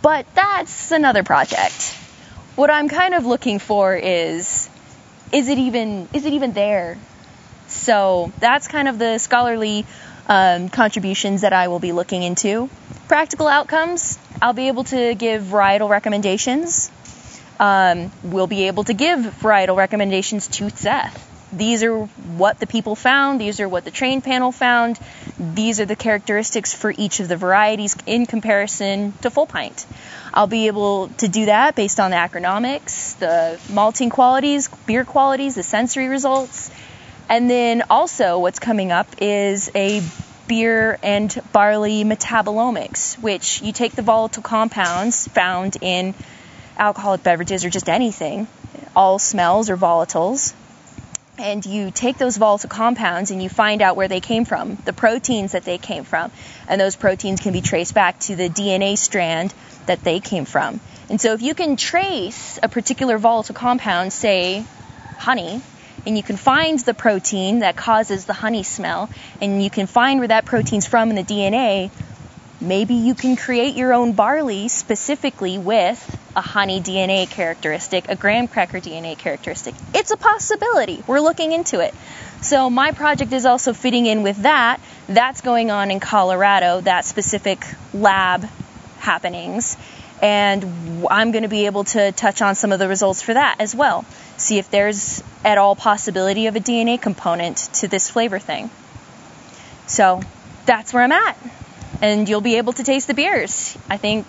[0.00, 1.94] But that's another project.
[2.56, 4.68] What I'm kind of looking for is
[5.32, 6.98] is it even is it even there?
[7.68, 9.86] So that's kind of the scholarly
[10.28, 12.68] um, contributions that I will be looking into.
[13.08, 16.90] Practical outcomes, I'll be able to give varietal recommendations
[17.62, 21.28] um, we'll be able to give varietal recommendations to Seth.
[21.52, 23.40] These are what the people found.
[23.40, 24.98] These are what the train panel found.
[25.38, 29.86] These are the characteristics for each of the varieties in comparison to full pint.
[30.34, 35.56] I'll be able to do that based on the agronomics, the malting qualities, beer qualities,
[35.56, 36.70] the sensory results.
[37.28, 40.02] And then also what's coming up is a
[40.48, 46.14] beer and barley metabolomics, which you take the volatile compounds found in
[46.78, 48.46] alcoholic beverages or just anything,
[48.96, 50.54] all smells or volatiles,
[51.42, 54.92] and you take those volatile compounds and you find out where they came from, the
[54.92, 56.30] proteins that they came from,
[56.68, 59.52] and those proteins can be traced back to the DNA strand
[59.86, 60.80] that they came from.
[61.10, 64.64] And so if you can trace a particular volatile compound, say
[65.18, 65.60] honey,
[66.06, 69.10] and you can find the protein that causes the honey smell,
[69.40, 71.90] and you can find where that protein's from in the DNA,
[72.62, 78.48] maybe you can create your own barley specifically with a honey DNA characteristic, a graham
[78.48, 79.74] cracker DNA characteristic.
[79.94, 81.02] It's a possibility.
[81.06, 81.94] We're looking into it.
[82.40, 84.80] So my project is also fitting in with that.
[85.08, 88.48] That's going on in Colorado, that specific lab
[88.98, 89.76] happenings.
[90.20, 93.56] And I'm going to be able to touch on some of the results for that
[93.58, 94.04] as well.
[94.36, 98.70] See if there's at all possibility of a DNA component to this flavor thing.
[99.86, 100.20] So
[100.64, 101.36] that's where I'm at.
[102.00, 103.76] And you'll be able to taste the beers.
[103.88, 104.26] I think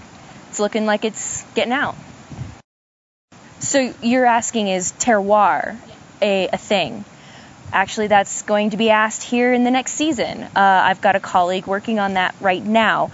[0.50, 1.96] it's looking like it's getting out.
[3.60, 5.78] So you're asking is terroir
[6.22, 7.06] a, a thing?
[7.72, 10.44] Actually, that's going to be asked here in the next season.
[10.44, 13.12] Uh, I've got a colleague working on that right now.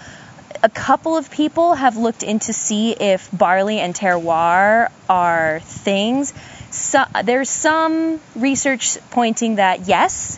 [0.61, 6.33] A couple of people have looked into see if barley and terroir are things.
[6.71, 10.37] So, there's some research pointing that yes.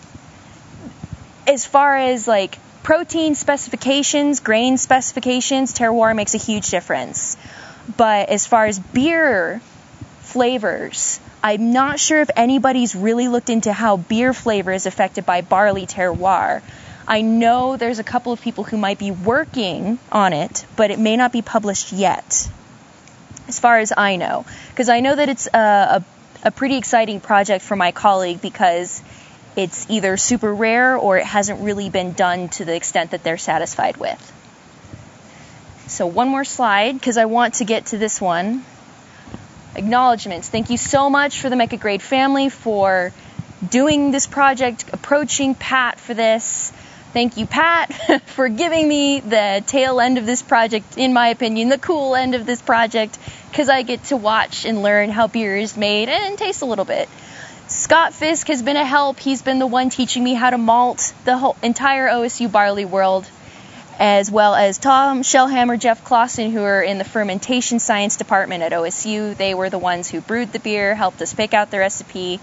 [1.48, 7.38] As far as like protein specifications, grain specifications, terroir makes a huge difference.
[7.98, 9.62] But as far as beer
[10.22, 15.42] flavors, I'm not sure if anybody's really looked into how beer flavor is affected by
[15.42, 16.62] barley terroir.
[17.08, 21.00] I know there's a couple of people who might be working on it, but it
[21.00, 22.48] may not be published yet,
[23.48, 24.46] as far as I know.
[24.70, 26.04] Because I know that it's a, a,
[26.44, 29.02] a pretty exciting project for my colleague because
[29.56, 33.38] it's either super rare or it hasn't really been done to the extent that they're
[33.38, 34.20] satisfied with.
[35.88, 38.64] So, one more slide because I want to get to this one
[39.76, 40.50] acknowledgments.
[40.50, 43.14] Thank you so much for the Mecca Grade family for
[43.70, 46.72] doing this project, approaching Pat for this.
[47.14, 51.70] Thank you, Pat, for giving me the tail end of this project, in my opinion,
[51.70, 53.18] the cool end of this project,
[53.50, 56.86] because I get to watch and learn how beer is made and taste a little
[56.86, 57.10] bit.
[57.74, 59.18] Scott Fisk has been a help.
[59.18, 63.26] He's been the one teaching me how to malt the whole entire OSU barley world
[63.98, 68.74] as well as Tom Shellhammer, Jeff Clawson, who are in the fermentation science department at
[68.74, 69.38] OSU.
[69.38, 72.42] They were the ones who brewed the beer, helped us pick out the recipe.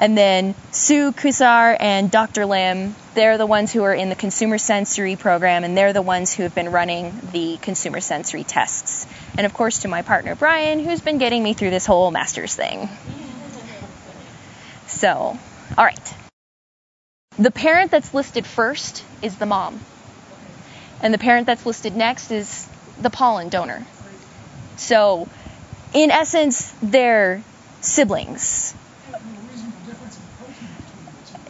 [0.00, 2.44] And then Sue Kusar and Dr.
[2.44, 6.32] Lim, they're the ones who are in the consumer sensory program, and they're the ones
[6.32, 9.06] who have been running the consumer sensory tests.
[9.36, 12.56] And of course, to my partner Brian, who's been getting me through this whole master's
[12.56, 12.88] thing.
[15.02, 15.36] So,
[15.76, 16.14] all right.
[17.36, 19.80] The parent that's listed first is the mom.
[21.00, 22.68] And the parent that's listed next is
[23.00, 23.84] the pollen donor.
[24.76, 25.28] So,
[25.92, 27.42] in essence, they're
[27.80, 28.76] siblings.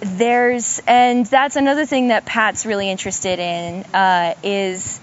[0.01, 4.99] There's, and that's another thing that Pat's really interested in uh, is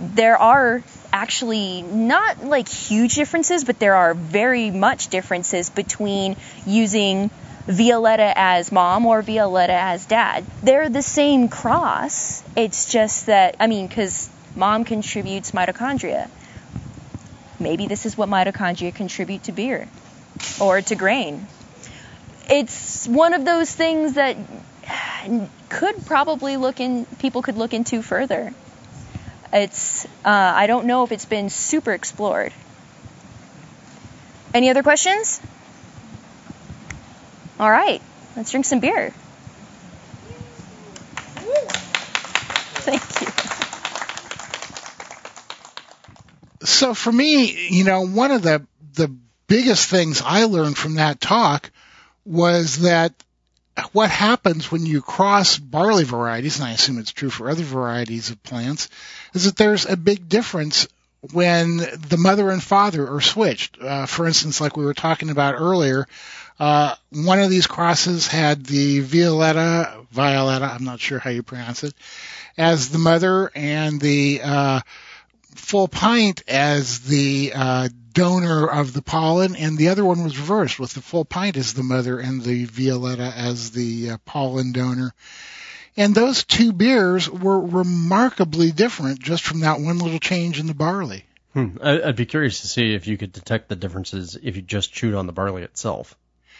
[0.00, 0.82] there are
[1.12, 7.30] actually not like huge differences, but there are very much differences between using
[7.66, 10.44] Violetta as mom or Violetta as dad.
[10.62, 12.42] They're the same cross.
[12.56, 16.28] It's just that, I mean, because mom contributes mitochondria.
[17.60, 19.88] Maybe this is what mitochondria contribute to beer
[20.60, 21.46] or to grain.
[22.50, 24.36] It's one of those things that
[25.68, 28.52] could probably look in, people could look into further.
[29.52, 32.52] It's, uh, I don't know if it's been super explored.
[34.52, 35.40] Any other questions?
[37.62, 38.02] All right,
[38.34, 39.12] let's drink some beer.
[42.82, 43.28] Thank you.
[46.66, 49.14] So for me, you know, one of the the
[49.46, 51.70] biggest things I learned from that talk
[52.24, 53.12] was that
[53.92, 58.30] what happens when you cross barley varieties, and I assume it's true for other varieties
[58.30, 58.88] of plants,
[59.34, 60.88] is that there's a big difference
[61.30, 63.80] when the mother and father are switched.
[63.80, 66.08] Uh, for instance, like we were talking about earlier,
[66.62, 71.82] uh, one of these crosses had the Violetta, Violetta, I'm not sure how you pronounce
[71.82, 71.92] it,
[72.56, 74.80] as the mother and the uh,
[75.56, 80.78] full pint as the uh, donor of the pollen, and the other one was reversed
[80.78, 85.12] with the full pint as the mother and the Violetta as the uh, pollen donor.
[85.96, 90.74] And those two beers were remarkably different just from that one little change in the
[90.74, 91.24] barley.
[91.54, 91.78] Hmm.
[91.82, 95.14] I'd be curious to see if you could detect the differences if you just chewed
[95.14, 96.16] on the barley itself.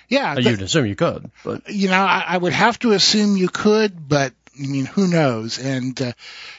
[0.09, 3.49] Yeah, you'd assume you could, but you know, I, I would have to assume you
[3.49, 5.59] could, but I mean, who knows?
[5.59, 6.13] And uh,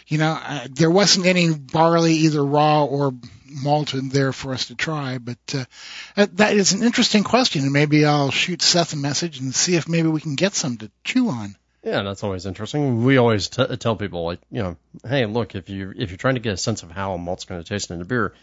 [0.07, 3.13] you know, uh, there wasn't any barley either raw or
[3.61, 5.17] malted there for us to try.
[5.19, 9.53] But uh, that is an interesting question, and maybe I'll shoot Seth a message and
[9.53, 11.55] see if maybe we can get some to chew on.
[11.83, 13.03] Yeah, that's always interesting.
[13.03, 16.35] We always t- tell people like, you know, hey, look, if you if you're trying
[16.35, 18.33] to get a sense of how a malt's going to taste in a beer,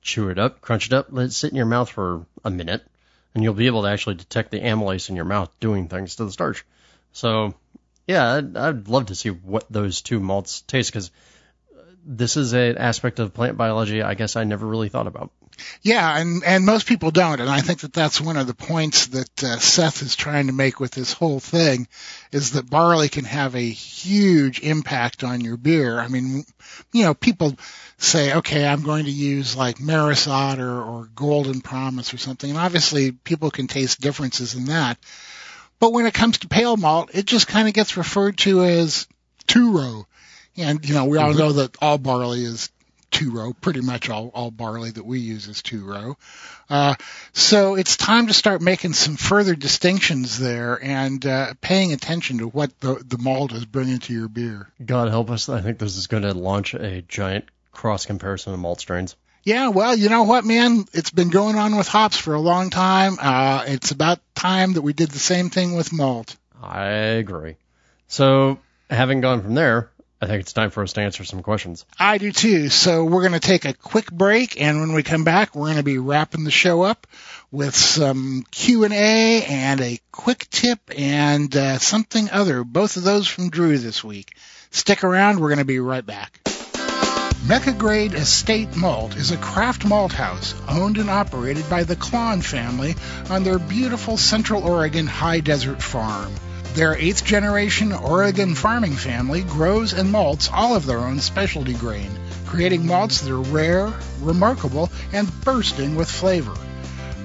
[0.00, 2.82] chew it up, crunch it up, let it sit in your mouth for a minute,
[3.36, 6.24] and you'll be able to actually detect the amylase in your mouth doing things to
[6.24, 6.64] the starch.
[7.12, 7.52] So,
[8.06, 11.10] yeah, I'd, I'd love to see what those two malts taste because
[12.02, 15.32] this is an aspect of plant biology I guess I never really thought about.
[15.82, 19.06] Yeah, and and most people don't, and I think that that's one of the points
[19.08, 21.88] that uh, Seth is trying to make with this whole thing,
[22.32, 25.98] is that barley can have a huge impact on your beer.
[25.98, 26.44] I mean,
[26.92, 27.56] you know, people
[27.98, 32.50] say, okay, I'm going to use like Maris Otter or Golden Promise or something.
[32.50, 34.98] And obviously people can taste differences in that.
[35.78, 39.06] But when it comes to pale malt, it just kind of gets referred to as
[39.46, 40.06] two row.
[40.56, 42.70] And, you know, we all know that all barley is
[43.10, 46.16] two row, pretty much all, all barley that we use is two row.
[46.68, 46.94] Uh,
[47.32, 52.48] so it's time to start making some further distinctions there and uh, paying attention to
[52.48, 54.70] what the, the malt is bringing to your beer.
[54.84, 55.48] God help us.
[55.48, 57.46] I think this is going to launch a giant
[57.76, 59.16] cross comparison of malt strains.
[59.44, 60.86] Yeah, well, you know what, man?
[60.92, 63.16] It's been going on with hops for a long time.
[63.20, 66.36] Uh, it's about time that we did the same thing with malt.
[66.60, 67.54] I agree.
[68.08, 68.58] So,
[68.90, 69.90] having gone from there,
[70.20, 71.84] I think it's time for us to answer some questions.
[71.98, 72.70] I do too.
[72.70, 75.76] So we're going to take a quick break, and when we come back, we're going
[75.76, 77.06] to be wrapping the show up
[77.52, 82.64] with some Q and A and a quick tip and uh, something other.
[82.64, 84.36] Both of those from Drew this week.
[84.70, 85.38] Stick around.
[85.38, 86.40] We're going to be right back.
[87.48, 92.42] Mecca Grade Estate Malt is a craft malt house owned and operated by the Klann
[92.42, 92.96] family
[93.30, 96.34] on their beautiful Central Oregon high desert farm.
[96.74, 102.10] Their eighth generation Oregon farming family grows and malts all of their own specialty grain,
[102.46, 106.56] creating malts that are rare, remarkable, and bursting with flavor.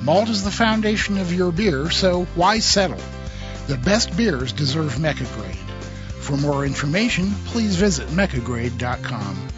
[0.03, 3.02] Malt is the foundation of your beer, so why settle?
[3.65, 5.57] The best beers deserve Mecca Grade.
[6.19, 9.51] For more information, please visit meccagrade.com.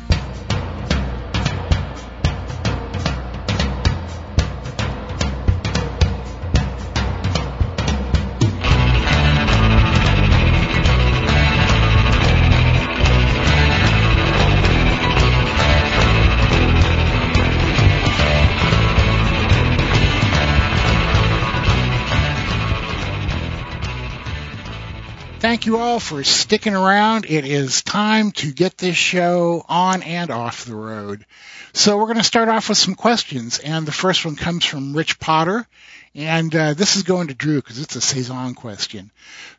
[25.53, 27.27] Thank you all for sticking around.
[27.29, 31.27] It is time to get this show on and off the road.
[31.73, 34.97] So we're going to start off with some questions, and the first one comes from
[34.97, 35.67] Rich Potter,
[36.15, 39.11] and uh, this is going to Drew because it's a saison question.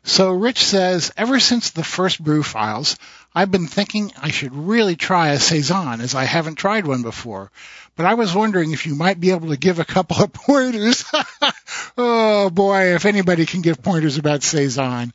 [0.03, 2.97] So Rich says, ever since the first brew files,
[3.33, 7.51] I've been thinking I should really try a saison as I haven't tried one before.
[7.95, 11.05] But I was wondering if you might be able to give a couple of pointers.
[11.97, 15.13] oh boy, if anybody can give pointers about saison.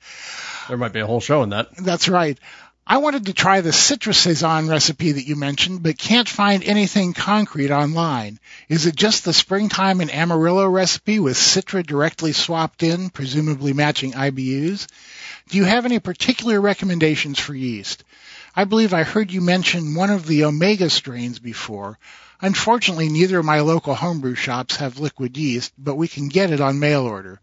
[0.69, 1.74] There might be a whole show in that.
[1.77, 2.39] That's right.
[2.87, 7.12] I wanted to try the citrus saison recipe that you mentioned, but can't find anything
[7.12, 8.41] concrete online.
[8.69, 14.12] Is it just the springtime and Amarillo recipe with citra directly swapped in, presumably matching
[14.12, 14.89] IBUs?
[15.51, 18.03] Do you have any particular recommendations for yeast?
[18.57, 21.97] I believe I heard you mention one of the Omega strains before.
[22.43, 26.61] Unfortunately, neither of my local homebrew shops have liquid yeast, but we can get it
[26.61, 27.41] on mail order.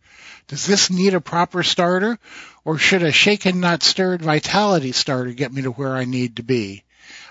[0.48, 2.18] Does this need a proper starter,
[2.65, 6.44] or should a shaken not stirred vitality starter get me to where I need to
[6.44, 6.84] be?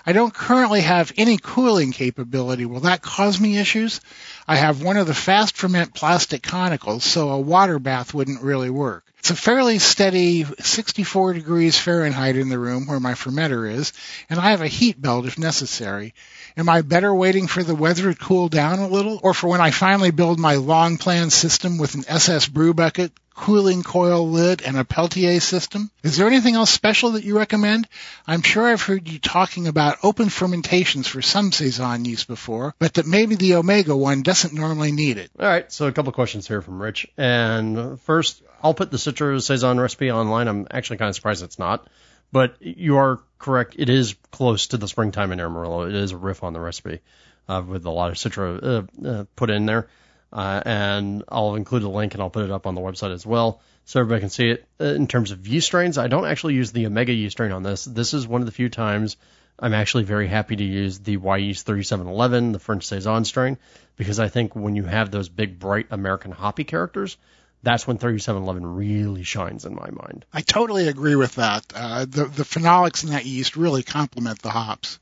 [0.05, 2.65] I don't currently have any cooling capability.
[2.65, 3.99] Will that cause me issues?
[4.47, 8.69] I have one of the fast ferment plastic conicals, so a water bath wouldn't really
[8.69, 9.03] work.
[9.19, 13.91] It's a fairly steady 64 degrees Fahrenheit in the room where my fermenter is,
[14.29, 16.13] and I have a heat belt if necessary.
[16.55, 19.59] Am I better waiting for the weather to cool down a little, or for when
[19.59, 24.61] I finally build my long plan system with an SS brew bucket, cooling coil lid,
[24.61, 25.91] and a Peltier system?
[26.03, 27.87] Is there anything else special that you recommend?
[28.25, 32.95] I'm sure I've heard you talking about open fermentations for some Saison yeast before, but
[32.95, 35.31] that maybe the Omega one doesn't normally need it.
[35.39, 37.07] All right, so a couple questions here from Rich.
[37.17, 40.47] And first, I'll put the citrus Saison recipe online.
[40.47, 41.87] I'm actually kind of surprised it's not.
[42.31, 43.75] But you are correct.
[43.77, 45.83] It is close to the springtime in Amarillo.
[45.83, 46.99] It is a riff on the recipe
[47.47, 49.87] uh, with a lot of Citra uh, uh, put in there.
[50.31, 53.25] Uh, and I'll include a link and I'll put it up on the website as
[53.25, 54.65] well so everybody can see it.
[54.79, 57.63] Uh, in terms of yeast strains, I don't actually use the Omega yeast strain on
[57.63, 57.85] this.
[57.85, 59.15] This is one of the few times
[59.59, 63.57] I'm actually very happy to use the Wyeast 3711, the French Saison strain,
[63.95, 67.17] because I think when you have those big, bright American hoppy characters,
[67.63, 70.25] that's when 3711 really shines in my mind.
[70.31, 71.65] I totally agree with that.
[71.73, 74.99] Uh, the the phenolics in that yeast really complement the hops.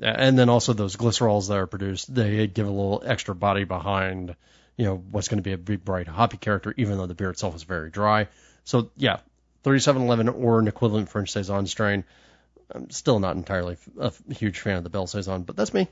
[0.00, 4.34] And then also those glycerols that are produced, they give a little extra body behind,
[4.76, 7.30] you know, what's going to be a big bright hoppy character, even though the beer
[7.30, 8.28] itself is very dry.
[8.64, 9.18] So yeah,
[9.64, 12.04] 3711 or an equivalent French saison strain.
[12.74, 15.88] I'm still not entirely a huge fan of the Belle Saison, but that's me.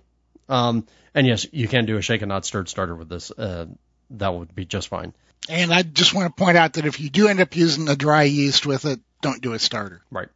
[0.49, 3.31] Um, and yes, you can do a shaken not stirred starter with this.
[3.31, 3.67] Uh,
[4.11, 5.15] that would be just fine.
[5.49, 7.97] And I just want to point out that if you do end up using a
[7.97, 10.03] dry yeast with it, don't do a starter.
[10.11, 10.29] Right.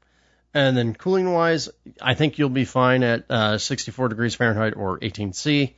[0.55, 1.69] And then cooling wise,
[2.01, 5.75] I think you'll be fine at uh, 64 degrees Fahrenheit or 18C.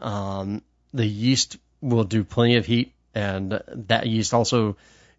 [0.00, 0.62] Um,
[0.92, 4.76] the yeast will do plenty of heat, and that yeast also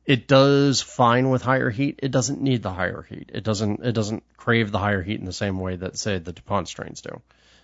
[0.07, 1.99] it does fine with higher heat.
[2.01, 3.29] It doesn't need the higher heat.
[3.33, 6.31] It doesn't it doesn't crave the higher heat in the same way that say the
[6.31, 7.21] DuPont strains do.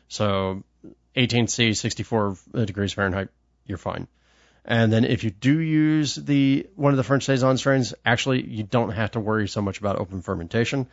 [0.10, 0.64] So
[1.16, 3.30] 18C, 64 degrees Fahrenheit,
[3.66, 4.08] you're fine.
[4.66, 8.64] And then if you do use the one of the French saison strains, actually you
[8.64, 10.88] don't have to worry so much about open fermentation.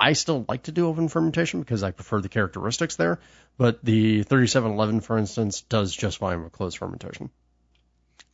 [0.00, 3.20] I still like to do open fermentation because I prefer the characteristics there,
[3.56, 7.30] but the 3711, for instance, does just fine with closed fermentation.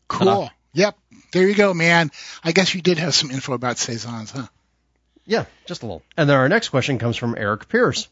[0.09, 0.51] Cool.
[0.75, 0.99] Yep.
[1.33, 2.11] There you go, man.
[2.43, 4.47] I guess you did have some info about saisons, huh?
[5.25, 6.03] Yeah, just a little.
[6.17, 8.09] And then our next question comes from Eric Pierce.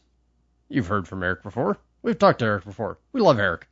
[0.69, 1.77] You've heard from Eric before.
[2.01, 2.97] We've talked to Eric before.
[3.11, 3.67] We love Eric.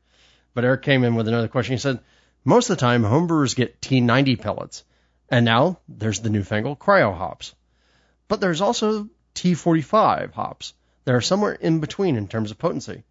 [0.54, 1.74] But Eric came in with another question.
[1.74, 2.00] He said,
[2.44, 4.84] most of the time, homebrewers get T90 pellets.
[5.30, 7.56] And now there's the newfangled cryo hops.
[8.28, 10.74] But there's also T45 hops
[11.06, 13.04] that are somewhere in between in terms of potency.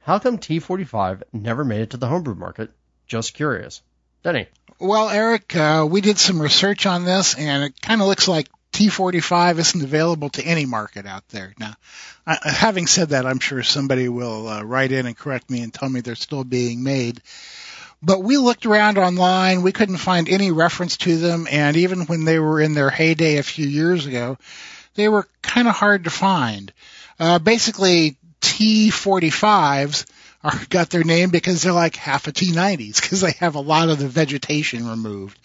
[0.00, 2.70] How come T45 never made it to the homebrew market?
[3.06, 3.82] Just curious.
[4.22, 4.48] Denny.
[4.78, 8.48] Well, Eric, uh, we did some research on this, and it kind of looks like
[8.72, 11.54] T45 isn't available to any market out there.
[11.58, 11.74] Now,
[12.26, 15.72] uh, having said that, I'm sure somebody will uh, write in and correct me and
[15.72, 17.20] tell me they're still being made.
[18.02, 22.24] But we looked around online, we couldn't find any reference to them, and even when
[22.24, 24.38] they were in their heyday a few years ago,
[24.94, 26.72] they were kind of hard to find.
[27.18, 30.06] Uh, basically, T45s
[30.42, 33.88] are, got their name because they're like half a T90s because they have a lot
[33.88, 35.38] of the vegetation removed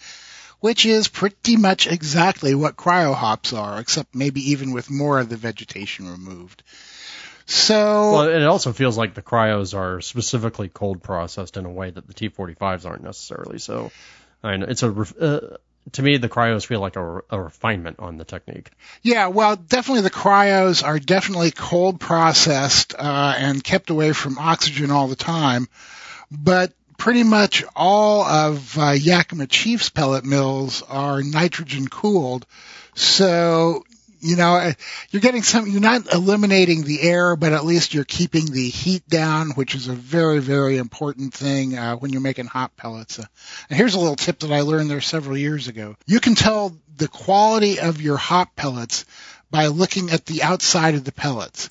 [0.60, 5.28] which is pretty much exactly what cryo hops are, except maybe even with more of
[5.28, 6.62] the vegetation removed.
[7.46, 11.90] So well, it also feels like the cryos are specifically cold processed in a way
[11.90, 13.58] that the T45s aren't necessarily.
[13.58, 13.92] So,
[14.42, 15.56] I know it's a uh,
[15.92, 18.70] to me the cryos feel like a, a refinement on the technique.
[19.02, 24.90] Yeah, well, definitely the cryos are definitely cold processed uh, and kept away from oxygen
[24.90, 25.68] all the time,
[26.30, 32.46] but pretty much all of uh, Yakima Chief's pellet mills are nitrogen cooled.
[32.94, 33.84] So,
[34.26, 34.72] you know, uh,
[35.10, 39.08] you're getting some, you're not eliminating the air, but at least you're keeping the heat
[39.08, 43.18] down, which is a very, very important thing uh, when you're making hop pellets.
[43.18, 43.24] Uh,
[43.70, 45.96] and here's a little tip that I learned there several years ago.
[46.06, 49.04] You can tell the quality of your hop pellets
[49.50, 51.68] by looking at the outside of the pellets.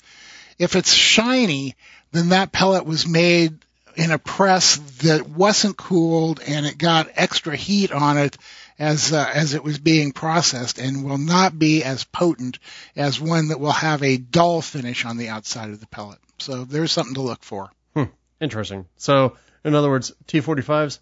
[0.57, 1.76] If it's shiny,
[2.11, 3.60] then that pellet was made
[3.95, 8.38] in a press that wasn't cooled and it got extra heat on it
[8.77, 12.60] as uh, as it was being processed and will not be as potent
[12.95, 16.19] as one that will have a dull finish on the outside of the pellet.
[16.39, 17.69] So there's something to look for.
[17.93, 18.06] Hmm.
[18.41, 18.85] Interesting.
[18.97, 20.99] So in other words, T45s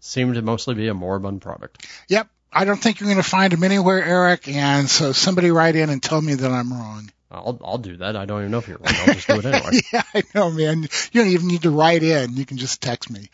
[0.00, 1.86] seem to mostly be a moribund product.
[2.08, 2.28] Yep.
[2.52, 4.46] I don't think you're going to find them anywhere, Eric.
[4.46, 7.10] And so somebody write in and tell me that I'm wrong.
[7.30, 8.14] I'll I'll do that.
[8.14, 8.94] I don't even know if you're wrong.
[8.94, 9.80] I'll just do it anyway.
[9.92, 10.82] yeah, I know, man.
[10.82, 12.36] You don't even need to write in.
[12.36, 13.30] You can just text me.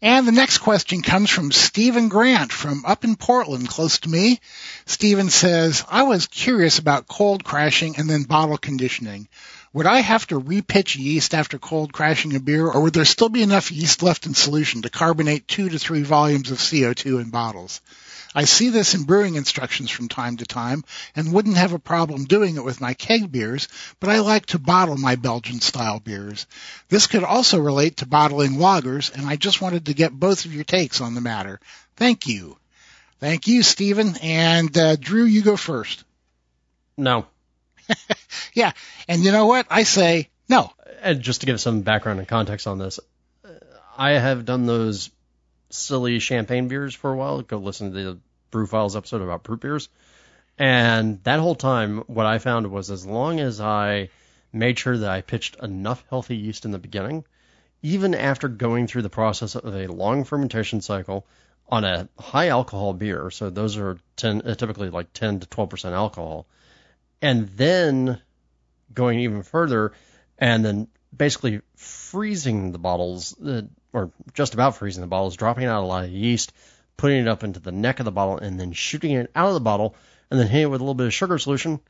[0.00, 4.38] And the next question comes from Stephen Grant from up in Portland, close to me.
[4.86, 9.26] Stephen says, I was curious about cold crashing and then bottle conditioning.
[9.72, 13.28] Would I have to repitch yeast after cold crashing a beer, or would there still
[13.28, 17.30] be enough yeast left in solution to carbonate two to three volumes of CO2 in
[17.30, 17.80] bottles?
[18.34, 20.84] I see this in brewing instructions from time to time
[21.16, 23.68] and wouldn't have a problem doing it with my keg beers,
[24.00, 26.46] but I like to bottle my Belgian style beers.
[26.88, 30.54] This could also relate to bottling lagers, and I just wanted to get both of
[30.54, 31.60] your takes on the matter.
[31.96, 32.56] Thank you.
[33.20, 34.16] Thank you, Stephen.
[34.22, 36.04] And uh, Drew, you go first.
[36.96, 37.26] No.
[38.52, 38.72] yeah,
[39.08, 39.66] and you know what?
[39.70, 40.72] I say no.
[41.02, 43.00] And just to give some background and context on this,
[43.96, 45.10] I have done those
[45.70, 47.42] silly champagne beers for a while.
[47.42, 48.18] Go listen to the
[48.50, 49.88] Brew Files episode about brut beers.
[50.58, 54.10] And that whole time, what I found was as long as I
[54.52, 57.24] made sure that I pitched enough healthy yeast in the beginning,
[57.82, 61.26] even after going through the process of a long fermentation cycle
[61.68, 65.92] on a high alcohol beer, so those are 10, uh, typically like 10 to 12%
[65.92, 66.46] alcohol,
[67.20, 68.20] and then
[68.92, 69.92] going even further
[70.38, 73.62] and then basically freezing the bottles, uh,
[73.92, 76.52] or just about freezing the bottles, dropping out a lot of yeast,
[76.96, 79.54] putting it up into the neck of the bottle, and then shooting it out of
[79.54, 79.94] the bottle,
[80.30, 81.80] and then hitting it with a little bit of sugar solution,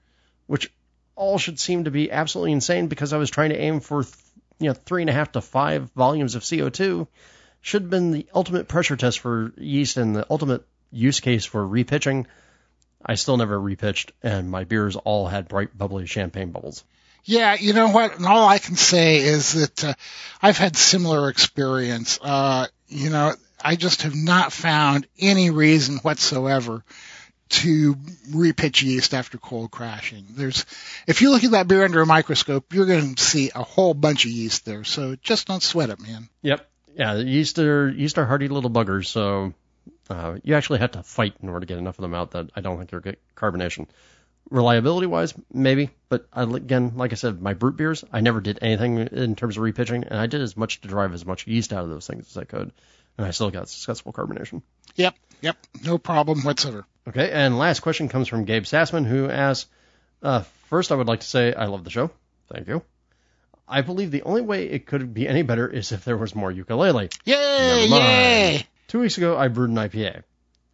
[0.47, 0.71] which
[1.17, 4.05] all should seem to be absolutely insane because I was trying to aim for,
[4.61, 7.09] you know, three and a half to five volumes of CO2.
[7.61, 11.67] Should have been the ultimate pressure test for yeast and the ultimate use case for
[11.67, 12.27] repitching.
[13.05, 16.85] I still never repitched, and my beers all had bright, bubbly champagne bubbles.
[17.29, 18.17] Yeah, you know what?
[18.17, 19.95] And all I can say is that uh,
[20.41, 22.19] I've had similar experience.
[22.23, 26.83] Uh, you know, I just have not found any reason whatsoever
[27.51, 27.95] to
[28.31, 30.25] repitch yeast after cold crashing.
[30.31, 30.65] There's,
[31.07, 33.93] if you look at that beer under a microscope, you're going to see a whole
[33.93, 34.85] bunch of yeast there.
[34.85, 36.31] So just don't sweat it, man.
[36.41, 36.67] Yep.
[36.95, 39.07] Yeah, yeast are yeast are hardy little buggers.
[39.07, 39.53] So
[40.09, 42.49] uh, you actually have to fight in order to get enough of them out that
[42.57, 43.87] I don't think you'll get carbonation.
[44.51, 48.59] Reliability wise, maybe, but I, again, like I said, my brut beers, I never did
[48.63, 51.73] anything in terms of repitching, and I did as much to drive as much yeast
[51.73, 52.73] out of those things as I could,
[53.19, 54.63] and I still got successful carbonation.
[54.97, 56.87] Yep, yep, no problem whatsoever.
[57.07, 59.69] Okay, and last question comes from Gabe Sassman, who asks,
[60.23, 62.11] uh, First, I would like to say I love the show.
[62.53, 62.83] Thank you.
[63.67, 66.51] I believe the only way it could be any better is if there was more
[66.51, 67.11] ukulele.
[67.25, 67.87] Yay!
[67.87, 68.67] Yay!
[68.87, 70.23] Two weeks ago, I brewed an IPA.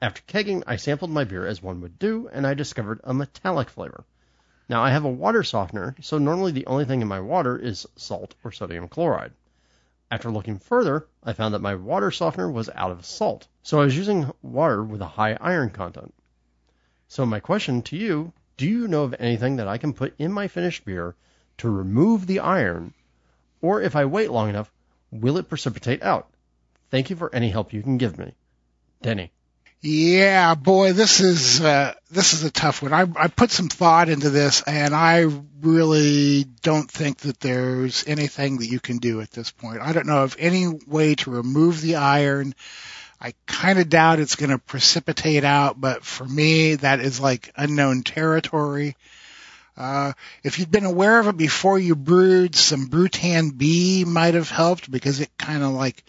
[0.04, 3.70] After kegging, I sampled my beer as one would do, and I discovered a metallic
[3.70, 4.04] flavor.
[4.68, 7.86] Now, I have a water softener, so normally the only thing in my water is
[7.96, 9.32] salt or sodium chloride.
[10.10, 13.86] After looking further, I found that my water softener was out of salt, so I
[13.86, 16.12] was using water with a high iron content.
[17.08, 20.34] So, my question to you do you know of anything that I can put in
[20.34, 21.14] my finished beer
[21.56, 22.92] to remove the iron,
[23.62, 24.70] or if I wait long enough,
[25.10, 26.28] will it precipitate out?
[26.90, 28.34] Thank you for any help you can give me.
[29.00, 29.32] Denny.
[29.86, 32.94] Yeah, boy, this is uh, this is a tough one.
[32.94, 35.26] I, I put some thought into this, and I
[35.60, 39.82] really don't think that there's anything that you can do at this point.
[39.82, 42.54] I don't know of any way to remove the iron.
[43.20, 47.52] I kind of doubt it's going to precipitate out, but for me, that is like
[47.54, 48.96] unknown territory.
[49.76, 54.48] Uh, if you'd been aware of it before you brewed, some Brewtan B might have
[54.48, 56.02] helped because it kind of like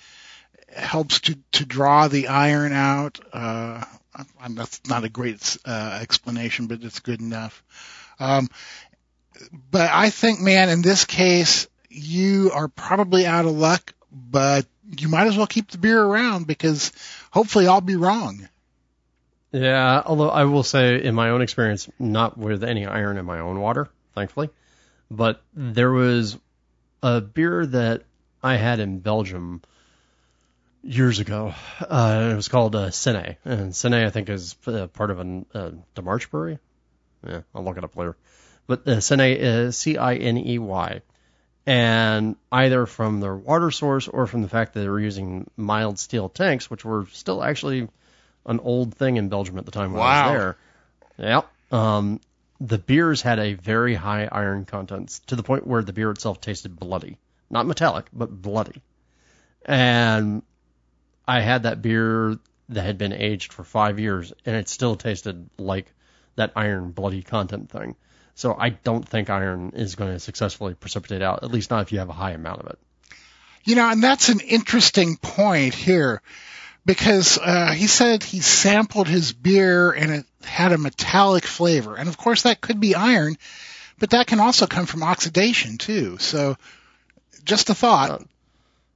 [0.75, 3.19] helps to, to draw the iron out.
[3.31, 3.83] Uh,
[4.49, 7.63] that's not a great uh, explanation, but it's good enough.
[8.19, 8.47] Um,
[9.71, 14.65] but I think, man, in this case, you are probably out of luck, but
[14.97, 16.91] you might as well keep the beer around because
[17.31, 18.47] hopefully I'll be wrong.
[19.51, 23.39] Yeah, although I will say, in my own experience, not with any iron in my
[23.39, 24.49] own water, thankfully,
[25.09, 26.37] but there was
[27.01, 28.03] a beer that
[28.43, 29.61] I had in Belgium
[30.85, 31.53] years ago.
[31.81, 35.45] Uh, it was called uh, Ciney, and Ciney I think is uh, part of a
[35.53, 36.59] uh, DeMarch brewery.
[37.27, 38.15] Yeah, I'll look it up later.
[38.67, 41.01] But uh, Ciney is C-I-N-E-Y,
[41.65, 45.99] and either from their water source or from the fact that they were using mild
[45.99, 47.87] steel tanks, which were still actually
[48.45, 50.57] an old thing in Belgium at the time when I was there.
[51.17, 51.51] Yep.
[51.71, 52.21] Um,
[52.61, 56.41] the beers had a very high iron content to the point where the beer itself
[56.41, 57.17] tasted bloody,
[57.49, 58.81] not metallic, but bloody.
[59.65, 60.43] And
[61.27, 62.37] I had that beer
[62.69, 65.91] that had been aged for five years, and it still tasted like
[66.35, 67.95] that iron bloody content thing.
[68.35, 71.91] So I don't think iron is going to successfully precipitate out, at least not if
[71.91, 72.79] you have a high amount of it.
[73.63, 76.21] You know, and that's an interesting point here
[76.85, 81.95] because uh, he said he sampled his beer and it had a metallic flavor.
[81.95, 83.37] And of course, that could be iron,
[83.97, 86.17] but that can also come from oxidation too.
[86.19, 86.57] So
[87.43, 88.21] just a thought.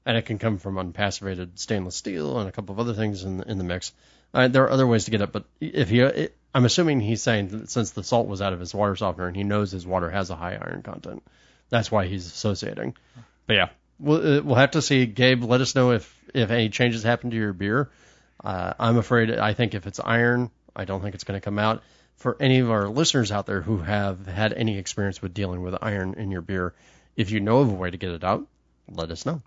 [0.09, 3.37] And it can come from unpassivated stainless steel and a couple of other things in
[3.37, 3.93] the, in the mix.
[4.33, 7.49] Uh, there are other ways to get it, but if he, I'm assuming he's saying
[7.49, 10.09] that since the salt was out of his water softener and he knows his water
[10.09, 11.21] has a high iron content,
[11.69, 12.95] that's why he's associating.
[13.45, 13.69] But yeah,
[13.99, 15.05] we'll, uh, we'll have to see.
[15.05, 17.91] Gabe, let us know if if any changes happen to your beer.
[18.43, 19.29] Uh, I'm afraid.
[19.29, 21.83] I think if it's iron, I don't think it's going to come out.
[22.15, 25.75] For any of our listeners out there who have had any experience with dealing with
[25.83, 26.73] iron in your beer,
[27.15, 28.47] if you know of a way to get it out,
[28.91, 29.43] let us know.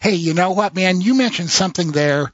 [0.00, 1.00] Hey, you know what, man?
[1.00, 2.32] You mentioned something there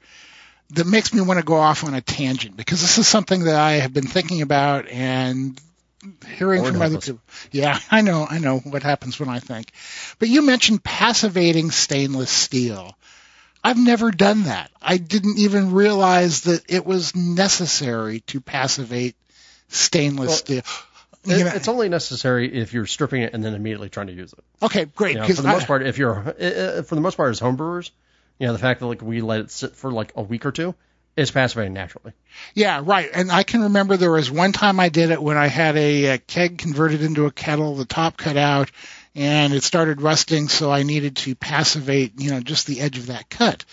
[0.71, 3.55] that makes me want to go off on a tangent because this is something that
[3.55, 5.59] I have been thinking about and
[6.37, 7.21] hearing Lord from other people.
[7.51, 9.71] Yeah, I know, I know what happens when I think.
[10.19, 12.95] But you mentioned passivating stainless steel.
[13.63, 14.71] I've never done that.
[14.81, 19.15] I didn't even realize that it was necessary to passivate
[19.67, 20.61] stainless Well, steel.
[21.25, 24.39] It's only necessary if you're stripping it and then immediately trying to use it.
[24.63, 25.15] okay, great.
[25.15, 27.31] You know, for the I- most part, if you're uh, uh, for the most part
[27.31, 27.91] as homebrewers,
[28.39, 30.51] you know the fact that like we let it sit for like a week or
[30.51, 30.75] two,
[31.17, 32.13] it's passivating naturally.
[32.53, 33.09] Yeah, right.
[33.13, 36.13] And I can remember there was one time I did it when I had a,
[36.13, 38.71] uh keg converted into a kettle, the top cut out,
[39.15, 43.07] and it started rusting, so I needed to passivate, you know, just the edge of
[43.07, 43.65] that cut.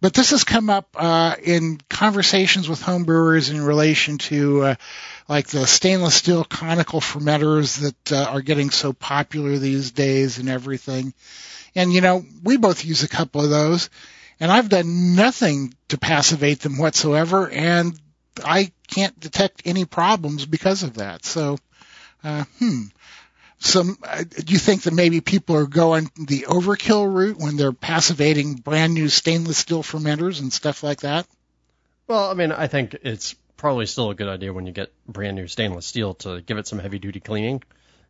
[0.00, 4.74] But this has come up uh, in conversations with homebrewers in relation to uh,
[5.28, 10.48] like the stainless steel conical fermenters that uh, are getting so popular these days and
[10.48, 11.12] everything.
[11.74, 13.90] And you know, we both use a couple of those,
[14.40, 17.98] and I've done nothing to passivate them whatsoever, and
[18.44, 21.24] I can't detect any problems because of that.
[21.24, 21.58] So,
[22.22, 22.82] uh, hmm.
[23.58, 27.72] So, uh, do you think that maybe people are going the overkill route when they're
[27.72, 31.26] passivating brand new stainless steel fermenters and stuff like that?
[32.06, 33.34] Well, I mean, I think it's
[33.66, 36.68] probably still a good idea when you get brand new stainless steel to give it
[36.68, 37.60] some heavy duty cleaning,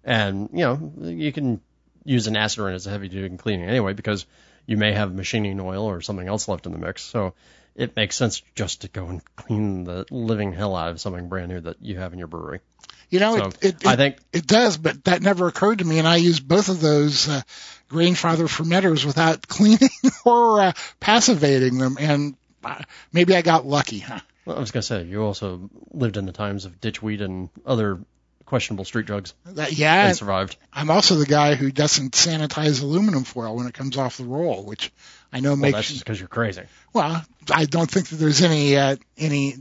[0.04, 1.62] and you know you can
[2.04, 4.26] use an acetylene as a heavy duty cleaning anyway because
[4.66, 7.32] you may have machining oil or something else left in the mix, so
[7.74, 11.48] it makes sense just to go and clean the living hell out of something brand
[11.48, 12.60] new that you have in your brewery.
[13.08, 15.98] You know, So it, it, I think it does, but that never occurred to me,
[15.98, 17.40] and I used both of those uh,
[17.88, 19.88] Grainfather fermenters without cleaning
[20.22, 24.20] or uh, passivating them, and uh, maybe I got lucky, huh?
[24.46, 27.98] Well, I was gonna say you also lived in the times of ditchweed and other
[28.44, 30.56] questionable street drugs That, yeah, and survived.
[30.72, 34.64] I'm also the guy who doesn't sanitize aluminum foil when it comes off the roll,
[34.64, 34.92] which
[35.32, 35.74] I know Well, makes.
[35.74, 36.62] that's just because you're crazy.
[36.92, 39.54] Well, I don't think that there's any uh, any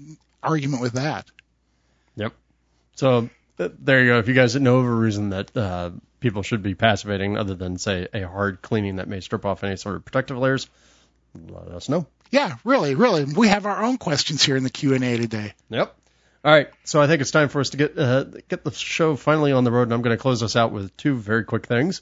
[0.44, 1.26] argument with that.
[2.16, 2.34] Yep.
[2.96, 4.20] So there you go.
[4.20, 5.90] If you guys know of a reason that uh,
[6.20, 9.78] people should be passivating other than say a hard cleaning that may strip off any
[9.78, 10.70] sort of protective layers,
[11.34, 12.06] let us know.
[12.32, 13.24] Yeah, really, really.
[13.26, 15.54] We have our own questions here in the Q and A today.
[15.70, 15.96] Yep.
[16.44, 16.70] All right.
[16.84, 19.64] So I think it's time for us to get uh, get the show finally on
[19.64, 22.02] the road, and I'm going to close us out with two very quick things.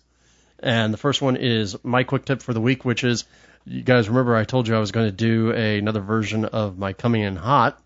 [0.59, 3.25] And the first one is my quick tip for the week, which is
[3.65, 6.77] you guys remember I told you I was going to do a, another version of
[6.77, 7.79] my coming in hot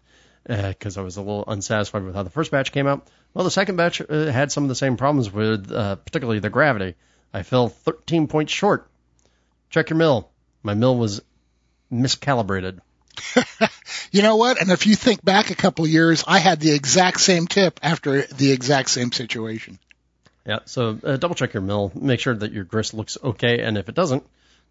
[0.47, 3.07] because I was a little unsatisfied with how the first batch came out.
[3.33, 6.49] Well, the second batch uh, had some of the same problems with, uh, particularly the
[6.49, 6.95] gravity.
[7.33, 8.89] I fell 13 points short.
[9.69, 10.29] Check your mill.
[10.63, 11.21] My mill was
[11.91, 12.79] miscalibrated.
[14.11, 14.61] You know what?
[14.61, 17.79] And if you think back a couple of years, I had the exact same tip
[17.83, 19.79] after the exact same situation.
[20.45, 21.91] Yeah, so uh, double check your mill.
[21.93, 24.23] Make sure that your grist looks okay, and if it doesn't,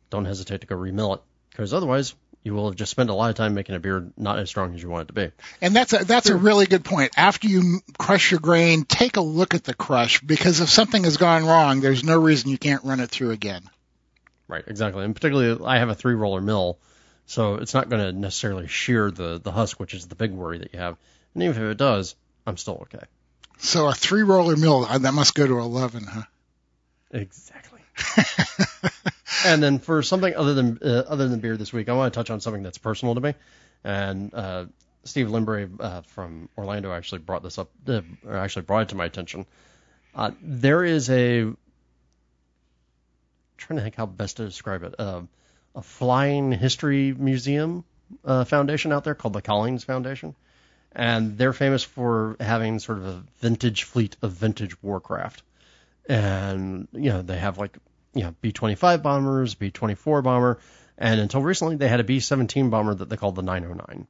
[0.08, 1.20] don't hesitate to go remill it,
[1.50, 2.14] because otherwise
[2.44, 4.74] you will have just spent a lot of time making a beer not as strong
[4.74, 5.32] as you want it to be.
[5.60, 7.12] And that's a, that's a really good point.
[7.16, 11.18] After you crush your grain, take a look at the crush because if something has
[11.18, 13.62] gone wrong, there's no reason you can't run it through again.
[14.48, 15.04] Right, exactly.
[15.04, 16.78] And particularly, I have a three roller mill,
[17.26, 20.58] so it's not going to necessarily shear the the husk, which is the big worry
[20.58, 20.96] that you have.
[21.34, 22.14] And even if it does,
[22.46, 23.04] I'm still okay.
[23.58, 26.22] So a three roller mill uh, that must go to eleven, huh?
[27.10, 27.80] Exactly.
[29.44, 32.18] and then for something other than uh, other than beer this week, I want to
[32.18, 33.34] touch on something that's personal to me.
[33.82, 34.66] And uh,
[35.04, 38.94] Steve Limbrave uh, from Orlando actually brought this up, uh, or actually brought it to
[38.94, 39.46] my attention.
[40.14, 41.52] Uh, there is a
[43.56, 44.94] trying to think how best to describe it.
[45.76, 47.84] A flying history museum
[48.24, 50.34] uh, foundation out there called the Collings Foundation,
[50.92, 55.42] and they're famous for having sort of a vintage fleet of vintage warcraft.
[56.08, 57.76] And you know they have like
[58.14, 60.58] you know B-25 bombers, B-24 bomber,
[60.96, 64.06] and until recently they had a B-17 bomber that they called the 909.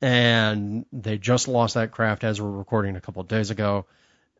[0.00, 3.86] And they just lost that craft as we're recording a couple of days ago,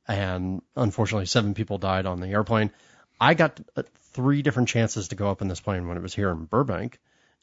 [0.07, 2.73] and unfortunately seven people died on the airplane.
[3.21, 3.83] I got uh,
[4.13, 6.99] three different chances to go up in this plane when it was here in Burbank.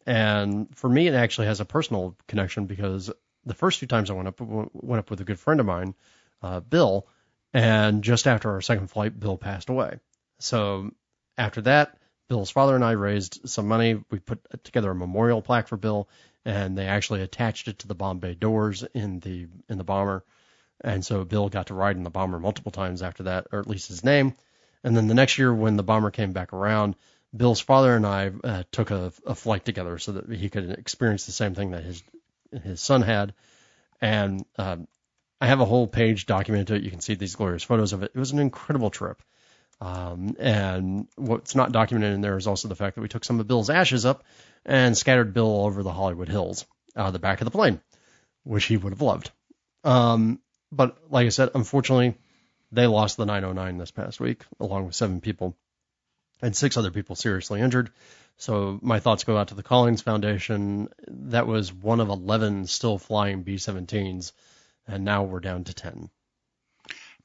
[0.06, 3.12] And for me, it actually has a personal connection because
[3.46, 5.96] the first two times I went up, went up with a good friend of mine,
[6.42, 7.08] uh, Bill,
[7.54, 10.00] and just after our second flight, Bill passed away.
[10.40, 10.92] So
[11.38, 11.98] after that,
[12.28, 14.04] Bill's father and I raised some money.
[14.10, 16.10] We put together a memorial plaque for Bill,
[16.44, 20.24] and they actually attached it to the bomb bay doors in the in the bomber.
[20.82, 23.68] And so Bill got to ride in the bomber multiple times after that, or at
[23.68, 24.34] least his name.
[24.86, 26.95] And then the next year, when the bomber came back around,
[27.36, 31.26] Bill's father and I uh, took a, a flight together so that he could experience
[31.26, 32.03] the same thing that his
[32.64, 33.34] his son had.
[33.99, 34.88] And um,
[35.41, 36.84] I have a whole page documented.
[36.84, 38.12] You can see these glorious photos of it.
[38.14, 39.24] It was an incredible trip.
[39.82, 43.40] Um, and what's not documented in there is also the fact that we took some
[43.40, 44.24] of Bill's ashes up
[44.68, 46.64] and scattered Bill all over the Hollywood Hills
[46.95, 47.82] out the back of the plane,
[48.44, 49.32] which he would have loved.
[49.84, 50.40] Um,
[50.72, 52.16] but like I said, unfortunately,
[52.76, 55.56] they lost the 909 this past week, along with seven people
[56.42, 57.92] and six other people seriously injured.
[58.38, 60.90] So my thoughts go out to the Collings Foundation.
[61.08, 64.34] That was one of 11 still flying B-17s,
[64.88, 66.10] and now we're down to 10.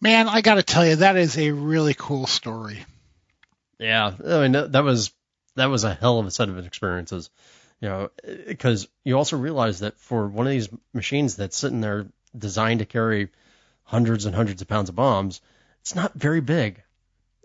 [0.00, 2.84] Man, I got to tell you, that is a really cool story.
[3.78, 5.10] Yeah, I mean that, that was
[5.56, 7.30] that was a hell of a set of experiences,
[7.80, 8.10] you know,
[8.46, 12.06] because you also realize that for one of these machines that's sitting there
[12.36, 13.30] designed to carry
[13.90, 15.40] hundreds and hundreds of pounds of bombs,
[15.80, 16.80] it's not very big,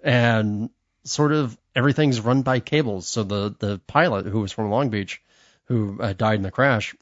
[0.03, 0.69] and
[1.03, 3.07] sort of everything's run by cables.
[3.07, 5.22] So the the pilot who was from Long Beach,
[5.65, 6.95] who uh, died in the crash,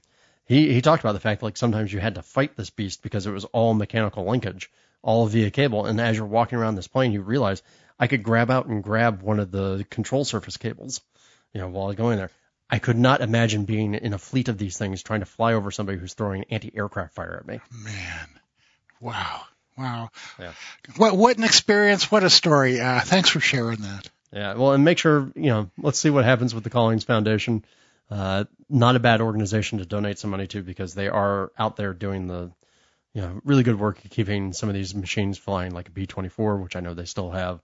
[0.45, 3.03] he he talked about the fact that like sometimes you had to fight this beast
[3.03, 4.71] because it was all mechanical linkage,
[5.01, 5.85] all via cable.
[5.85, 7.61] And as you're walking around this plane, you realize
[7.99, 11.01] I could grab out and grab one of the control surface cables,
[11.53, 12.31] you know, while going there.
[12.69, 15.69] I could not imagine being in a fleet of these things trying to fly over
[15.69, 17.59] somebody who's throwing anti-aircraft fire at me.
[17.71, 18.29] Man,
[19.03, 19.41] wow,
[19.77, 20.09] wow.
[20.39, 20.53] Yeah.
[20.97, 22.11] What what an experience!
[22.11, 22.79] What a story!
[22.79, 24.09] Uh, thanks for sharing that.
[24.31, 25.69] Yeah, well, and make sure you know.
[25.77, 27.63] Let's see what happens with the Collings Foundation.
[28.09, 31.93] Uh, not a bad organization to donate some money to because they are out there
[31.93, 32.51] doing the,
[33.13, 36.75] you know, really good work keeping some of these machines flying, like a B-24, which
[36.75, 37.61] I know they still have,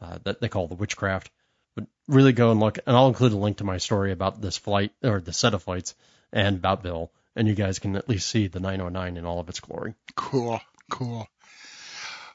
[0.00, 1.30] uh, that they call the Witchcraft.
[1.74, 4.56] But really go and look, and I'll include a link to my story about this
[4.56, 5.94] flight or the set of flights
[6.32, 9.48] and about Bill, and you guys can at least see the 909 in all of
[9.48, 9.94] its glory.
[10.14, 10.60] Cool,
[10.90, 11.28] cool.